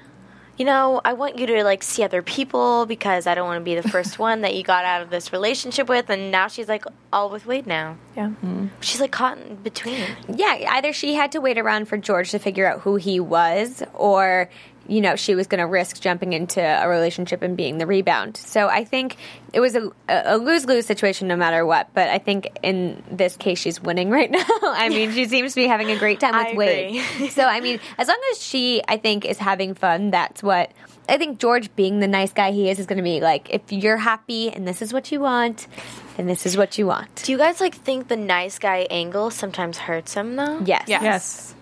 you 0.59 0.67
know, 0.67 1.01
I 1.05 1.13
want 1.13 1.39
you 1.39 1.47
to 1.47 1.65
like 1.65 1.83
see 1.83 2.03
other 2.03 2.23
people 2.23 2.87
because 2.87 3.27
I 3.27 3.35
don't 3.35 3.47
want 3.47 3.61
to 3.61 3.65
be 3.65 3.77
the 3.77 3.89
first 3.89 4.19
one 4.19 4.41
that 4.41 4.55
you 4.57 4.65
got 4.65 4.85
out 4.85 5.01
of 5.01 5.11
this 5.11 5.33
relationship 5.33 5.89
with. 5.89 6.11
And 6.11 6.33
now 6.33 6.49
she's 6.49 6.69
like 6.69 6.85
all 7.13 7.31
with 7.31 7.47
Wade 7.47 7.67
now. 7.67 7.97
Yeah. 8.17 8.27
Mm-hmm. 8.27 8.67
She's 8.81 9.01
like 9.01 9.13
caught 9.13 9.39
in 9.39 9.55
between. 9.57 10.05
Yeah, 10.29 10.67
either 10.73 10.93
she 10.93 11.15
had 11.15 11.33
to 11.33 11.41
wait 11.41 11.57
around 11.57 11.87
for 11.87 11.97
George 11.97 12.33
to 12.33 12.39
figure 12.39 12.67
out 12.67 12.81
who 12.81 12.97
he 12.97 13.21
was, 13.21 13.83
or 13.95 14.51
you 14.91 15.01
know 15.01 15.17
she 15.17 15.35
was 15.35 15.47
going 15.47 15.61
to 15.61 15.67
risk 15.67 16.01
jumping 16.01 16.33
into 16.33 16.61
a 16.61 16.89
relationship 16.89 17.43
and 17.43 17.57
being 17.57 17.79
the 17.79 17.87
rebound. 17.87 18.37
So 18.37 18.67
I 18.67 18.85
think 18.85 19.17
it 19.53 19.61
was 19.61 19.77
a, 19.77 19.91
a 20.09 20.37
lose 20.37 20.67
lose 20.67 20.85
situation 20.85 21.29
no 21.29 21.37
matter 21.37 21.65
what. 21.65 21.95
But 21.95 22.09
I 22.09 22.19
think 22.19 22.59
in 22.63 23.03
this 23.11 23.37
case 23.37 23.59
she's 23.59 23.81
winning 23.81 24.11
right 24.11 24.31
now. 24.31 24.45
I 24.63 24.89
mean, 24.89 25.13
she 25.13 25.27
seems 25.27 25.55
to 25.55 25.61
be 25.61 25.67
having 25.67 25.91
a 25.91 25.99
great 25.99 26.21
time 26.21 26.35
with 26.37 26.55
I 26.55 26.57
Wade. 26.57 27.31
so 27.31 27.45
I 27.45 27.61
mean, 27.61 27.79
as 27.99 28.09
long 28.09 28.21
as 28.33 28.43
she, 28.43 28.83
I 28.89 28.97
think, 28.97 29.25
is 29.25 29.39
having 29.39 29.75
fun, 29.75 30.11
that's 30.11 30.43
what. 30.43 30.73
I 31.09 31.19
think 31.19 31.41
George, 31.41 31.75
being 31.75 31.99
the 31.99 32.07
nice 32.07 32.33
guy 32.33 32.53
he 32.53 32.71
is, 32.71 32.79
is 32.79 32.87
going 32.87 32.99
to 32.99 33.03
be 33.03 33.21
like, 33.21 33.51
if 33.51 33.73
you're 33.73 33.97
happy 33.97 34.49
and 34.49 34.69
this 34.69 34.81
is 34.81 34.93
what 34.93 35.11
you 35.11 35.19
want, 35.19 35.67
then 36.17 36.27
this 36.27 36.47
is 36.47 36.57
what 36.57 36.79
you 36.79 36.87
want. 36.87 37.25
Do 37.25 37.33
you 37.33 37.39
guys 37.39 37.61
like 37.61 37.75
think 37.75 38.07
the 38.07 38.17
nice 38.17 38.61
guy 38.61 38.87
angle 38.91 39.33
sometimes 39.33 39.77
hurts 39.79 40.15
him 40.15 40.37
though? 40.37 40.61
Yes. 40.65 40.85
Yes. 40.87 41.55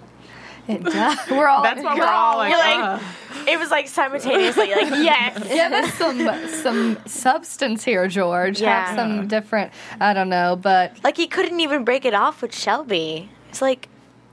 It 0.68 0.85
does. 0.85 1.18
We're 1.31 1.48
all. 1.48 1.62
That's 1.62 1.83
why 1.83 1.94
we're 1.96 2.04
all 2.04 2.37
like, 2.38 2.50
You're 2.50 2.59
like- 2.59 3.00
"Ugh." 3.00 3.02
It 3.48 3.59
was 3.59 3.70
like 3.70 3.88
simultaneously 3.88 4.70
like 4.70 4.90
yes. 4.90 5.42
Give 5.48 5.72
us 5.72 5.94
some 5.94 6.48
some 6.62 6.98
substance 7.07 7.83
here, 7.85 8.07
George. 8.09 8.61
Yeah. 8.61 8.87
Have 8.88 8.96
some 8.98 9.26
different. 9.28 9.72
I 10.00 10.12
don't 10.12 10.28
know, 10.28 10.54
but 10.61 11.02
Like 11.02 11.16
he 11.16 11.26
couldn't 11.28 11.61
even 11.61 11.85
break 11.85 12.04
it 12.04 12.12
off 12.14 12.42
with 12.42 12.54
Shelby. 12.54 13.31
It's 13.48 13.62
like 13.62 13.88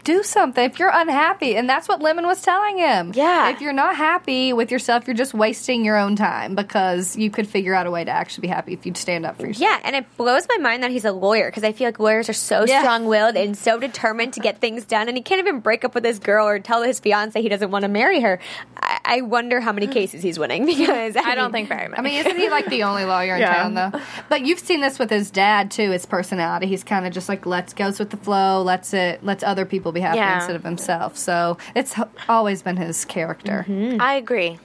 do 0.06 0.24
something 0.24 0.64
if 0.64 0.80
you're 0.80 0.92
unhappy, 0.94 1.58
and 1.58 1.68
that's 1.68 1.90
what 1.90 2.02
Lemon 2.02 2.26
was 2.26 2.42
telling 2.42 2.78
him. 2.78 3.12
Yeah. 3.14 3.50
If 3.50 3.60
you're 3.60 3.74
not 3.74 3.98
happy 3.98 4.54
with 4.54 4.72
yourself, 4.72 5.06
you're 5.08 5.16
just 5.16 5.34
wasting 5.34 5.84
your 5.84 5.98
own 5.98 6.16
time 6.16 6.56
because 6.56 7.18
you 7.18 7.30
could 7.30 7.48
figure 7.48 7.74
out 7.76 7.88
a 7.88 7.92
way 7.92 8.06
to 8.06 8.12
actually 8.12 8.44
be 8.44 8.48
happy 8.48 8.72
if 8.72 8.86
you'd 8.86 8.96
stand 8.96 9.26
up 9.26 9.38
for 9.38 9.48
yourself. 9.48 9.62
Yeah, 9.62 9.80
and 9.84 9.96
it 9.96 10.06
blows 10.16 10.48
my 10.48 10.58
mind 10.58 10.84
that 10.84 10.92
he's 10.92 11.04
a 11.06 11.12
lawyer 11.12 11.48
because 11.50 11.64
I 11.66 11.74
feel 11.74 11.88
like 11.88 12.00
lawyers 12.00 12.30
are 12.30 12.34
so 12.34 12.66
Yeah. 12.66 12.80
strong-willed 12.82 13.36
and 13.36 13.58
so 13.58 13.80
determined 13.80 14.34
to 14.34 14.40
get 14.40 14.60
things 14.62 14.86
done, 14.86 15.08
and 15.10 15.18
he 15.18 15.24
can't 15.24 15.40
even 15.40 15.60
break 15.60 15.84
up 15.84 15.94
with 15.96 16.04
this 16.04 16.20
girl 16.20 16.48
or 16.48 16.60
tell 16.60 16.84
his 16.84 17.00
fiance 17.02 17.42
he 17.42 17.50
doesn't 17.50 17.72
want 17.72 17.84
to 17.84 17.90
marry 17.90 18.22
her. 18.22 18.40
I, 18.78 19.00
I 19.06 19.22
wonder 19.22 19.60
how 19.60 19.72
many 19.74 19.88
cases 19.88 20.22
he's 20.22 20.38
winning 20.40 20.66
because 20.68 21.16
I, 21.16 21.32
I 21.32 21.36
don't 21.36 21.52
think 21.52 21.68
very 21.68 21.88
many. 21.90 21.98
I 21.98 22.02
mean, 22.02 22.20
isn't 22.26 22.38
he 22.38 22.50
like 22.50 22.68
the 22.68 22.84
only 22.84 23.06
lawyer 23.06 23.34
in 23.36 23.42
Yeah. 23.46 23.56
town 23.64 23.74
though? 23.74 24.00
But 24.30 24.46
you've 24.46 24.60
seen 24.60 24.82
this 24.82 25.00
with 25.00 25.10
his 25.10 25.32
dad 25.32 25.72
too. 25.72 25.90
His 25.92 26.06
personality. 26.06 26.68
He's 26.68 26.84
kind 26.84 27.06
of 27.08 27.14
just 27.14 27.28
like 27.28 27.46
let's 27.48 27.74
goes 27.74 27.98
with 28.00 28.12
the 28.12 28.18
flow. 28.18 28.62
let's 28.62 28.94
it. 28.94 29.24
let's 29.24 29.44
other 29.44 29.66
people 29.66 29.92
be 29.96 30.02
happy 30.02 30.18
Yeah. 30.18 30.36
instead 30.36 30.56
of 30.56 30.64
himself. 30.64 31.18
So 31.18 31.58
it's 31.76 31.96
always 32.30 32.62
been 32.62 32.78
his 32.78 33.04
character. 33.06 33.66
Mm-hmm. 33.68 34.02
I 34.02 34.14
agree. 34.16 34.60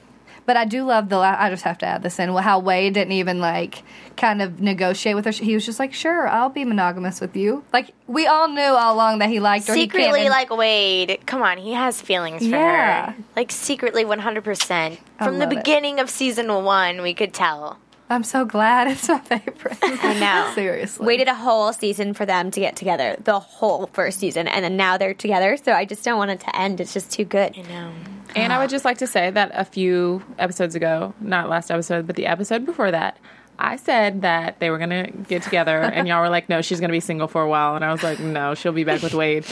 But 0.47 0.57
I 0.57 0.65
do 0.65 0.85
love 0.85 1.11
the. 1.11 1.17
I 1.19 1.49
just 1.51 1.63
have 1.63 1.79
to 1.79 1.87
add 1.87 2.03
this 2.03 2.19
in. 2.19 2.33
Well, 2.33 2.43
how 2.43 2.59
Wade 2.59 2.95
didn't 2.95 3.13
even 3.13 3.39
like 3.41 3.85
kind 4.17 4.43
of 4.43 4.61
negotiate 4.61 5.15
with 5.15 5.25
her. 5.27 5.31
He 5.31 5.55
was 5.55 5.65
just 5.65 5.79
like, 5.79 5.93
"Sure, 5.95 6.27
I'll 6.27 6.49
be 6.49 6.65
monogamous 6.65 7.21
with 7.21 7.37
you." 7.37 7.63
Like 7.73 7.93
we 8.09 8.27
all 8.27 8.49
knew 8.49 8.61
all 8.63 8.95
along 8.95 9.21
that 9.21 9.29
he 9.29 9.39
liked 9.39 9.69
her. 9.69 9.75
He 9.75 9.83
Secretly, 9.83 10.23
in- 10.25 10.31
like 10.31 10.51
Wade, 10.51 11.21
come 11.27 11.43
on, 11.43 11.59
he 11.59 11.75
has 11.75 12.01
feelings 12.01 12.43
for 12.43 12.49
Yeah. 12.49 13.13
her. 13.13 13.17
Like 13.37 13.53
secretly, 13.53 14.05
one 14.05 14.19
hundred 14.19 14.43
percent. 14.43 14.99
From 15.19 15.35
the 15.39 15.45
love 15.45 15.53
it. 15.53 15.57
beginning 15.59 16.01
of 16.01 16.11
season 16.11 16.53
one, 16.65 17.03
we 17.03 17.15
could 17.15 17.33
tell. 17.33 17.79
I'm 18.11 18.25
so 18.25 18.45
glad 18.45 18.89
it's 18.89 19.09
my 19.09 19.21
favorite. 19.21 19.79
I 19.83 20.19
know. 20.19 20.53
Seriously. 20.55 21.07
Waited 21.07 21.29
a 21.29 21.35
whole 21.35 21.73
season 21.73 22.13
for 22.13 22.27
them 22.27 22.51
to 22.51 22.59
get 22.59 22.75
together, 22.75 23.17
the 23.23 23.39
whole 23.39 23.87
first 23.93 24.19
season, 24.19 24.49
and 24.49 24.65
then 24.65 24.77
now 24.77 24.99
they're 24.99 25.15
together. 25.15 25.57
So 25.57 25.73
I 25.73 25.85
just 25.85 26.05
don't 26.05 26.19
want 26.19 26.33
it 26.33 26.41
to 26.41 26.57
end. 26.57 26.81
It's 26.81 26.93
just 26.93 27.13
too 27.13 27.25
good. 27.25 27.57
You 27.57 27.63
know. 27.65 27.93
And 28.35 28.53
I 28.53 28.59
would 28.59 28.71
just 28.71 28.85
like 28.85 28.99
to 28.99 29.07
say 29.07 29.31
that 29.31 29.53
a 29.55 29.65
few 29.65 30.23
episodes 30.39 30.75
ago, 30.75 31.15
not 31.21 31.49
last 31.49 31.71
episode, 31.71 32.07
but 32.07 32.17
the 32.17 32.27
episode 32.27 32.67
before 32.67 32.91
that, 32.91 33.17
I 33.63 33.77
said 33.77 34.23
that 34.23 34.59
they 34.59 34.71
were 34.71 34.79
going 34.79 34.91
to 34.91 35.11
get 35.29 35.43
together, 35.43 35.77
and 35.81 36.09
y'all 36.09 36.21
were 36.23 36.29
like, 36.31 36.49
no, 36.49 36.63
she's 36.63 36.81
going 36.81 36.89
to 36.89 36.93
be 36.93 37.01
single 37.01 37.29
for 37.29 37.43
a 37.43 37.49
while. 37.49 37.77
And 37.77 37.85
I 37.85 37.93
was 37.93 38.03
like, 38.03 38.19
no, 38.19 38.55
she'll 38.55 38.73
be 38.73 38.85
back 38.85 39.03
with 39.03 39.13
Wade. 39.15 39.45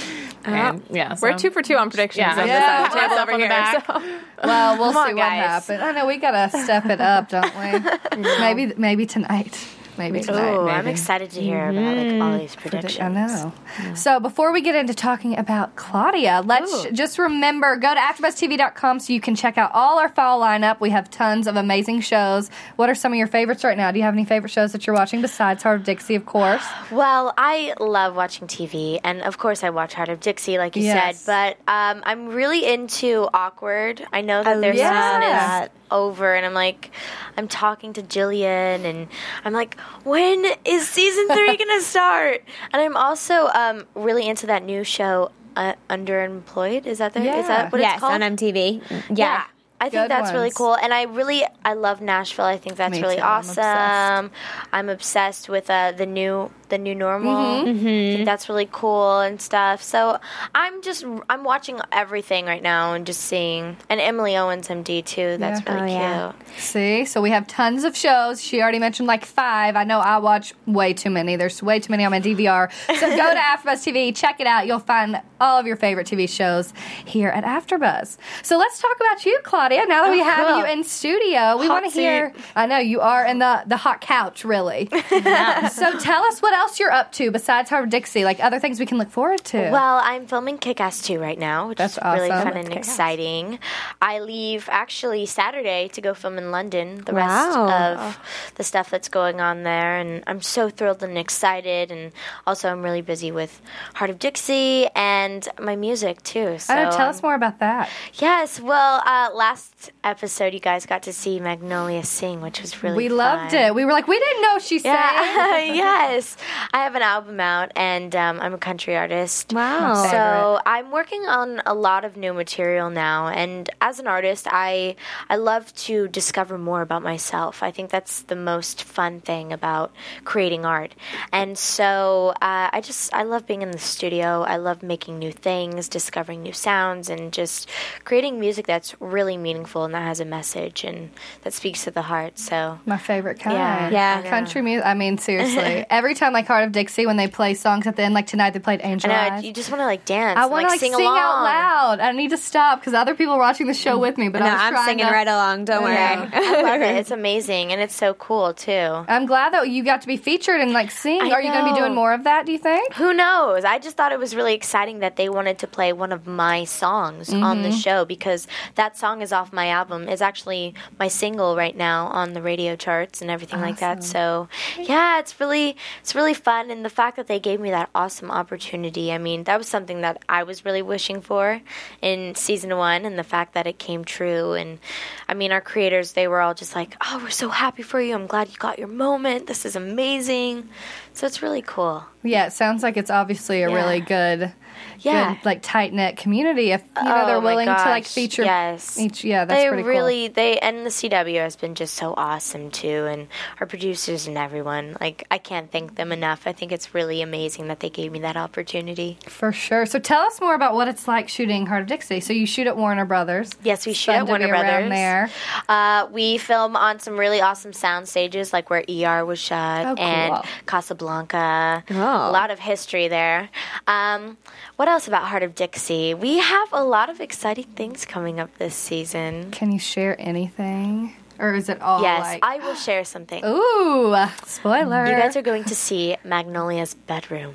Uh, 0.46 0.50
and 0.50 0.82
yeah, 0.90 1.16
We're 1.20 1.36
two 1.36 1.50
for 1.50 1.60
two 1.62 1.76
on 1.76 1.90
predictions 1.90 2.20
Yeah. 2.26 2.40
on 2.40 2.46
Yeah. 2.48 2.82
this 2.84 2.94
the 2.94 3.00
table 3.00 3.18
over 3.18 3.36
here. 3.38 3.48
back. 3.48 3.86
So. 3.86 4.02
Well, 4.44 4.78
we'll 4.78 4.92
Come 4.92 5.06
see 5.06 5.10
on, 5.10 5.16
what 5.16 5.22
guys. 5.28 5.66
happens. 5.66 5.82
I 5.82 5.90
know 5.92 6.06
we 6.06 6.16
gotta 6.16 6.48
step 6.62 6.86
it 6.86 7.00
up, 7.00 7.28
don't 7.28 7.52
we? 7.56 8.18
maybe, 8.38 8.72
maybe 8.76 9.04
tonight. 9.04 9.58
Maybe 9.98 10.20
tonight. 10.20 10.54
Oh, 10.54 10.68
I'm 10.68 10.86
excited 10.86 11.30
to 11.32 11.40
hear 11.40 11.68
about 11.70 11.96
like 11.96 12.22
all 12.22 12.38
these 12.38 12.54
predictions. 12.56 13.00
I 13.00 13.08
know. 13.08 13.52
So 13.94 14.20
before 14.20 14.52
we 14.52 14.60
get 14.60 14.74
into 14.74 14.94
talking 14.94 15.36
about 15.36 15.74
Claudia, 15.76 16.42
let's 16.44 16.72
Ooh. 16.86 16.92
just 16.92 17.18
remember 17.18 17.76
go 17.76 17.92
to 17.92 18.00
AfterBuzzTV.com 18.00 19.00
so 19.00 19.12
you 19.12 19.20
can 19.20 19.34
check 19.34 19.58
out 19.58 19.70
all 19.74 19.98
our 19.98 20.08
fall 20.08 20.40
lineup. 20.40 20.80
We 20.80 20.90
have 20.90 21.10
tons 21.10 21.46
of 21.46 21.56
amazing 21.56 22.00
shows. 22.02 22.48
What 22.76 22.88
are 22.88 22.94
some 22.94 23.12
of 23.12 23.18
your 23.18 23.26
favorites 23.26 23.64
right 23.64 23.76
now? 23.76 23.90
Do 23.90 23.98
you 23.98 24.04
have 24.04 24.14
any 24.14 24.24
favorite 24.24 24.50
shows 24.50 24.72
that 24.72 24.86
you're 24.86 24.94
watching 24.96 25.20
besides 25.20 25.62
Hart 25.62 25.80
of 25.80 25.84
Dixie, 25.86 26.14
of 26.14 26.26
course? 26.26 26.64
Well, 26.90 27.34
I 27.36 27.74
love 27.80 28.16
watching 28.16 28.48
TV, 28.48 28.98
and 29.04 29.20
of 29.22 29.36
course, 29.38 29.62
I 29.62 29.70
watch 29.70 29.94
Hart 29.94 30.08
of 30.08 30.20
Dixie, 30.20 30.56
like 30.58 30.74
you 30.74 30.82
Yes. 30.84 31.20
said. 31.20 31.56
But 31.66 31.70
um, 31.72 32.02
I'm 32.04 32.28
really 32.28 32.64
into 32.64 33.28
Awkward. 33.34 34.06
I 34.12 34.20
know 34.22 34.42
that 34.42 34.56
Oh, 34.56 34.60
their 34.60 34.74
yeah. 34.74 34.88
season 34.90 35.20
that. 35.20 35.64
is 35.64 35.77
over, 35.90 36.34
and 36.34 36.44
I'm 36.46 36.54
like, 36.54 36.90
I'm 37.36 37.48
talking 37.48 37.92
to 37.94 38.02
Jillian, 38.02 38.84
and 38.84 39.08
I'm 39.44 39.52
like, 39.52 39.78
when 40.04 40.44
is 40.64 40.88
season 40.88 41.28
three 41.28 41.56
gonna 41.58 41.80
start? 41.80 42.42
And 42.72 42.82
I'm 42.82 42.96
also 42.96 43.48
um, 43.48 43.86
really 43.94 44.28
into 44.28 44.46
that 44.46 44.62
new 44.64 44.84
show, 44.84 45.30
uh, 45.56 45.74
Underemployed. 45.90 46.86
Is 46.86 46.98
that 46.98 47.12
there? 47.14 47.22
Is 47.22 47.28
Yeah. 47.28 47.48
that 47.48 47.72
what 47.72 47.80
yes, 47.80 47.94
it's 47.94 48.00
called? 48.00 48.20
on 48.22 48.36
MTV. 48.36 48.82
Yeah. 48.90 49.00
Yeah. 49.10 49.44
I 49.80 49.90
think 49.90 50.04
Good 50.04 50.10
that's 50.10 50.32
really 50.32 50.50
cool, 50.50 50.74
and 50.74 50.92
I 50.92 51.02
really 51.04 51.44
I 51.64 51.74
love 51.74 52.00
Nashville. 52.00 52.44
I 52.44 52.56
think 52.58 52.74
that's 52.74 52.90
Me 52.90 53.00
really 53.00 53.14
too. 53.16 53.22
I'm 53.22 53.44
awesome. 53.46 54.32
I'm 54.72 54.88
obsessed 54.88 55.48
with 55.48 55.70
uh, 55.70 55.92
the 55.92 56.04
new 56.04 56.50
the 56.68 56.78
new 56.78 56.94
normal. 56.94 57.36
I 57.36 57.64
think 57.64 58.24
that's 58.24 58.48
really 58.48 58.68
cool 58.70 59.20
and 59.20 59.40
stuff. 59.40 59.82
So 59.82 60.18
I'm 60.54 60.82
just 60.82 61.04
I'm 61.30 61.44
watching 61.44 61.80
everything 61.92 62.46
right 62.46 62.62
now 62.62 62.94
and 62.94 63.06
just 63.06 63.20
seeing 63.20 63.76
and 63.88 64.00
Emily 64.00 64.36
Owens 64.36 64.68
MD 64.68 65.04
too. 65.04 65.36
That's 65.38 65.60
Yeah. 65.66 65.74
really 65.74 65.92
Oh, 65.94 65.98
yeah. 65.98 66.32
cute. 66.46 66.58
See, 66.60 67.04
so 67.04 67.20
we 67.20 67.30
have 67.30 67.46
tons 67.46 67.84
of 67.84 67.96
shows. 67.96 68.42
She 68.42 68.60
already 68.62 68.78
mentioned 68.78 69.06
like 69.08 69.24
five. 69.24 69.76
I 69.76 69.84
know 69.84 69.98
I 70.00 70.18
watch 70.18 70.54
way 70.66 70.92
too 70.92 71.10
many. 71.10 71.36
There's 71.36 71.62
way 71.62 71.80
too 71.80 71.90
many 71.90 72.04
on 72.04 72.10
my 72.10 72.20
DVR. 72.20 72.70
So 72.98 73.08
go 73.08 73.16
to 73.34 73.40
AfterBuzz 73.40 73.84
TV, 73.86 74.14
check 74.14 74.40
it 74.40 74.46
out. 74.46 74.66
You'll 74.66 74.78
find 74.78 75.20
all 75.40 75.58
of 75.58 75.66
your 75.66 75.76
favorite 75.76 76.06
TV 76.06 76.28
shows 76.28 76.74
here 77.04 77.28
at 77.28 77.44
AfterBuzz. 77.44 78.16
So 78.42 78.58
let's 78.58 78.80
talk 78.80 78.96
about 79.00 79.24
you, 79.24 79.38
Claudia. 79.44 79.86
Now 79.86 80.04
that 80.04 80.10
we 80.12 80.20
Oh, 80.20 80.24
have 80.24 80.46
cool. 80.48 80.58
you 80.58 80.64
in 80.66 80.82
studio, 80.84 81.56
we 81.58 81.68
want 81.68 81.84
to 81.84 81.90
hear. 81.90 82.32
I 82.56 82.66
know 82.66 82.78
you 82.78 83.00
are 83.00 83.24
in 83.24 83.38
the 83.38 83.62
the 83.66 83.76
hot 83.76 84.00
couch, 84.00 84.44
really. 84.44 84.88
so 84.92 85.98
tell 85.98 86.24
us 86.24 86.40
what 86.42 86.54
else 86.58 86.78
you're 86.78 86.92
up 86.92 87.12
to 87.12 87.30
besides 87.30 87.70
Hart 87.70 87.84
of 87.84 87.90
Dixie? 87.90 88.24
Like 88.24 88.40
other 88.40 88.58
things 88.58 88.78
we 88.78 88.86
can 88.86 88.98
look 88.98 89.10
forward 89.10 89.42
to. 89.46 89.70
Well, 89.70 90.00
I'm 90.02 90.26
filming 90.26 90.58
Kick 90.58 90.80
Ass 90.80 91.02
2 91.02 91.18
right 91.18 91.38
now, 91.38 91.68
which 91.68 91.78
That's 91.78 91.96
is 91.96 92.02
really 92.04 92.30
awesome. 92.30 92.44
fun 92.44 92.54
That's 92.54 92.68
and 92.68 92.76
exciting. 92.76 93.58
I 94.02 94.20
leave 94.20 94.68
actually 94.70 95.26
Saturday 95.26 95.88
to 95.88 96.00
go 96.00 96.14
film 96.14 96.38
in 96.38 96.50
London 96.50 97.02
the 97.04 97.12
rest 97.14 97.56
of 97.56 98.18
the 98.56 98.64
stuff 98.64 98.90
that's 98.90 99.08
going 99.08 99.40
on 99.40 99.62
there. 99.62 99.96
And 99.98 100.22
I'm 100.26 100.42
so 100.42 100.68
thrilled 100.70 101.02
and 101.02 101.16
excited. 101.16 101.90
And 101.90 102.12
also, 102.46 102.68
I'm 102.70 102.82
really 102.82 103.02
busy 103.02 103.30
with 103.32 103.60
Hart 103.94 104.10
of 104.10 104.18
Dixie 104.18 104.86
and 104.94 105.48
my 105.60 105.76
music 105.76 106.22
too. 106.22 106.58
So, 106.58 106.74
know. 106.74 106.90
Tell 106.90 107.08
us 107.08 107.22
more 107.22 107.34
about 107.34 107.58
that. 107.60 107.88
Yes, 108.14 108.60
well, 108.60 109.02
uh, 109.06 109.30
last 109.34 109.92
episode 110.04 110.54
you 110.54 110.60
guys 110.60 110.86
got 110.86 111.02
to 111.04 111.12
see 111.12 111.40
Magnolia 111.40 112.02
sing, 112.04 112.40
which 112.40 112.60
was 112.60 112.82
really 112.82 112.96
We 112.96 113.08
fun. 113.08 113.16
loved 113.18 113.54
it. 113.54 113.74
We 113.74 113.84
were 113.84 113.92
like, 113.92 114.08
we 114.08 114.18
didn't 114.18 114.42
know 114.42 114.58
she 114.58 114.78
sang. 114.78 114.92
Yeah, 114.94 115.58
yes. 115.74 116.36
I 116.72 116.84
have 116.84 116.94
an 116.94 117.02
album 117.02 117.40
out, 117.40 117.72
and 117.76 118.14
um, 118.14 118.40
I'm 118.40 118.54
a 118.54 118.58
country 118.58 118.96
artist. 118.96 119.52
Wow. 119.52 119.94
So 120.10 120.60
I'm 120.64 120.90
working 120.90 121.22
on 121.22 121.62
a 121.66 121.74
lot 121.74 122.04
of 122.04 122.16
new 122.16 122.32
material 122.32 122.90
now, 122.90 123.28
and 123.28 123.68
as 123.80 123.98
an 123.98 124.06
artist, 124.06 124.46
I 124.50 124.96
I 125.28 125.36
love 125.36 125.74
to 125.86 126.08
discover 126.08 126.58
more 126.58 126.82
about 126.82 127.02
myself. 127.02 127.62
I 127.62 127.70
think 127.70 127.90
that's 127.90 128.22
the 128.22 128.36
most 128.36 128.84
fun 128.84 129.20
thing 129.20 129.52
about 129.52 129.92
creating 130.24 130.64
art, 130.64 130.94
and 131.32 131.56
so 131.58 132.30
uh, 132.40 132.70
I 132.72 132.80
just 132.82 133.12
I 133.14 133.22
love 133.22 133.46
being 133.46 133.62
in 133.62 133.70
the 133.70 133.78
studio. 133.78 134.42
I 134.42 134.56
love 134.56 134.82
making 134.82 135.18
new 135.18 135.32
things, 135.32 135.88
discovering 135.88 136.42
new 136.42 136.52
sounds, 136.52 137.08
and 137.10 137.32
just 137.32 137.68
creating 138.04 138.40
music 138.40 138.66
that's 138.66 138.94
really 139.00 139.36
meaningful 139.36 139.84
and 139.84 139.94
that 139.94 140.02
has 140.02 140.20
a 140.20 140.24
message 140.24 140.84
and 140.84 141.10
that 141.42 141.52
speaks 141.52 141.84
to 141.84 141.90
the 141.90 142.02
heart. 142.02 142.38
So 142.38 142.78
My 142.86 142.98
favorite 142.98 143.40
kind. 143.40 143.56
Yeah, 143.56 143.90
Yeah. 143.90 144.30
Country 144.30 144.62
music. 144.62 144.86
I 144.86 144.94
mean, 144.94 145.18
seriously. 145.18 145.84
Every 145.90 146.14
time, 146.14 146.36
like 146.38 146.46
Hart 146.46 146.64
of 146.64 146.72
Dixie, 146.72 147.06
when 147.06 147.16
they 147.16 147.28
play 147.28 147.54
songs 147.54 147.86
at 147.86 147.96
the 147.96 148.02
end, 148.02 148.14
like 148.14 148.26
tonight 148.26 148.50
they 148.50 148.60
played 148.60 148.80
I 148.82 148.84
Angel 148.84 149.10
know 149.10 149.16
Eyes. 149.16 149.44
you 149.44 149.52
just 149.52 149.70
want 149.70 149.80
to 149.80 149.86
like 149.86 150.04
dance. 150.04 150.38
I 150.38 150.46
want 150.46 150.64
to 150.66 150.68
like 150.70 150.80
sing, 150.80 150.92
sing, 150.92 151.02
along. 151.04 151.18
out 151.18 151.42
loud. 151.44 152.00
I 152.00 152.12
need 152.12 152.30
to 152.30 152.36
stop 152.36 152.80
because 152.80 152.94
other 152.94 153.14
people 153.14 153.34
are 153.34 153.38
watching 153.38 153.66
the 153.66 153.74
show 153.74 153.98
with 153.98 154.16
me. 154.18 154.28
But 154.28 154.40
no, 154.40 154.46
I 154.46 154.70
was 154.70 154.80
I'm 154.80 154.86
singing 154.86 155.06
to- 155.06 155.12
right 155.12 155.26
along. 155.26 155.64
Don't 155.66 155.82
worry. 155.82 155.94
Yeah. 155.94 156.30
I 156.32 156.62
love 156.62 156.80
it. 156.80 156.96
It's 156.96 157.10
amazing 157.10 157.72
and 157.72 157.80
it's 157.80 157.94
so 157.94 158.14
cool 158.14 158.54
too. 158.54 158.72
I'm 158.72 159.26
glad 159.26 159.52
that 159.52 159.68
you 159.68 159.82
got 159.84 160.00
to 160.02 160.06
be 160.06 160.16
featured 160.16 160.60
and 160.60 160.72
like 160.72 160.90
sing. 160.90 161.20
I 161.20 161.30
Are 161.30 161.42
you 161.42 161.50
going 161.50 161.64
to 161.66 161.72
be 161.72 161.78
doing 161.78 161.94
more 161.94 162.12
of 162.12 162.24
that? 162.24 162.46
Do 162.46 162.52
you 162.52 162.58
think? 162.58 162.94
Who 162.94 163.12
knows? 163.12 163.64
I 163.64 163.78
just 163.78 163.96
thought 163.96 164.12
it 164.12 164.18
was 164.18 164.34
really 164.36 164.54
exciting 164.54 165.00
that 165.00 165.16
they 165.16 165.28
wanted 165.28 165.58
to 165.58 165.66
play 165.66 165.92
one 165.92 166.12
of 166.12 166.26
my 166.26 166.64
songs 166.64 167.32
on 167.32 167.58
Mm-hmm. 167.58 167.62
the 167.62 167.72
show 167.72 168.04
because 168.04 168.46
that 168.76 168.96
song 168.96 169.22
is 169.22 169.32
off 169.32 169.52
my 169.52 169.68
album. 169.68 170.08
It's 170.08 170.22
actually 170.22 170.74
my 170.98 171.08
single 171.08 171.56
right 171.56 171.76
now 171.76 172.06
on 172.08 172.32
the 172.34 172.42
radio 172.42 172.76
charts 172.76 173.20
and 173.22 173.30
everything 173.30 173.60
like 173.60 173.78
that. 173.78 174.04
So, 174.04 174.48
yeah, 174.78 175.18
it's 175.18 175.40
really 175.40 175.76
it's 176.02 176.14
really 176.28 176.38
fun 176.38 176.70
and 176.70 176.84
the 176.84 176.90
fact 176.90 177.16
that 177.16 177.26
they 177.26 177.40
gave 177.40 177.58
me 177.58 177.70
that 177.70 177.88
awesome 177.94 178.30
opportunity. 178.30 179.10
I 179.12 179.16
mean, 179.18 179.44
that 179.44 179.56
was 179.56 179.66
something 179.66 180.02
that 180.02 180.22
I 180.28 180.42
was 180.42 180.62
really 180.64 180.82
wishing 180.82 181.22
for 181.22 181.62
in 182.02 182.34
season 182.34 182.76
1 182.76 183.06
and 183.06 183.18
the 183.18 183.24
fact 183.24 183.54
that 183.54 183.66
it 183.66 183.78
came 183.78 184.04
true 184.04 184.52
and 184.52 184.78
I 185.26 185.32
mean, 185.34 185.52
our 185.52 185.62
creators, 185.62 186.12
they 186.12 186.28
were 186.28 186.40
all 186.42 186.52
just 186.54 186.74
like, 186.74 186.96
"Oh, 187.00 187.20
we're 187.22 187.30
so 187.30 187.48
happy 187.48 187.82
for 187.82 187.98
you. 188.00 188.14
I'm 188.14 188.26
glad 188.26 188.48
you 188.48 188.56
got 188.58 188.78
your 188.78 188.88
moment. 188.88 189.46
This 189.46 189.64
is 189.64 189.74
amazing." 189.76 190.68
So, 191.14 191.26
it's 191.26 191.42
really 191.42 191.62
cool. 191.62 192.04
Yeah, 192.22 192.46
it 192.46 192.52
sounds 192.52 192.82
like 192.82 192.96
it's 192.96 193.10
obviously 193.10 193.62
a 193.62 193.70
Yeah. 193.70 193.76
really 193.76 194.00
good, 194.00 194.52
Yeah. 195.00 195.34
good 195.34 195.44
like 195.44 195.62
tight 195.62 195.92
knit 195.92 196.16
community. 196.16 196.72
If 196.72 196.82
you 196.96 197.04
know 197.04 197.26
they're 197.26 197.36
Oh 197.36 197.40
my 197.40 197.50
willing 197.50 197.66
to 197.66 197.72
like 197.72 198.04
feature 198.06 198.42
yes. 198.44 198.98
each. 198.98 199.24
Yeah, 199.24 199.44
that's 199.44 199.60
they 199.62 199.68
pretty 199.68 199.82
cool. 199.82 199.92
They 199.92 199.98
really 199.98 200.28
they 200.28 200.58
and 200.58 200.84
the 200.84 200.90
CW 200.90 201.36
has 201.40 201.56
been 201.56 201.74
just 201.74 201.94
so 201.94 202.14
awesome 202.16 202.70
too, 202.70 203.06
and 203.06 203.28
our 203.60 203.66
producers 203.66 204.26
and 204.26 204.36
everyone. 204.38 204.96
Like 205.00 205.26
I 205.30 205.38
can't 205.38 205.70
thank 205.70 205.94
them 205.96 206.12
enough. 206.12 206.46
I 206.46 206.52
think 206.52 206.72
it's 206.72 206.94
really 206.94 207.22
amazing 207.22 207.68
that 207.68 207.80
they 207.80 207.90
gave 207.90 208.12
me 208.12 208.20
that 208.20 208.36
opportunity. 208.36 209.18
For 209.26 209.52
sure. 209.52 209.86
So 209.86 209.98
tell 209.98 210.22
us 210.22 210.40
more 210.40 210.54
about 210.54 210.74
what 210.74 210.88
it's 210.88 211.06
like 211.08 211.28
shooting 211.28 211.66
Hart 211.66 211.82
of 211.82 211.88
Dixie. 211.88 212.20
So 212.20 212.32
you 212.32 212.46
shoot 212.46 212.66
at 212.66 212.76
Warner 212.76 213.04
Brothers. 213.04 213.50
Yes, 213.62 213.86
we 213.86 213.92
shoot 213.92 214.12
fun 214.12 214.20
at 214.22 214.26
Warner 214.26 214.46
be 214.46 214.50
Brothers. 214.50 214.90
there. 214.90 215.30
Uh, 215.68 216.08
we 216.10 216.38
film 216.38 216.76
on 216.76 216.98
some 217.00 217.16
really 217.18 217.40
awesome 217.40 217.72
sound 217.72 218.08
stages, 218.08 218.52
like 218.52 218.70
where 218.70 218.84
ER 218.88 219.24
was 219.24 219.38
shot 219.38 219.86
Oh, 219.86 219.94
cool. 219.94 220.04
and 220.04 220.44
Casablanca. 220.66 221.84
Oh. 221.90 221.94
A 221.94 222.32
lot 222.32 222.50
of 222.50 222.58
history 222.58 223.08
there. 223.08 223.48
Um, 223.86 224.36
what 224.76 224.87
else 224.88 225.06
about 225.08 225.24
Hart 225.24 225.42
of 225.42 225.54
Dixie? 225.54 226.14
We 226.14 226.38
have 226.38 226.68
a 226.72 226.84
lot 226.84 227.10
of 227.10 227.20
exciting 227.20 227.64
things 227.76 228.04
coming 228.04 228.40
up 228.40 228.56
this 228.58 228.74
season. 228.74 229.50
Can 229.50 229.72
you 229.72 229.78
share 229.78 230.16
anything, 230.20 231.14
or 231.38 231.54
is 231.54 231.68
it 231.68 231.80
all 231.82 232.02
yes, 232.02 232.20
like? 232.22 232.44
I 232.44 232.58
will 232.58 232.74
share 232.74 233.04
something. 233.04 233.44
Ooh, 233.44 234.14
spoiler! 234.46 235.06
You 235.06 235.12
guys 235.12 235.36
are 235.36 235.42
going 235.42 235.64
to 235.64 235.74
see 235.74 236.16
Magnolia's 236.24 236.94
bedroom. 236.94 237.54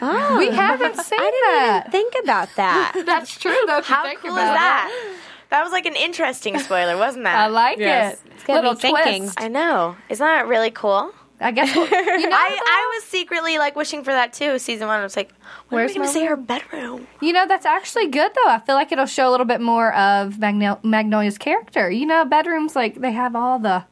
Oh, 0.00 0.36
we 0.38 0.50
haven't 0.54 0.96
seen 0.96 1.18
that. 1.18 1.88
didn't 1.90 2.00
even 2.00 2.10
Think 2.10 2.24
about 2.24 2.48
that. 2.56 3.02
That's 3.06 3.38
true, 3.38 3.56
though. 3.66 3.82
How 3.82 4.04
think 4.04 4.20
cool 4.20 4.30
is 4.30 4.36
about 4.36 4.52
it. 4.52 4.54
that? 4.56 5.16
That 5.50 5.62
was 5.62 5.72
like 5.72 5.86
an 5.86 5.96
interesting 5.96 6.58
spoiler, 6.58 6.96
wasn't 6.98 7.24
that? 7.24 7.34
I 7.36 7.46
like 7.46 7.78
Yes. 7.78 8.14
it. 8.22 8.46
got 8.46 8.48
me 8.48 8.54
Little 8.56 8.74
thinking. 8.74 9.22
twist. 9.22 9.40
I 9.40 9.48
know. 9.48 9.96
Isn't 10.10 10.24
that 10.26 10.46
really 10.46 10.70
cool? 10.70 11.10
I 11.40 11.50
guess 11.52 11.74
we'll- 11.74 11.86
you 11.86 11.90
know. 12.30 12.36
I, 12.36 12.60
I 12.64 12.92
was 12.96 13.04
secretly 13.04 13.58
like 13.58 13.76
wishing 13.76 14.02
for 14.04 14.12
that 14.12 14.32
too. 14.32 14.58
Season 14.58 14.86
one, 14.88 15.00
I 15.00 15.02
was 15.02 15.16
like, 15.16 15.32
when 15.68 15.80
Where's 15.80 15.90
are 15.92 15.94
we 15.94 15.98
gonna 16.00 16.12
see 16.12 16.24
her 16.26 16.36
bedroom? 16.36 17.06
You 17.20 17.32
know, 17.32 17.46
that's 17.46 17.66
actually 17.66 18.08
good 18.08 18.32
though. 18.34 18.50
I 18.50 18.58
feel 18.60 18.74
like 18.74 18.90
it'll 18.92 19.06
show 19.06 19.28
a 19.28 19.30
little 19.30 19.46
bit 19.46 19.60
more 19.60 19.92
of 19.94 20.38
Magnol- 20.38 20.80
Magnolia's 20.82 21.38
character. 21.38 21.90
You 21.90 22.06
know, 22.06 22.24
bedrooms 22.24 22.74
like 22.74 22.96
they 23.00 23.12
have 23.12 23.36
all 23.36 23.58
the 23.58 23.84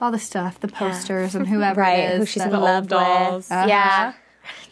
all 0.00 0.10
the 0.10 0.18
stuff, 0.18 0.58
the 0.60 0.68
posters 0.68 1.34
and 1.34 1.46
whoever 1.52 1.80
Right, 1.80 1.98
it 2.00 2.10
is. 2.14 2.18
who 2.20 2.26
she's 2.26 2.42
that- 2.44 2.52
in 2.52 2.60
love 2.60 2.88
dolls. 2.88 3.44
with. 3.48 3.52
Uh-huh. 3.52 3.66
Yeah. 3.68 4.12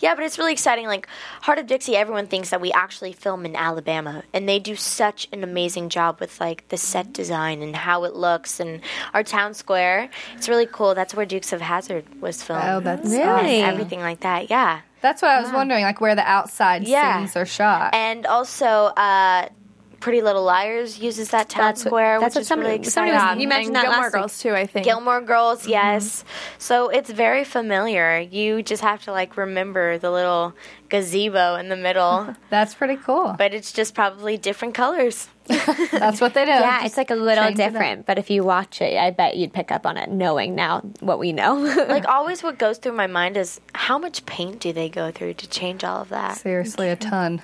Yeah, 0.01 0.15
but 0.15 0.25
it's 0.25 0.39
really 0.39 0.53
exciting. 0.53 0.87
Like 0.87 1.07
Hart 1.43 1.59
of 1.59 1.67
Dixie, 1.67 1.95
everyone 1.97 2.27
thinks 2.27 2.51
that 2.51 2.61
we 2.61 2.73
actually 2.73 3.13
film 3.13 3.47
in 3.47 3.55
Alabama, 3.55 4.23
and 4.35 4.49
they 4.49 4.59
do 4.59 4.75
such 4.77 5.29
an 5.33 5.45
amazing 5.45 5.89
job 5.91 6.19
with 6.21 6.41
like 6.41 6.67
the 6.69 6.77
set 6.77 7.13
design 7.13 7.63
and 7.63 7.77
how 7.77 8.05
it 8.05 8.15
looks, 8.15 8.59
and 8.61 8.81
our 9.15 9.23
town 9.23 9.55
square. 9.55 10.11
It's 10.37 10.49
really 10.49 10.67
cool. 10.67 10.95
That's 10.95 11.15
where 11.15 11.27
Dukes 11.27 11.53
of 11.53 11.61
Hazzard 11.61 12.21
was 12.21 12.43
filmed. 12.43 12.63
Oh, 12.67 12.81
that's 12.81 13.09
Really? 13.09 13.63
awesome. 13.63 13.71
everything 13.71 14.01
like 14.01 14.21
that. 14.21 14.51
Yeah. 14.51 14.81
That's 15.03 15.23
what 15.23 15.31
I 15.31 15.41
was 15.41 15.51
wondering, 15.53 15.83
like 15.85 16.01
where 16.01 16.15
the 16.15 16.29
outside 16.29 16.83
Yeah. 16.87 17.19
scenes 17.19 17.37
are 17.37 17.47
shot. 17.47 17.95
And 17.95 18.27
also, 18.27 18.67
uh, 18.97 19.49
Pretty 20.01 20.23
Little 20.23 20.43
Liars 20.45 20.99
uses 20.99 21.29
that 21.31 21.49
town 21.49 21.63
That's 21.67 21.85
what- 21.85 21.89
square, 21.91 22.21
that's 22.21 22.35
which 22.35 22.39
what 22.39 22.43
is 22.43 22.49
somebody- 22.49 22.71
really 22.79 22.85
somebody 22.85 23.13
exciting. 23.17 23.37
was- 23.37 23.43
you 23.43 23.49
mentioned 23.49 23.77
and 23.77 23.85
that 23.85 23.91
Gilmore 23.91 24.01
last 24.05 24.15
week. 24.15 24.21
Girls 24.23 24.39
too. 24.41 24.55
I 24.55 24.67
think 24.67 24.85
Gilmore 24.87 25.21
Girls, 25.21 25.61
mm-hmm. 25.61 25.71
yes. 25.71 26.25
So 26.59 26.89
it's 26.89 27.11
very 27.11 27.45
familiar. 27.45 28.19
You 28.19 28.63
just 28.63 28.83
have 28.83 29.03
to 29.05 29.13
like 29.13 29.37
remember 29.37 29.99
the 29.99 30.11
little 30.11 30.55
gazebo 30.89 31.55
in 31.57 31.69
the 31.69 31.77
middle, 31.77 32.35
That's 32.51 32.75
pretty 32.75 32.97
cool. 32.97 33.35
but 33.39 33.55
it's 33.55 33.73
just 33.73 33.95
probably 33.95 34.37
different 34.37 34.75
colors. 34.75 35.29
That's 35.47 36.21
what 36.21 36.35
they 36.35 36.45
do. 36.45 36.51
Yeah, 36.53 36.77
Just 36.83 36.87
it's 36.87 36.97
like 36.97 37.11
a 37.11 37.15
little 37.15 37.45
change 37.45 37.59
it 37.59 37.63
up. 37.63 37.73
different, 37.73 38.07
but 38.07 38.19
if 38.19 38.31
you 38.31 38.45
watch 38.45 38.81
it, 38.81 38.97
I 38.97 39.11
bet 39.11 39.37
you'd 39.37 39.53
pick 39.53 39.73
up 39.73 39.85
on 39.85 39.97
it 39.97 40.09
knowing 40.11 40.55
now 40.55 40.81
what 41.01 41.19
we 41.19 41.33
know. 41.33 41.57
Like 41.89 42.07
always, 42.07 42.43
what 42.43 42.57
goes 42.59 42.79
through 42.79 42.93
my 42.93 43.07
mind 43.09 43.37
is 43.37 43.61
how 43.75 43.99
much 43.99 44.25
paint 44.27 44.61
do 44.61 44.73
they 44.73 44.89
go 44.89 45.11
through 45.11 45.35
to 45.35 45.49
change 45.49 45.83
all 45.85 46.03
of 46.03 46.09
that? 46.11 46.37
Seriously, 46.39 46.89
a 46.89 46.97
ton. 46.97 47.43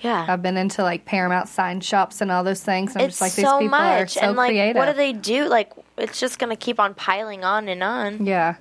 Yeah, 0.00 0.26
I've 0.28 0.42
been 0.42 0.56
into 0.56 0.82
like 0.82 1.04
Paramount 1.04 1.48
sign 1.48 1.80
shops 1.80 2.20
and 2.20 2.30
all 2.30 2.44
those 2.44 2.62
things. 2.62 2.94
And 2.94 3.02
I'm 3.02 3.08
it's 3.08 3.18
just 3.18 3.22
like 3.22 3.32
these 3.34 3.44
people 3.44 3.68
much, 3.68 4.02
are 4.02 4.06
so 4.06 4.20
and 4.20 4.36
like, 4.36 4.50
creative. 4.50 4.76
what 4.76 4.86
do 4.86 4.92
they 4.92 5.12
do? 5.12 5.48
Like, 5.48 5.72
it's 5.96 6.20
just 6.20 6.38
gonna 6.38 6.56
keep 6.56 6.78
on 6.78 6.94
piling 6.94 7.44
on 7.44 7.68
and 7.68 7.82
on. 7.82 8.26
Yeah. 8.26 8.56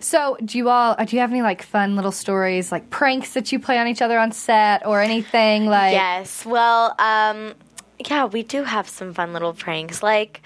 So, 0.00 0.36
do 0.44 0.58
you 0.58 0.68
all 0.68 0.94
do 1.04 1.16
you 1.16 1.20
have 1.20 1.30
any 1.30 1.42
like 1.42 1.62
fun 1.62 1.96
little 1.96 2.12
stories, 2.12 2.70
like 2.70 2.90
pranks 2.90 3.34
that 3.34 3.50
you 3.50 3.58
play 3.58 3.78
on 3.78 3.88
each 3.88 4.02
other 4.02 4.18
on 4.18 4.32
set, 4.32 4.86
or 4.86 5.00
anything 5.00 5.66
like? 5.66 5.92
Yes. 5.92 6.46
Well, 6.46 6.94
um, 6.98 7.54
yeah, 8.08 8.26
we 8.26 8.42
do 8.42 8.62
have 8.62 8.88
some 8.88 9.12
fun 9.12 9.32
little 9.32 9.52
pranks. 9.52 10.02
Like 10.02 10.40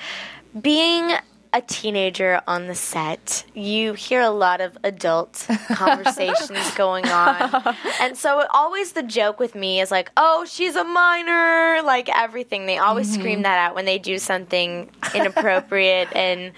being 0.59 1.13
a 1.55 1.61
teenager 1.61 2.41
on 2.47 2.67
the 2.67 2.75
set, 2.75 3.45
you 3.55 3.93
hear 3.95 4.21
a 4.21 4.31
lot 4.31 4.61
of 4.61 4.77
adult 4.85 5.47
conversations 5.73 6.75
going 6.75 7.07
on. 7.09 7.75
And 8.01 8.17
so 8.17 8.47
always 8.53 8.93
the 8.93 9.03
joke 9.03 9.39
with 9.39 9.55
me 9.55 9.81
is 9.81 9.91
like, 9.91 10.11
"Oh, 10.17 10.45
she's 10.47 10.77
a 10.77 10.85
minor." 10.85 11.83
Like 11.83 12.09
everything. 12.09 12.67
They 12.67 12.79
always 12.79 13.13
scream 13.13 13.43
that 13.43 13.59
out 13.59 13.75
when 13.75 13.85
they 13.85 13.99
do 13.99 14.19
something 14.19 14.91
inappropriate 15.15 16.09
and 16.17 16.53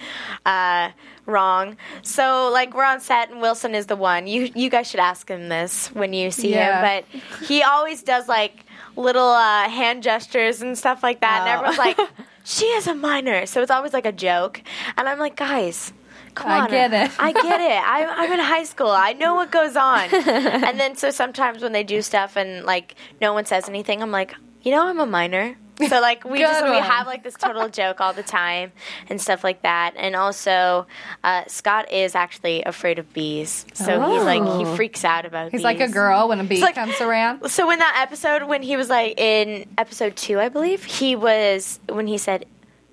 uh 0.47 0.91
wrong. 1.27 1.77
So 2.03 2.51
like 2.53 2.75
we're 2.75 2.85
on 2.85 3.01
set 3.01 3.31
and 3.31 3.41
Wilson 3.41 3.75
is 3.75 3.87
the 3.87 3.97
one. 3.97 4.27
You 4.27 4.51
you 4.55 4.71
guys 4.71 4.89
should 4.89 5.01
ask 5.01 5.29
him 5.29 5.49
this 5.49 5.89
when 5.89 6.13
you 6.13 6.31
see 6.31 6.53
Yeah. 6.53 6.81
him, 6.83 7.05
but 7.11 7.21
he 7.47 7.63
always 7.63 8.03
does 8.03 8.29
like 8.29 8.65
little 8.97 9.29
uh, 9.31 9.69
hand 9.69 10.03
gestures 10.05 10.63
and 10.63 10.79
stuff 10.79 11.03
like 11.03 11.21
that, 11.21 11.41
and 11.41 11.49
everyone's 11.49 11.79
like, 11.79 11.99
"She 12.45 12.67
is 12.67 12.87
a 12.87 12.95
minor," 12.95 13.47
so 13.47 13.61
it's 13.63 13.71
always 13.71 13.93
like 13.93 14.07
a 14.07 14.13
joke, 14.13 14.63
and 14.97 15.09
I'm 15.09 15.19
like, 15.19 15.37
"Guys." 15.37 15.93
Come 16.35 16.51
I 16.51 16.61
on, 16.61 16.71
get 16.71 16.93
it. 16.93 17.13
I 17.19 17.31
get 17.33 17.61
it. 17.61 17.83
I'm, 17.87 18.09
I'm 18.11 18.33
in 18.33 18.41
high 18.45 18.65
school. 18.65 18.91
I 18.91 19.13
know 19.13 19.37
what 19.37 19.53
goes 19.53 19.77
on. 19.77 20.13
and 20.13 20.81
then 20.81 20.97
so 20.97 21.11
sometimes 21.11 21.63
when 21.63 21.71
they 21.71 21.85
do 21.85 22.03
stuff 22.03 22.37
and 22.37 22.65
like 22.65 22.97
no 23.21 23.33
one 23.33 23.45
says 23.45 23.69
anything, 23.69 24.03
I'm 24.03 24.11
like, 24.11 24.35
you 24.63 24.73
know, 24.73 24.85
I'm 24.85 24.99
a 24.99 25.07
minor. 25.07 25.57
So 25.89 26.01
like 26.01 26.25
we 26.25 26.39
just 26.39 26.63
we 26.65 26.71
have 26.77 27.07
like 27.07 27.25
this 27.25 27.35
total 27.35 27.69
joke 27.69 28.01
all 28.01 28.13
the 28.13 28.23
time 28.23 28.71
and 29.09 29.21
stuff 29.21 29.43
like 29.43 29.63
that. 29.63 29.95
And 29.97 30.15
also, 30.15 30.87
uh, 31.25 31.43
Scott 31.49 31.91
is 31.91 32.15
actually 32.15 32.63
afraid 32.63 32.99
of 33.01 33.13
bees, 33.13 33.67
so 33.75 34.01
he's 34.13 34.23
like 34.25 34.43
he 34.59 34.77
freaks 34.77 35.05
out 35.05 35.25
about. 35.27 35.47
Oh. 35.47 35.51
He's 35.51 35.59
bees. 35.59 35.65
like 35.65 35.81
a 35.81 35.89
girl 35.89 36.29
when 36.29 36.39
a 36.41 36.45
bee 36.45 36.61
like- 36.63 36.75
comes 36.77 37.01
around. 37.01 37.43
So 37.51 37.67
when 37.67 37.79
that 37.81 37.99
episode, 38.07 38.45
when 38.45 38.63
he 38.63 38.77
was 38.77 38.89
like 38.89 39.19
in 39.19 39.69
episode 39.77 40.17
two, 40.17 40.39
I 40.39 40.49
believe 40.49 40.85
he 40.85 41.17
was 41.17 41.81
when 41.89 42.07
he 42.07 42.19
said, 42.19 42.47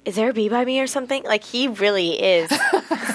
"Is 0.06 0.16
there 0.16 0.30
a 0.30 0.34
bee 0.34 0.50
by 0.50 0.66
me 0.66 0.80
or 0.82 0.88
something?" 0.88 1.24
Like 1.24 1.44
he 1.44 1.68
really 1.68 2.20
is 2.22 2.50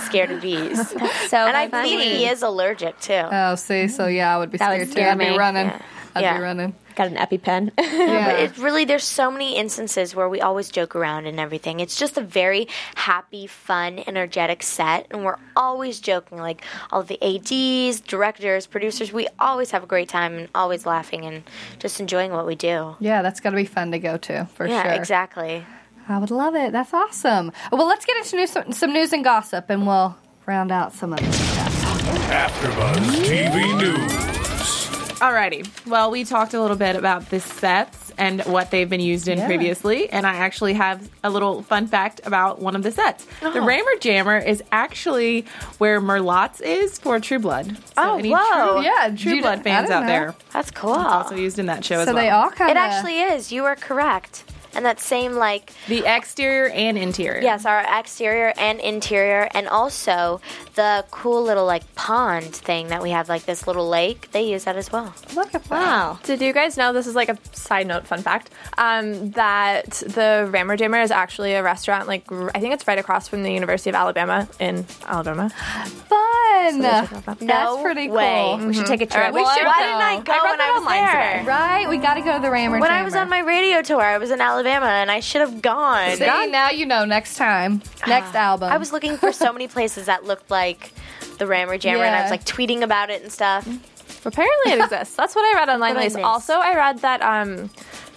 scared 0.04 0.30
of 0.30 0.42
bees, 0.42 0.88
so 1.28 1.36
and 1.38 1.56
I 1.56 1.68
funny. 1.68 1.90
believe 1.96 2.16
he 2.18 2.26
is 2.26 2.42
allergic 2.42 3.00
too. 3.00 3.14
Oh, 3.14 3.54
see, 3.56 3.88
so 3.88 4.06
yeah, 4.06 4.32
I 4.34 4.38
would 4.38 4.50
be 4.52 4.58
That 4.58 4.66
scared 4.74 4.88
would 4.88 4.96
too. 4.96 5.02
I'd 5.02 5.18
be 5.18 5.36
running. 5.36 5.66
Yeah. 5.66 5.82
I'd 6.14 6.20
Yeah. 6.22 6.36
be 6.36 6.42
running. 6.42 6.74
Got 6.96 7.08
an 7.08 7.16
EpiPen. 7.16 7.70
Yeah. 8.06 8.26
But 8.30 8.40
it 8.40 8.58
really, 8.58 8.84
there's 8.84 9.04
so 9.04 9.30
many 9.30 9.56
instances 9.56 10.14
where 10.14 10.28
we 10.28 10.40
always 10.40 10.70
joke 10.70 10.94
around 10.94 11.26
and 11.26 11.40
everything. 11.40 11.80
It's 11.80 11.96
just 11.96 12.16
a 12.16 12.20
very 12.20 12.68
happy, 12.94 13.46
fun, 13.46 14.02
energetic 14.06 14.62
set, 14.62 15.06
and 15.10 15.24
we're 15.24 15.38
always 15.56 15.98
joking. 16.00 16.38
Like 16.38 16.62
all 16.90 17.00
of 17.00 17.08
the 17.08 17.18
ads, 17.22 18.00
directors, 18.00 18.66
producers, 18.66 19.12
we 19.12 19.28
always 19.38 19.70
have 19.72 19.82
a 19.82 19.86
great 19.86 20.08
time 20.08 20.34
and 20.34 20.48
always 20.54 20.86
laughing 20.86 21.24
and 21.24 21.42
just 21.78 22.00
enjoying 22.00 22.32
what 22.32 22.46
we 22.46 22.54
do. 22.54 22.96
yeah, 23.00 23.22
that's 23.22 23.40
got 23.40 23.50
to 23.50 23.56
be 23.56 23.64
fun 23.64 23.90
to 23.92 23.98
go 23.98 24.16
to 24.18 24.46
for 24.54 24.66
yeah, 24.66 24.82
sure. 24.82 24.92
exactly. 24.92 25.66
I 26.08 26.18
would 26.18 26.30
love 26.30 26.54
it. 26.54 26.72
That's 26.72 26.94
awesome. 26.94 27.52
Well, 27.72 27.86
let's 27.86 28.04
get 28.04 28.16
into 28.18 28.36
news, 28.36 28.76
some 28.76 28.92
news 28.92 29.12
and 29.12 29.24
gossip, 29.24 29.66
and 29.70 29.86
we'll 29.86 30.16
round 30.46 30.70
out 30.70 30.92
some 30.92 31.12
of 31.12 31.18
this 31.18 31.52
stuff. 31.52 31.82
AfterBuzz 32.30 33.24
TV 33.24 33.78
News. 33.80 34.35
Alrighty. 35.16 35.66
Well, 35.86 36.10
we 36.10 36.24
talked 36.24 36.52
a 36.54 36.60
little 36.60 36.76
bit 36.76 36.94
about 36.94 37.30
the 37.30 37.40
sets 37.40 38.12
and 38.18 38.42
what 38.42 38.70
they've 38.70 38.88
been 38.88 39.00
used 39.00 39.28
in 39.28 39.38
Yeah. 39.38 39.46
previously, 39.46 40.08
and 40.10 40.26
I 40.26 40.34
actually 40.36 40.74
have 40.74 41.08
a 41.24 41.30
little 41.30 41.62
fun 41.62 41.86
fact 41.86 42.20
about 42.24 42.60
one 42.60 42.76
of 42.76 42.82
the 42.82 42.90
sets. 42.90 43.24
The 43.40 43.58
oh. 43.60 43.64
Rammer 43.66 43.96
Jammer 44.00 44.38
is 44.38 44.62
actually 44.72 45.46
where 45.78 46.00
Merlotte's 46.00 46.60
is 46.60 46.98
for 46.98 47.18
True 47.20 47.38
Blood. 47.38 47.76
So 47.76 47.82
Oh, 47.96 48.18
any 48.18 48.30
whoa. 48.30 48.74
True, 48.74 48.82
Yeah, 48.82 49.14
True 49.16 49.34
you 49.36 49.42
Blood 49.42 49.62
fans 49.62 49.90
out 49.90 50.02
know. 50.02 50.06
there. 50.08 50.34
That's 50.52 50.70
cool. 50.70 50.94
It's 50.94 51.02
also 51.04 51.34
used 51.36 51.58
in 51.58 51.66
that 51.66 51.84
show 51.84 52.00
as 52.00 52.08
So 52.08 52.14
they 52.14 52.30
all 52.30 52.50
kind 52.50 52.70
of. 52.70 52.76
it 52.76 52.80
actually 52.80 53.20
is. 53.20 53.50
You 53.52 53.64
are 53.64 53.76
correct. 53.76 54.44
And 54.76 54.84
that 54.84 55.00
same 55.00 55.32
like 55.32 55.72
the 55.88 56.04
exterior 56.06 56.68
and 56.68 56.98
interior. 56.98 57.40
Yes, 57.42 57.64
our 57.64 57.84
exterior 57.98 58.52
and 58.58 58.78
interior, 58.80 59.48
and 59.54 59.66
also 59.68 60.40
the 60.74 61.04
cool 61.10 61.42
little 61.42 61.64
like 61.64 61.94
pond 61.94 62.44
thing 62.54 62.88
that 62.88 63.02
we 63.02 63.10
have, 63.10 63.28
like 63.28 63.44
this 63.46 63.66
little 63.66 63.88
lake. 63.88 64.30
They 64.32 64.42
use 64.42 64.64
that 64.64 64.76
as 64.76 64.92
well. 64.92 65.14
Look 65.34 65.54
at 65.54 65.64
that. 65.64 65.70
wow. 65.70 66.18
Did 66.24 66.40
you 66.42 66.52
guys 66.52 66.76
know 66.76 66.92
this 66.92 67.06
is 67.06 67.14
like 67.14 67.28
a 67.30 67.38
side 67.52 67.86
note 67.86 68.06
fun 68.06 68.20
fact 68.22 68.50
um, 68.76 69.30
that 69.32 69.86
the 70.06 70.46
Rammer 70.50 70.76
Jammer 70.76 71.00
is 71.00 71.10
actually 71.10 71.54
a 71.54 71.62
restaurant 71.62 72.06
like 72.06 72.30
r- 72.30 72.50
I 72.54 72.60
think 72.60 72.74
it's 72.74 72.86
right 72.86 72.98
across 72.98 73.26
from 73.28 73.42
the 73.42 73.52
University 73.52 73.88
of 73.90 73.96
Alabama 73.96 74.46
in 74.60 74.84
Alabama. 75.06 75.50
Fun. 76.72 76.82
check 76.82 77.12
out 77.12 77.24
that. 77.26 77.38
That's 77.38 77.64
No 77.64 77.82
pretty 77.82 78.08
way. 78.08 78.54
cool. 78.58 78.66
We 78.68 78.74
should 78.74 78.86
take 78.86 79.00
a 79.00 79.06
trip. 79.06 79.32
we 79.32 79.40
should 79.40 79.46
Why 79.46 79.78
go. 79.78 79.84
didn't 79.84 80.02
I 80.02 80.20
go 80.24 80.32
read 80.32 80.42
when 80.42 80.58
that 80.58 80.68
I 80.68 80.72
was 80.72 80.80
online 80.82 81.04
there? 81.04 81.32
today. 81.38 81.46
Right? 81.46 81.88
We 81.88 81.96
got 81.98 82.14
to 82.14 82.20
go 82.22 82.36
to 82.36 82.42
the 82.42 82.50
Rammer 82.50 82.78
When 82.80 82.90
I 82.90 83.02
was 83.02 83.14
on 83.14 83.28
my 83.28 83.40
radio 83.40 83.82
tour, 83.82 84.00
I 84.02 84.18
was 84.18 84.30
in 84.30 84.40
Alabama, 84.40 84.86
and 84.86 85.10
I 85.10 85.20
should 85.20 85.40
have 85.40 85.62
gone. 85.62 86.16
See, 86.16 86.26
now 86.26 86.70
you 86.70 86.86
know 86.86 87.04
next 87.04 87.36
time. 87.36 87.82
Next 88.06 88.34
album. 88.34 88.70
I 88.72 88.76
was 88.76 88.92
looking 88.92 89.16
for 89.16 89.32
so 89.32 89.52
many 89.52 89.68
places 89.68 90.06
that 90.06 90.24
looked 90.24 90.50
like 90.50 90.92
the 91.38 91.46
Rammer 91.46 91.78
Jammer, 91.78 92.04
and 92.04 92.14
I 92.14 92.18
Yeah. 92.18 92.22
was 92.22 92.30
like 92.30 92.44
tweeting 92.44 92.82
about 92.82 93.10
it 93.10 93.22
and 93.22 93.30
stuff. 93.30 93.66
Apparently 94.24 94.72
it 94.72 94.80
exists. 94.84 95.14
That's 95.14 95.34
what 95.36 95.44
I 95.44 95.58
read 95.58 95.68
online. 95.68 95.94
What 95.94 96.00
I 96.00 96.04
missed. 96.06 96.18
Also, 96.18 96.54
I 96.54 96.74
read 96.74 96.98
that 97.00 97.22
um, 97.22 97.70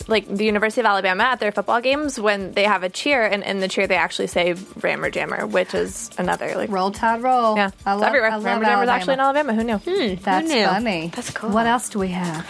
like 0.09 0.27
the 0.27 0.45
University 0.45 0.81
of 0.81 0.85
Alabama 0.85 1.23
at 1.23 1.39
their 1.39 1.51
football 1.51 1.81
games 1.81 2.19
when 2.19 2.51
they 2.53 2.63
have 2.63 2.83
a 2.83 2.89
cheer, 2.89 3.23
and 3.25 3.43
in 3.43 3.59
the 3.59 3.67
cheer 3.67 3.87
they 3.87 3.95
actually 3.95 4.27
say 4.27 4.55
Rammer 4.81 5.09
Jammer, 5.09 5.47
which 5.47 5.73
is 5.73 6.09
another 6.17 6.53
like 6.55 6.69
Roll 6.69 6.91
Tide 6.91 7.21
Roll. 7.23 7.55
yeah, 7.55 7.71
I 7.85 7.93
it's 7.93 8.01
love, 8.01 8.03
everywhere. 8.03 8.31
I 8.31 8.35
love 8.35 8.43
Rammer 8.45 8.65
Jammer 8.65 8.83
is 8.83 8.89
actually 8.89 9.13
in 9.13 9.19
Alabama. 9.19 9.29
Alabama. 9.53 9.77
Who 9.77 9.97
knew? 9.97 10.15
That's 10.17 10.47
knew? 10.49 10.65
funny. 10.65 11.11
That's 11.15 11.31
cool. 11.31 11.49
What 11.51 11.65
else 11.65 11.89
do 11.89 11.99
we 11.99 12.09
have? 12.09 12.45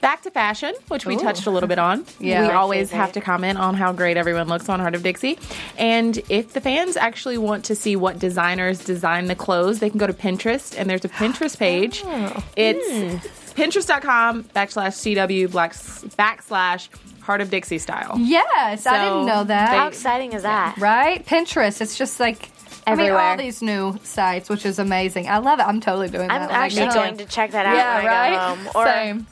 Back 0.00 0.22
to 0.22 0.30
fashion, 0.30 0.74
which 0.88 1.06
we 1.06 1.16
Ooh. 1.16 1.20
touched 1.20 1.46
a 1.46 1.50
little 1.50 1.68
bit 1.68 1.78
on. 1.78 2.04
Yeah. 2.20 2.46
we 2.46 2.52
always 2.52 2.90
favorite. 2.90 3.00
have 3.00 3.12
to 3.12 3.20
comment 3.20 3.58
on 3.58 3.74
how 3.74 3.92
great 3.92 4.16
everyone 4.16 4.48
looks 4.48 4.68
on 4.68 4.80
Hart 4.80 4.94
of 4.94 5.02
Dixie. 5.02 5.38
And 5.78 6.18
if 6.28 6.52
the 6.52 6.60
fans 6.60 6.96
actually 6.96 7.38
want 7.38 7.66
to 7.66 7.74
see 7.74 7.96
what 7.96 8.18
designers 8.18 8.84
design 8.84 9.26
the 9.26 9.34
clothes, 9.34 9.78
they 9.78 9.90
can 9.90 9.98
go 9.98 10.06
to 10.06 10.12
Pinterest, 10.12 10.78
and 10.78 10.88
there's 10.88 11.04
a 11.04 11.08
Pinterest 11.08 11.58
page. 11.58 12.02
Oh. 12.04 12.44
It's 12.56 13.22
hmm. 13.22 13.43
pinterest.com 13.56 14.44
backslash 14.44 14.94
CW 15.16 15.50
blacks- 15.50 16.04
backslash 16.18 16.88
Hart 17.22 17.40
of 17.40 17.50
Dixie 17.50 17.78
style. 17.78 18.16
Yes, 18.18 18.86
I 18.86 19.04
didn't 19.04 19.26
know 19.26 19.44
that. 19.44 19.68
How 19.70 19.86
exciting 19.88 20.32
is 20.34 20.42
that? 20.42 20.76
right? 20.78 21.24
Pinterest. 21.26 21.80
It's 21.80 21.96
just 21.96 22.20
like 22.20 22.50
I 22.86 22.90
mean, 22.90 23.00
Everywhere. 23.00 23.22
all 23.22 23.36
these 23.38 23.62
new 23.62 23.98
sites, 24.02 24.50
which 24.50 24.66
is 24.66 24.78
amazing. 24.78 25.26
I 25.26 25.38
love 25.38 25.58
it. 25.58 25.62
I'm 25.62 25.80
totally 25.80 26.08
doing 26.10 26.28
that. 26.28 26.42
I'm 26.42 26.48
when 26.48 26.50
I 26.56 26.64
actually 26.66 26.82
get 26.86 26.94
going 26.94 27.16
to 27.16 27.24
check 27.24 27.52
that 27.52 27.64
out 27.64 27.76
Yeah, 27.76 27.96
when 27.96 28.06
I 28.06 28.08
right. 28.08 28.30
go 28.30 28.38
home. 28.62 28.68
Or 28.74 28.84
Same. 28.86 29.26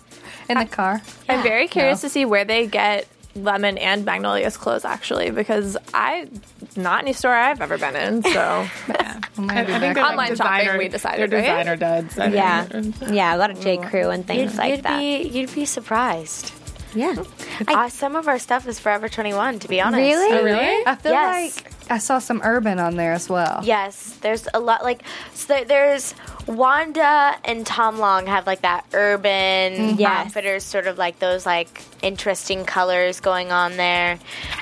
In 0.49 0.59
the 0.59 0.65
car. 0.65 1.03
I'm 1.29 1.43
very 1.43 1.69
curious 1.69 2.03
No. 2.03 2.07
to 2.09 2.13
see 2.13 2.25
where 2.25 2.45
they 2.47 2.67
get 2.67 3.07
Lemon 3.35 3.79
and 3.79 4.05
Magnolia's 4.05 4.57
clothes 4.57 4.85
actually, 4.85 5.31
because 5.31 5.77
I 5.95 6.29
not 6.77 7.03
any 7.03 7.13
store 7.13 7.33
I've 7.35 7.61
ever 7.61 7.79
been 7.79 7.97
in. 7.97 8.23
So 8.23 8.69
I'm 9.39 9.51
I, 9.51 9.61
I 9.61 9.65
think 9.81 9.97
Online 9.99 10.17
like 10.17 10.37
shopping, 10.37 10.65
designer, 10.67 10.79
we 10.79 10.89
decided, 10.89 11.31
they're 11.31 11.39
right? 11.41 11.47
designer 11.65 11.77
duds. 11.77 12.19
I 12.19 12.27
Yeah, 12.29 12.65
think. 12.65 12.95
yeah, 13.11 13.35
a 13.35 13.39
lot 13.39 13.51
of 13.51 13.61
J 13.61 13.79
Crew 13.79 14.11
and 14.11 14.27
things 14.27 14.53
you'd, 14.53 14.59
like 14.59 14.71
you'd 14.77 14.83
that. 14.85 14.99
be 14.99 15.23
you'd 15.29 15.55
be 15.55 15.65
surprised. 15.65 16.53
yeah, 16.95 17.23
Uh, 17.69 17.89
some 17.89 18.17
of 18.17 18.29
our 18.29 18.39
stuff 18.39 18.69
is 18.69 18.79
Forever 18.79 19.09
21, 19.09 19.61
to 19.61 19.69
be 19.69 19.81
honest. 19.81 19.97
Really? 19.99 20.39
Oh, 20.39 20.45
really? 20.45 20.83
I 20.87 20.95
feel 20.97 21.13
Yes. 21.13 21.57
like 21.57 21.73
I 21.91 21.99
saw 21.99 22.19
some 22.19 22.41
urban 22.45 22.79
on 22.79 22.97
there 22.97 23.13
as 23.15 23.29
well. 23.31 23.61
Yes, 23.65 24.19
there's 24.21 24.47
a 24.53 24.61
lot 24.61 24.83
like 24.83 25.03
so 25.33 25.65
there's 25.67 26.15
Wanda 26.47 27.37
and 27.45 27.67
Tom 27.67 27.99
Long 27.99 28.27
have 28.27 28.47
like 28.47 28.63
that 28.63 28.85
urban 28.93 29.99
Yes. 29.99 30.27
outfitters, 30.27 30.65
sort 30.65 30.87
of 30.87 30.99
like 30.99 31.19
those 31.19 31.47
like 31.47 31.83
interesting 32.03 32.65
colors 32.65 33.21
going 33.21 33.53
on 33.53 33.77
there, 33.77 34.19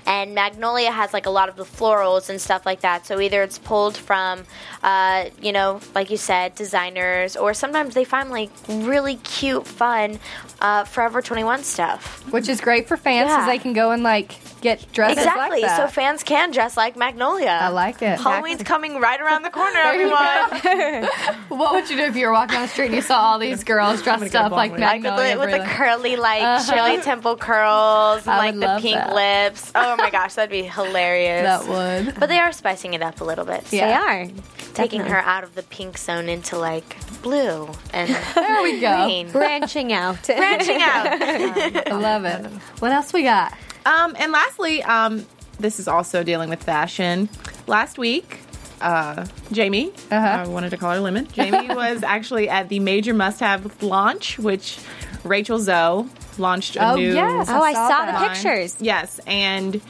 and 0.07 0.35
Magnolia 0.35 0.91
has 0.91 1.13
like 1.13 1.27
a 1.27 1.31
lot 1.31 1.49
of 1.49 1.57
the 1.57 1.65
florals 1.65 2.29
and 2.29 2.41
stuff 2.41 2.67
like 2.67 2.81
that. 2.81 3.07
So 3.07 3.19
either 3.21 3.43
it's 3.43 3.59
pulled 3.59 3.97
from, 3.97 4.45
uh, 4.83 5.27
you 5.41 5.53
know, 5.53 5.81
like 5.95 6.11
you 6.11 6.17
said, 6.17 6.55
designers, 6.55 7.37
or 7.37 7.55
sometimes 7.55 7.95
they 7.95 8.05
find 8.05 8.31
like 8.31 8.51
really 8.69 9.17
cute, 9.17 9.67
fun 9.67 10.19
uh, 10.61 10.85
Forever 10.85 11.23
21 11.23 11.63
stuff. 11.63 12.23
Which 12.31 12.49
is 12.49 12.61
great 12.61 12.87
for 12.89 12.97
fans 12.99 13.29
because 13.31 13.47
Yeah. 13.47 13.53
they 13.53 13.59
can 13.59 13.73
go 13.73 13.93
and 13.93 14.03
like 14.03 14.39
get 14.61 14.93
dresses 14.93 15.17
Exactly. 15.25 15.63
like 15.63 15.77
so 15.77 15.87
fans 15.87 16.23
can 16.23 16.51
dress 16.51 16.77
like 16.77 16.95
Magnolia. 16.97 17.59
I 17.63 17.69
like 17.69 18.03
it. 18.03 18.21
Halloween's 18.21 18.63
coming 18.63 19.01
right 19.01 19.19
around 19.19 19.43
the 19.43 19.49
corner, 19.51 19.79
everyone. 19.85 21.09
What 21.73 21.83
would 21.83 21.91
you 21.91 21.97
do 21.97 22.03
if 22.05 22.17
you 22.17 22.27
were 22.27 22.33
walking 22.33 22.55
down 22.55 22.63
the 22.63 22.69
street 22.69 22.87
and 22.87 22.95
you 22.95 23.03
saw 23.03 23.21
all 23.21 23.39
these 23.39 23.63
girls 23.65 24.03
dressed 24.03 24.35
up 24.35 24.53
like 24.53 24.77
blonde 24.77 25.03
wig. 25.05 25.13
Like 25.13 25.17
with 25.17 25.33
the, 25.33 25.39
with 25.39 25.51
the 25.53 25.67
curly, 25.69 26.17
like 26.17 26.63
Shirley 26.65 26.99
Temple 27.01 27.37
curls 27.37 28.23
and 28.27 28.31
I 28.31 28.39
like 28.39 28.55
the 28.59 28.79
pink 28.81 28.97
that. 28.97 29.15
lips. 29.15 29.71
Oh 29.75 29.97
my 29.97 30.11
gosh, 30.11 30.35
that'd 30.35 30.51
be 30.51 30.63
hilarious. 30.63 31.43
that 31.43 31.67
would. 32.07 32.19
But 32.19 32.29
they 32.29 32.39
are 32.39 32.53
spicing 32.53 32.95
it 32.95 33.03
up 33.03 33.21
a 33.21 33.25
little 33.25 33.45
bit. 33.45 33.73
Yeah. 33.73 33.87
they 33.87 33.95
are 33.95 34.31
Taking 34.73 35.01
Definitely. 35.01 35.11
her 35.23 35.29
out 35.29 35.45
of 35.45 35.55
the 35.57 35.63
pink 35.65 35.99
zone 35.99 36.29
into 36.29 36.57
like 36.57 36.97
blue 37.23 37.69
and 37.93 38.09
There 38.35 38.63
we 38.63 38.81
go. 38.81 39.05
green. 39.05 39.31
branching 39.31 39.93
out. 39.93 40.23
Branching 40.27 40.81
out. 40.81 41.07
I 41.23 41.93
love 41.93 42.25
it. 42.25 42.47
What 42.81 42.93
else 42.93 43.13
we 43.13 43.25
got? 43.25 43.53
Um, 43.85 44.15
and 44.19 44.31
lastly, 44.33 44.83
um, 44.85 45.27
this 45.59 45.81
is 45.81 45.89
also 45.89 46.23
dealing 46.23 46.51
with 46.51 46.63
fashion. 46.63 47.29
Last 47.67 47.99
week, 47.99 48.41
uh, 48.81 49.27
Jaime, 49.55 49.89
Uh-huh. 50.11 50.17
I 50.17 50.47
wanted 50.47 50.71
to 50.71 50.77
call 50.77 50.93
her 50.95 51.01
Lemon. 51.01 51.27
Jaime 51.37 51.69
was 51.75 52.03
actually 52.03 52.49
at 52.49 52.69
the 52.69 52.81
Major 52.81 53.15
Must 53.15 53.41
Have 53.41 53.83
launch, 53.83 54.39
which 54.39 54.79
Rachel 55.25 55.59
Zoe 55.59 56.09
launched 56.39 56.77
a 56.77 56.91
Oh, 56.93 56.95
new. 56.97 57.13
yes. 57.15 57.49
oh, 57.51 57.61
I 57.63 57.73
saw 57.75 57.89
saw 57.89 58.07
the 58.07 58.29
pictures. 58.29 58.77
Yes, 58.81 59.21
and 59.27 59.81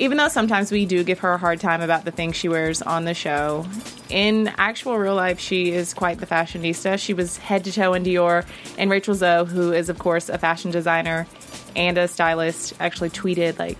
even 0.00 0.16
though 0.18 0.28
sometimes 0.28 0.70
we 0.70 0.86
do 0.86 1.02
give 1.02 1.18
her 1.20 1.32
a 1.32 1.38
hard 1.38 1.58
time 1.60 1.80
about 1.80 2.04
the 2.04 2.10
things 2.12 2.36
she 2.36 2.48
wears 2.48 2.82
on 2.82 3.04
the 3.04 3.14
show, 3.14 3.66
in 4.10 4.48
actual 4.56 4.96
real 4.98 5.14
life, 5.16 5.40
she 5.40 5.72
is 5.72 5.92
quite 5.92 6.18
the 6.20 6.26
fashionista. 6.26 6.98
She 6.98 7.14
was 7.14 7.36
head 7.38 7.64
to 7.64 7.72
toe 7.72 7.94
in 7.94 8.04
Dior, 8.04 8.46
and 8.78 8.90
Rachel 8.90 9.14
Zoe, 9.14 9.46
who 9.46 9.72
is 9.72 9.88
of 9.88 9.98
course 9.98 10.28
a 10.28 10.38
fashion 10.38 10.70
designer 10.70 11.26
and 11.74 11.98
a 11.98 12.06
stylist, 12.08 12.74
actually 12.80 13.10
tweeted 13.10 13.58
like 13.58 13.76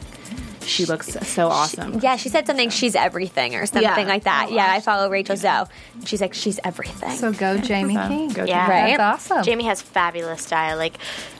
she 0.68 0.84
looks 0.86 1.08
so 1.28 1.48
awesome. 1.48 2.00
Yeah, 2.00 2.16
she 2.16 2.28
said 2.28 2.46
something. 2.46 2.70
She's 2.70 2.94
everything 2.94 3.54
or 3.56 3.66
something 3.66 3.82
Yeah. 3.82 3.96
like 4.06 4.24
that. 4.24 4.46
Oh, 4.50 4.54
yeah, 4.54 4.70
I 4.72 4.80
follow 4.80 5.10
Rachel 5.10 5.36
Zoe. 5.36 5.64
She's 6.04 6.20
like, 6.20 6.34
she's 6.34 6.60
everything. 6.64 7.16
So 7.16 7.32
go 7.32 7.58
Jaime 7.58 7.94
So, 7.94 8.08
King. 8.08 8.28
go 8.28 8.44
Yeah. 8.44 8.66
Jaime. 8.66 8.90
Right. 8.90 8.96
That's 8.98 9.30
awesome. 9.30 9.44
Jaime 9.44 9.64
has 9.64 9.82
fabulous 9.82 10.42
style. 10.42 10.76
Like 10.76 10.94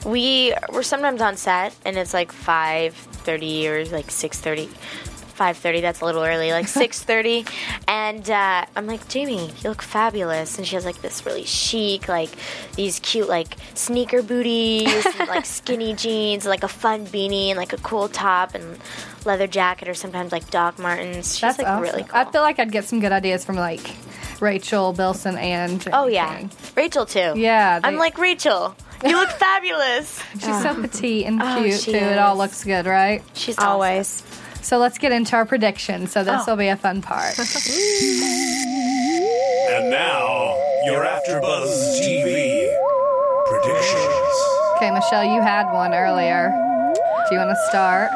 we 0.05 0.55
we're 0.72 0.83
sometimes 0.83 1.20
on 1.20 1.37
set 1.37 1.74
and 1.85 1.97
it's 1.97 2.14
like 2.14 2.33
five 2.33 2.95
thirty 2.95 3.68
or 3.68 3.85
like 3.87 4.11
six 4.11 4.39
thirty. 4.41 4.68
5:30. 5.39 5.80
That's 5.80 6.01
a 6.01 6.05
little 6.05 6.22
early, 6.24 6.51
like 6.51 6.66
6:30. 6.66 7.49
and 7.86 8.28
uh, 8.28 8.64
I'm 8.76 8.86
like, 8.86 9.01
Jaime, 9.12 9.47
you 9.47 9.68
look 9.68 9.82
fabulous. 9.82 10.59
And 10.59 10.66
she 10.66 10.74
has 10.74 10.84
like 10.84 11.01
this 11.01 11.24
really 11.24 11.45
chic, 11.45 12.09
like 12.09 12.30
these 12.76 12.99
cute, 13.01 13.28
like 13.28 13.57
sneaker 13.74 14.22
booties, 14.22 15.07
and, 15.18 15.28
like 15.28 15.47
skinny 15.59 15.95
jeans, 15.95 16.45
like 16.47 16.62
a 16.64 16.68
fun 16.68 17.07
beanie, 17.07 17.49
and 17.49 17.57
like 17.59 17.72
a 17.72 17.78
cool 17.78 18.09
top 18.09 18.55
and 18.55 18.78
leather 19.24 19.47
jacket, 19.47 19.89
or 19.89 19.95
sometimes 19.95 20.32
like 20.32 20.51
Doc 20.51 20.78
Martens. 20.78 21.32
She's 21.34 21.41
That's 21.41 21.59
like 21.59 21.66
awesome. 21.68 21.82
really 21.82 22.03
cool. 22.03 22.18
I 22.18 22.24
feel 22.30 22.43
like 22.43 22.59
I'd 22.59 22.72
get 22.72 22.84
some 22.84 23.01
good 23.01 23.12
ideas 23.12 23.45
from 23.45 23.57
like 23.57 23.80
Rachel, 24.41 24.93
Bilson, 24.93 25.36
and 25.39 25.82
Jaime 25.82 25.95
oh 25.97 26.07
yeah, 26.09 26.39
King. 26.39 26.51
Rachel 26.76 27.07
too. 27.07 27.32
Yeah, 27.36 27.80
I'm 27.82 27.97
like 27.97 28.18
Rachel. 28.18 28.74
You 29.05 29.16
look 29.16 29.30
fabulous. 29.39 30.20
She's 30.34 30.62
so 30.62 30.74
petite 30.80 31.26
and 31.26 31.41
Oh, 31.41 31.61
cute 31.62 31.80
she 31.80 31.93
too. 31.93 31.99
It 31.99 32.18
all 32.18 32.36
looks 32.36 32.64
good, 32.64 32.86
right? 32.86 33.22
She's 33.34 33.57
awesome. 33.59 34.26
Always. 34.59 34.66
So 34.66 34.78
let's 34.78 34.98
get 34.98 35.12
into 35.12 35.36
our 35.36 35.46
predictions. 35.46 36.12
So 36.12 36.20
Oh. 36.20 36.24
this 36.24 36.46
will 36.46 36.56
be 36.56 36.68
a 36.68 36.76
fun 36.76 37.02
part. 37.02 37.34
And 39.70 39.90
now, 39.90 40.56
your 40.86 41.04
AfterBuzz 41.04 42.00
TV 42.00 42.68
predictions. 43.46 44.34
okay, 44.76 44.90
Michelle, 44.90 45.24
you 45.24 45.40
had 45.42 45.70
one 45.72 45.94
earlier. 45.94 46.48
Do 47.28 47.34
you 47.34 47.38
want 47.40 47.50
to 47.50 47.66
start? 47.68 48.11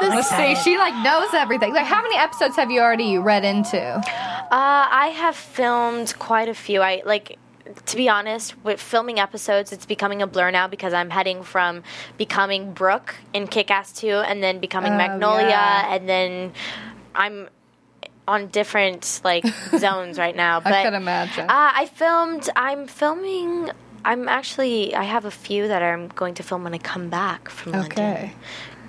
Let's 0.00 0.28
see. 0.30 0.54
She 0.56 0.78
like 0.78 0.94
knows 1.04 1.28
everything. 1.34 1.74
Like, 1.74 1.86
how 1.86 2.02
many 2.02 2.16
episodes 2.16 2.56
have 2.56 2.70
you 2.70 2.80
already 2.80 3.18
read 3.18 3.44
into? 3.44 3.78
Uh, 3.78 4.02
I 4.50 5.12
have 5.14 5.36
filmed 5.36 6.14
quite 6.18 6.48
a 6.48 6.54
few. 6.54 6.80
I 6.82 7.02
like 7.04 7.38
to 7.86 7.96
be 7.96 8.08
honest, 8.08 8.54
with 8.64 8.80
filming 8.80 9.18
episodes, 9.18 9.72
it's 9.72 9.86
becoming 9.86 10.22
a 10.22 10.26
blur 10.26 10.50
now 10.50 10.68
because 10.68 10.92
I'm 10.92 11.10
heading 11.10 11.42
from 11.42 11.82
becoming 12.18 12.72
Brooke 12.72 13.16
in 13.32 13.46
Kick 13.46 13.70
Ass 13.70 13.92
2 13.92 14.08
and 14.08 14.42
then 14.42 14.60
becoming 14.60 14.92
Oh, 14.92 14.96
Magnolia 14.96 15.48
yeah. 15.48 15.94
and 15.94 16.08
then 16.08 16.52
I'm 17.14 17.48
on 18.28 18.48
different 18.48 19.20
like 19.24 19.44
zones 19.78 20.18
right 20.18 20.36
now. 20.36 20.60
But 20.60 20.72
I 20.72 20.84
could 20.84 20.94
imagine. 20.94 21.44
Uh, 21.44 21.72
I 21.74 21.86
filmed 21.86 22.48
I'm 22.56 22.86
filming 22.86 23.70
I'm 24.04 24.28
actually 24.28 24.94
I 24.94 25.04
have 25.04 25.24
a 25.24 25.30
few 25.30 25.68
that 25.68 25.82
I'm 25.82 26.08
going 26.08 26.34
to 26.34 26.42
film 26.42 26.64
when 26.64 26.74
I 26.74 26.78
come 26.78 27.08
back 27.08 27.48
from 27.48 27.72
London 27.72 27.92
okay. 27.92 28.32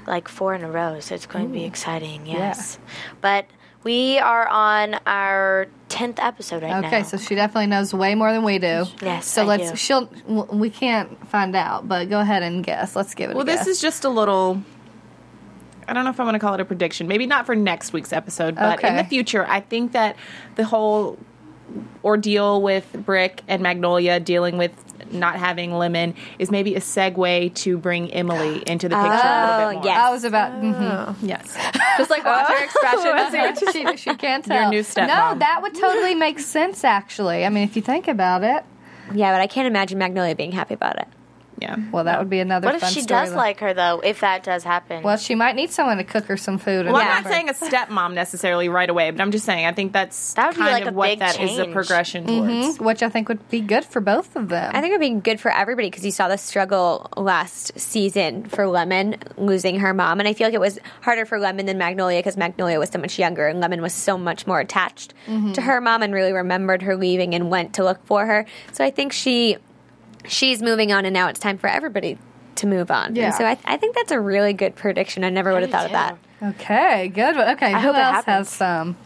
like 0.08 0.28
four 0.28 0.54
in 0.54 0.64
a 0.64 0.72
row, 0.72 1.00
so 1.00 1.16
it's 1.16 1.26
going 1.26 1.48
to 1.48 1.54
be 1.54 1.66
exciting. 1.66 2.26
Yes, 2.26 2.80
but 3.22 3.46
we 3.84 4.18
are 4.18 4.48
on 4.48 4.96
our 5.06 5.68
tenth 5.94 6.20
episode 6.20 6.64
right 6.64 6.82
now. 6.82 6.88
Okay, 6.88 7.04
so 7.04 7.18
she 7.18 7.36
definitely 7.36 7.68
knows 7.68 7.94
way 7.94 8.16
more 8.16 8.32
than 8.34 8.44
we 8.44 8.58
do. 8.58 8.86
Yes, 9.02 9.28
So 9.28 9.44
I 9.44 9.46
let's. 9.46 9.72
do. 9.72 9.78
She'll. 9.78 10.10
We 10.28 10.70
can't 10.70 11.28
find 11.28 11.56
out, 11.56 11.88
but 11.88 12.10
go 12.10 12.20
ahead 12.20 12.44
and 12.44 12.64
guess. 12.64 12.96
Let's 12.96 13.14
give 13.14 13.30
it. 13.30 13.36
Well, 13.36 13.44
a 13.44 13.46
this 13.46 13.68
is 13.68 13.80
just 13.80 14.04
a 14.04 14.10
little. 14.10 14.62
I 15.88 15.94
don't 15.94 16.04
know 16.04 16.10
if 16.10 16.20
I 16.20 16.24
want 16.24 16.36
to 16.36 16.40
call 16.40 16.54
it 16.54 16.60
a 16.60 16.66
prediction. 16.66 17.08
Maybe 17.08 17.28
not 17.28 17.46
for 17.46 17.56
next 17.56 17.94
week's 17.94 18.14
episode, 18.14 18.56
but 18.56 18.84
in 18.84 18.96
the 18.96 19.04
future, 19.04 19.46
I 19.48 19.60
think 19.60 19.92
that 19.92 20.16
the 20.56 20.64
whole 20.66 21.20
ordeal 22.04 22.62
with 22.62 22.92
Brick 22.94 23.42
and 23.48 23.62
Magnolia 23.62 24.20
dealing 24.20 24.58
with 24.58 24.72
not 25.14 25.36
having 25.36 25.74
Lemon 25.74 26.14
is 26.40 26.52
maybe 26.52 26.76
a 26.76 26.80
segue 26.80 27.54
to 27.56 27.78
bring 27.78 28.12
Emily 28.12 28.64
into 28.68 28.90
the 28.90 28.96
picture 28.96 29.10
a 29.10 29.58
little 29.58 29.70
bit 29.70 29.76
more. 29.76 29.86
yes. 29.86 29.98
I 29.98 30.10
was 30.12 30.24
about. 30.24 30.52
mm-hmm. 30.62 31.26
Yes. 31.26 31.56
Just 31.98 32.10
like 32.10 32.26
watch 32.26 32.48
her 32.48 32.64
expression. 32.64 33.72
she, 33.72 33.98
she 33.98 34.16
can't 34.18 34.44
tell. 34.44 34.70
new 34.70 34.84
No, 34.98 35.36
that 35.38 35.60
would 35.62 35.76
totally 35.76 36.16
make 36.16 36.40
sense. 36.40 36.84
Actually, 36.84 37.46
I 37.46 37.50
mean, 37.50 37.64
if 37.64 37.76
you 37.76 37.82
think 37.82 38.08
about 38.08 38.44
it, 38.44 38.64
Yeah, 39.14 39.32
but 39.34 39.42
I 39.42 39.48
can't 39.48 39.68
imagine 39.68 39.98
Magnolia 39.98 40.36
being 40.36 40.52
happy 40.52 40.74
about 40.74 40.98
it. 41.00 41.08
Yeah. 41.60 41.78
well, 41.92 42.04
that 42.06 42.20
would 42.20 42.30
be 42.30 42.40
another. 42.40 42.66
What 42.66 42.76
if 42.76 42.82
fun 42.82 42.92
she 42.92 43.04
does 43.04 43.30
storyline. 43.30 43.36
like 43.36 43.60
her 43.60 43.74
though? 43.74 44.02
If 44.04 44.22
that 44.22 44.44
does 44.44 44.64
happen, 44.64 45.04
Well, 45.04 45.18
she 45.18 45.36
might 45.36 45.56
need 45.56 45.72
someone 45.72 45.98
to 45.98 46.04
cook 46.04 46.26
her 46.26 46.38
some 46.38 46.58
food. 46.58 46.86
Well, 46.86 46.96
I'm 46.96 47.06
not 47.06 47.24
whatever. 47.26 47.30
saying 47.30 47.50
a 47.50 47.54
stepmom 47.54 48.14
necessarily 48.14 48.70
right 48.70 48.90
away, 48.90 49.12
but 49.12 49.22
I'm 49.22 49.32
just 49.32 49.46
saying 49.46 49.66
I 49.66 49.72
think 49.72 49.94
that's 49.94 50.34
That 50.34 50.48
would 50.48 50.56
be 50.58 50.62
like 50.62 50.86
of 50.86 50.94
a 50.94 50.98
what 50.98 51.08
big 51.10 51.20
that 51.20 51.40
is 51.40 51.58
a 51.58 51.64
change. 51.64 51.74
progression 51.74 52.26
mm-hmm, 52.26 52.62
towards. 52.62 52.80
which 52.80 53.04
I 53.04 53.10
think 53.10 53.30
would 53.30 53.50
be 53.50 53.62
good 53.62 53.86
for 53.86 54.02
both 54.02 54.36
of 54.36 54.50
them. 54.50 54.72
I 54.74 54.82
think 54.82 54.94
it 54.94 55.00
would 55.00 55.16
be 55.16 55.22
good 55.22 55.40
for 55.40 55.52
everybody 55.52 55.90
because 55.90 56.06
you 56.06 56.12
saw 56.12 56.28
the 56.28 56.38
struggle 56.38 57.10
last 57.16 57.78
season 57.80 58.46
for 58.46 58.68
Lemon 58.68 59.18
losing 59.38 59.80
her 59.80 59.94
mom, 59.94 60.20
and 60.20 60.28
I 60.28 60.34
feel 60.34 60.48
like 60.48 60.54
it 60.54 60.60
was 60.60 60.80
harder 61.02 61.26
for 61.26 61.40
Lemon 61.40 61.66
than 61.66 61.78
Magnolia 61.78 62.20
because 62.20 62.38
Magnolia 62.38 62.80
was 62.80 62.90
so 62.90 63.00
much 63.00 63.20
younger 63.20 63.48
and 63.48 63.60
Lemon 63.60 63.82
was 63.82 63.94
so 63.94 64.18
much 64.18 64.48
more 64.48 64.60
attached 64.60 65.14
mm-hmm. 65.28 65.54
to 65.54 65.62
her 65.62 65.80
mom 65.82 66.02
and 66.02 66.14
really 66.14 66.34
remembered 66.34 66.82
her 66.82 66.96
leaving 66.96 67.36
and 67.36 67.50
went 67.50 67.76
to 67.76 67.84
look 67.84 68.04
for 68.06 68.26
her. 68.26 68.46
So 68.72 68.84
I 68.84 68.92
think 68.92 69.14
she 69.14 69.58
she's 70.28 70.62
moving 70.62 70.92
on, 70.92 71.06
and 71.06 71.14
now 71.14 71.28
it's 71.28 71.40
time 71.40 71.58
for 71.58 71.68
everybody 71.68 72.18
to 72.56 72.68
move 72.68 72.92
on. 72.92 73.16
Yeah. 73.16 73.26
And 73.26 73.34
so 73.36 73.46
I, 73.46 73.58
I 73.66 73.78
think 73.78 73.96
that's 73.96 74.12
a 74.12 74.20
really 74.20 74.54
good 74.54 74.76
prediction. 74.76 75.24
I 75.24 75.30
never 75.30 75.54
would 75.54 75.62
have 75.62 75.70
do 75.70 75.76
thought 75.76 75.86
of 75.86 75.92
that. 75.92 76.18
Okay, 76.42 77.08
good. 77.10 77.36
one. 77.36 77.50
Okay, 77.52 77.72
who 77.72 77.78
hope 77.78 77.96
it 77.96 78.00
else 78.00 78.26
has 78.26 78.50
some? 78.50 78.98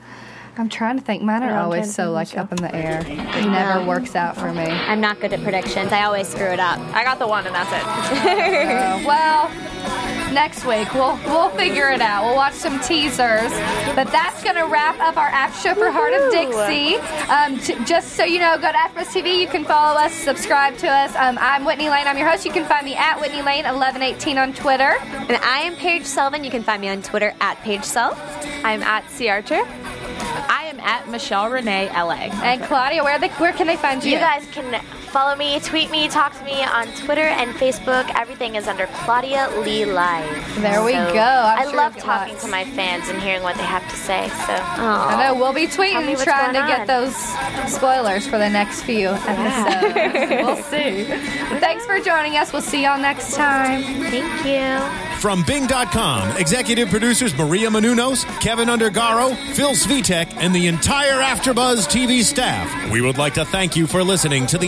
I'm 0.58 0.70
trying 0.70 0.98
to 0.98 1.06
think. 1.06 1.22
Mine 1.22 1.44
are 1.44 1.52
I'm 1.52 1.66
always 1.66 1.94
so 1.94 2.12
like 2.12 2.36
up 2.36 2.52
in 2.52 2.58
the 2.58 2.74
air. 2.76 3.02
It 3.08 3.46
never 3.48 3.86
works 3.86 4.16
out 4.16 4.36
for 4.36 4.52
me. 4.52 4.64
I'm 4.64 5.00
not 5.00 5.20
good 5.20 5.32
at 5.32 5.44
predictions. 5.44 5.92
I 5.92 6.04
always 6.04 6.28
screw 6.28 6.48
it 6.48 6.60
up. 6.60 6.80
I 6.96 7.04
got 7.04 7.20
the 7.20 7.28
one, 7.28 7.46
and 7.46 7.54
that's 7.54 7.72
it. 7.72 7.84
Uh, 7.84 9.04
well, 9.08 9.52
next 10.38 10.66
week 10.66 10.94
we'll 10.94 11.18
we'll 11.26 11.50
figure 11.50 11.90
it 11.90 12.00
out. 12.00 12.24
We'll 12.24 12.36
watch 12.36 12.54
some 12.54 12.80
teasers, 12.82 13.52
but 13.96 14.06
that's 14.12 14.44
gonna 14.44 14.68
wrap 14.68 15.00
up 15.00 15.18
our 15.18 15.30
after 15.30 15.70
show 15.70 15.74
for 15.74 15.90
Hart 15.90 16.14
of 16.14 16.32
Dixie. 16.32 16.98
Um, 17.28 17.60
t- 17.60 17.84
just 17.86 18.14
so 18.14 18.24
you 18.24 18.38
know, 18.38 18.56
go 18.56 18.72
to 18.72 18.78
AfterBuzz 18.78 19.08
TV. 19.08 19.40
You 19.42 19.48
can 19.48 19.66
follow 19.66 19.98
us, 19.98 20.14
subscribe 20.14 20.78
to 20.78 20.88
us. 20.88 21.16
Um, 21.16 21.40
I'm 21.42 21.66
Whitney 21.66 21.90
Lane. 21.90 22.06
I'm 22.06 22.20
your 22.20 22.30
host. 22.30 22.46
You 22.46 22.52
can 22.52 22.66
find 22.66 22.86
me 22.86 22.96
at 22.96 23.20
Whitney 23.20 23.42
Lane 23.42 23.66
1118 23.66 24.38
on 24.38 24.54
Twitter. 24.54 24.96
And 25.12 25.38
I 25.38 25.62
am 25.62 25.76
Paige 25.76 26.06
Sullivan. 26.06 26.44
You 26.44 26.52
can 26.52 26.62
find 26.62 26.82
me 26.82 26.90
on 26.90 27.02
Twitter 27.02 27.34
at 27.42 27.60
Paige 27.64 27.84
Sul. 27.84 28.16
I'm 28.64 28.84
at 28.84 29.10
C 29.10 29.30
Archer. 29.30 29.64
I 29.66 30.70
am 30.72 30.80
at 30.82 31.10
Michelle 31.10 31.50
Renee 31.50 31.90
LA. 31.90 32.30
And 32.44 32.62
Claudia, 32.62 33.04
where 33.04 33.18
they, 33.18 33.30
where 33.30 33.54
can 33.54 33.66
they 33.66 33.76
find 33.76 34.04
you? 34.04 34.12
you 34.12 34.18
guys 34.20 34.46
can 34.52 34.80
follow 35.18 35.36
me, 35.36 35.60
tweet 35.62 35.90
me, 35.90 36.08
talk 36.08 36.32
to 36.38 36.44
me 36.44 36.64
on 36.64 36.86
Twitter 36.94 37.24
and 37.24 37.50
Facebook. 37.56 38.08
Everything 38.14 38.54
is 38.54 38.68
under 38.68 38.86
Claudia 38.98 39.50
Lee 39.66 39.84
Live. 39.84 40.62
There 40.62 40.84
we 40.84 40.92
So 40.92 41.12
go. 41.12 41.20
I'm 41.20 41.58
I 41.58 41.64
sure 41.64 41.76
love 41.76 41.98
talking 41.98 42.34
lots. 42.36 42.46
to 42.46 42.52
my 42.52 42.64
fans 42.66 43.10
and 43.10 43.20
hearing 43.20 43.42
what 43.42 43.56
they 43.56 43.64
have 43.64 43.82
to 43.90 43.96
say. 43.96 44.28
So 44.30 44.54
I 44.54 45.18
know 45.28 45.34
we'll 45.34 45.54
be 45.54 45.66
Tell 45.66 46.04
me 46.04 46.14
tweeting, 46.14 46.24
trying 46.24 46.54
to 46.54 46.60
going 46.60 46.68
get 46.68 46.80
on. 46.82 46.86
those 46.88 47.16
spoilers 47.74 48.28
for 48.28 48.38
the 48.38 48.48
next 48.48 48.84
few 48.84 49.08
episodes. 49.10 50.30
we'll 50.46 50.64
see. 50.66 51.06
Thanks 51.60 51.84
for 51.88 52.00
joining 52.00 52.38
us. 52.38 52.54
We'll 52.54 52.62
see 52.62 52.84
y'all 52.84 53.00
next 53.00 53.34
time. 53.34 53.82
thank 53.82 54.46
you. 54.46 55.18
From 55.18 55.42
Bing.com, 55.46 56.38
executive 56.38 56.90
producers 56.90 57.36
Maria 57.36 57.70
Menounos, 57.72 58.24
Kevin 58.40 58.68
Undergaro, 58.68 59.36
Phil 59.56 59.72
Svitek, 59.72 60.32
and 60.38 60.54
the 60.54 60.68
entire 60.68 61.20
AfterBuzz 61.24 61.88
TV 61.88 62.22
staff, 62.22 62.92
we 62.92 63.02
would 63.02 63.18
like 63.18 63.34
to 63.34 63.44
thank 63.46 63.76
you 63.76 63.88
for 63.88 64.04
listening 64.04 64.46
to 64.46 64.60
the 64.60 64.68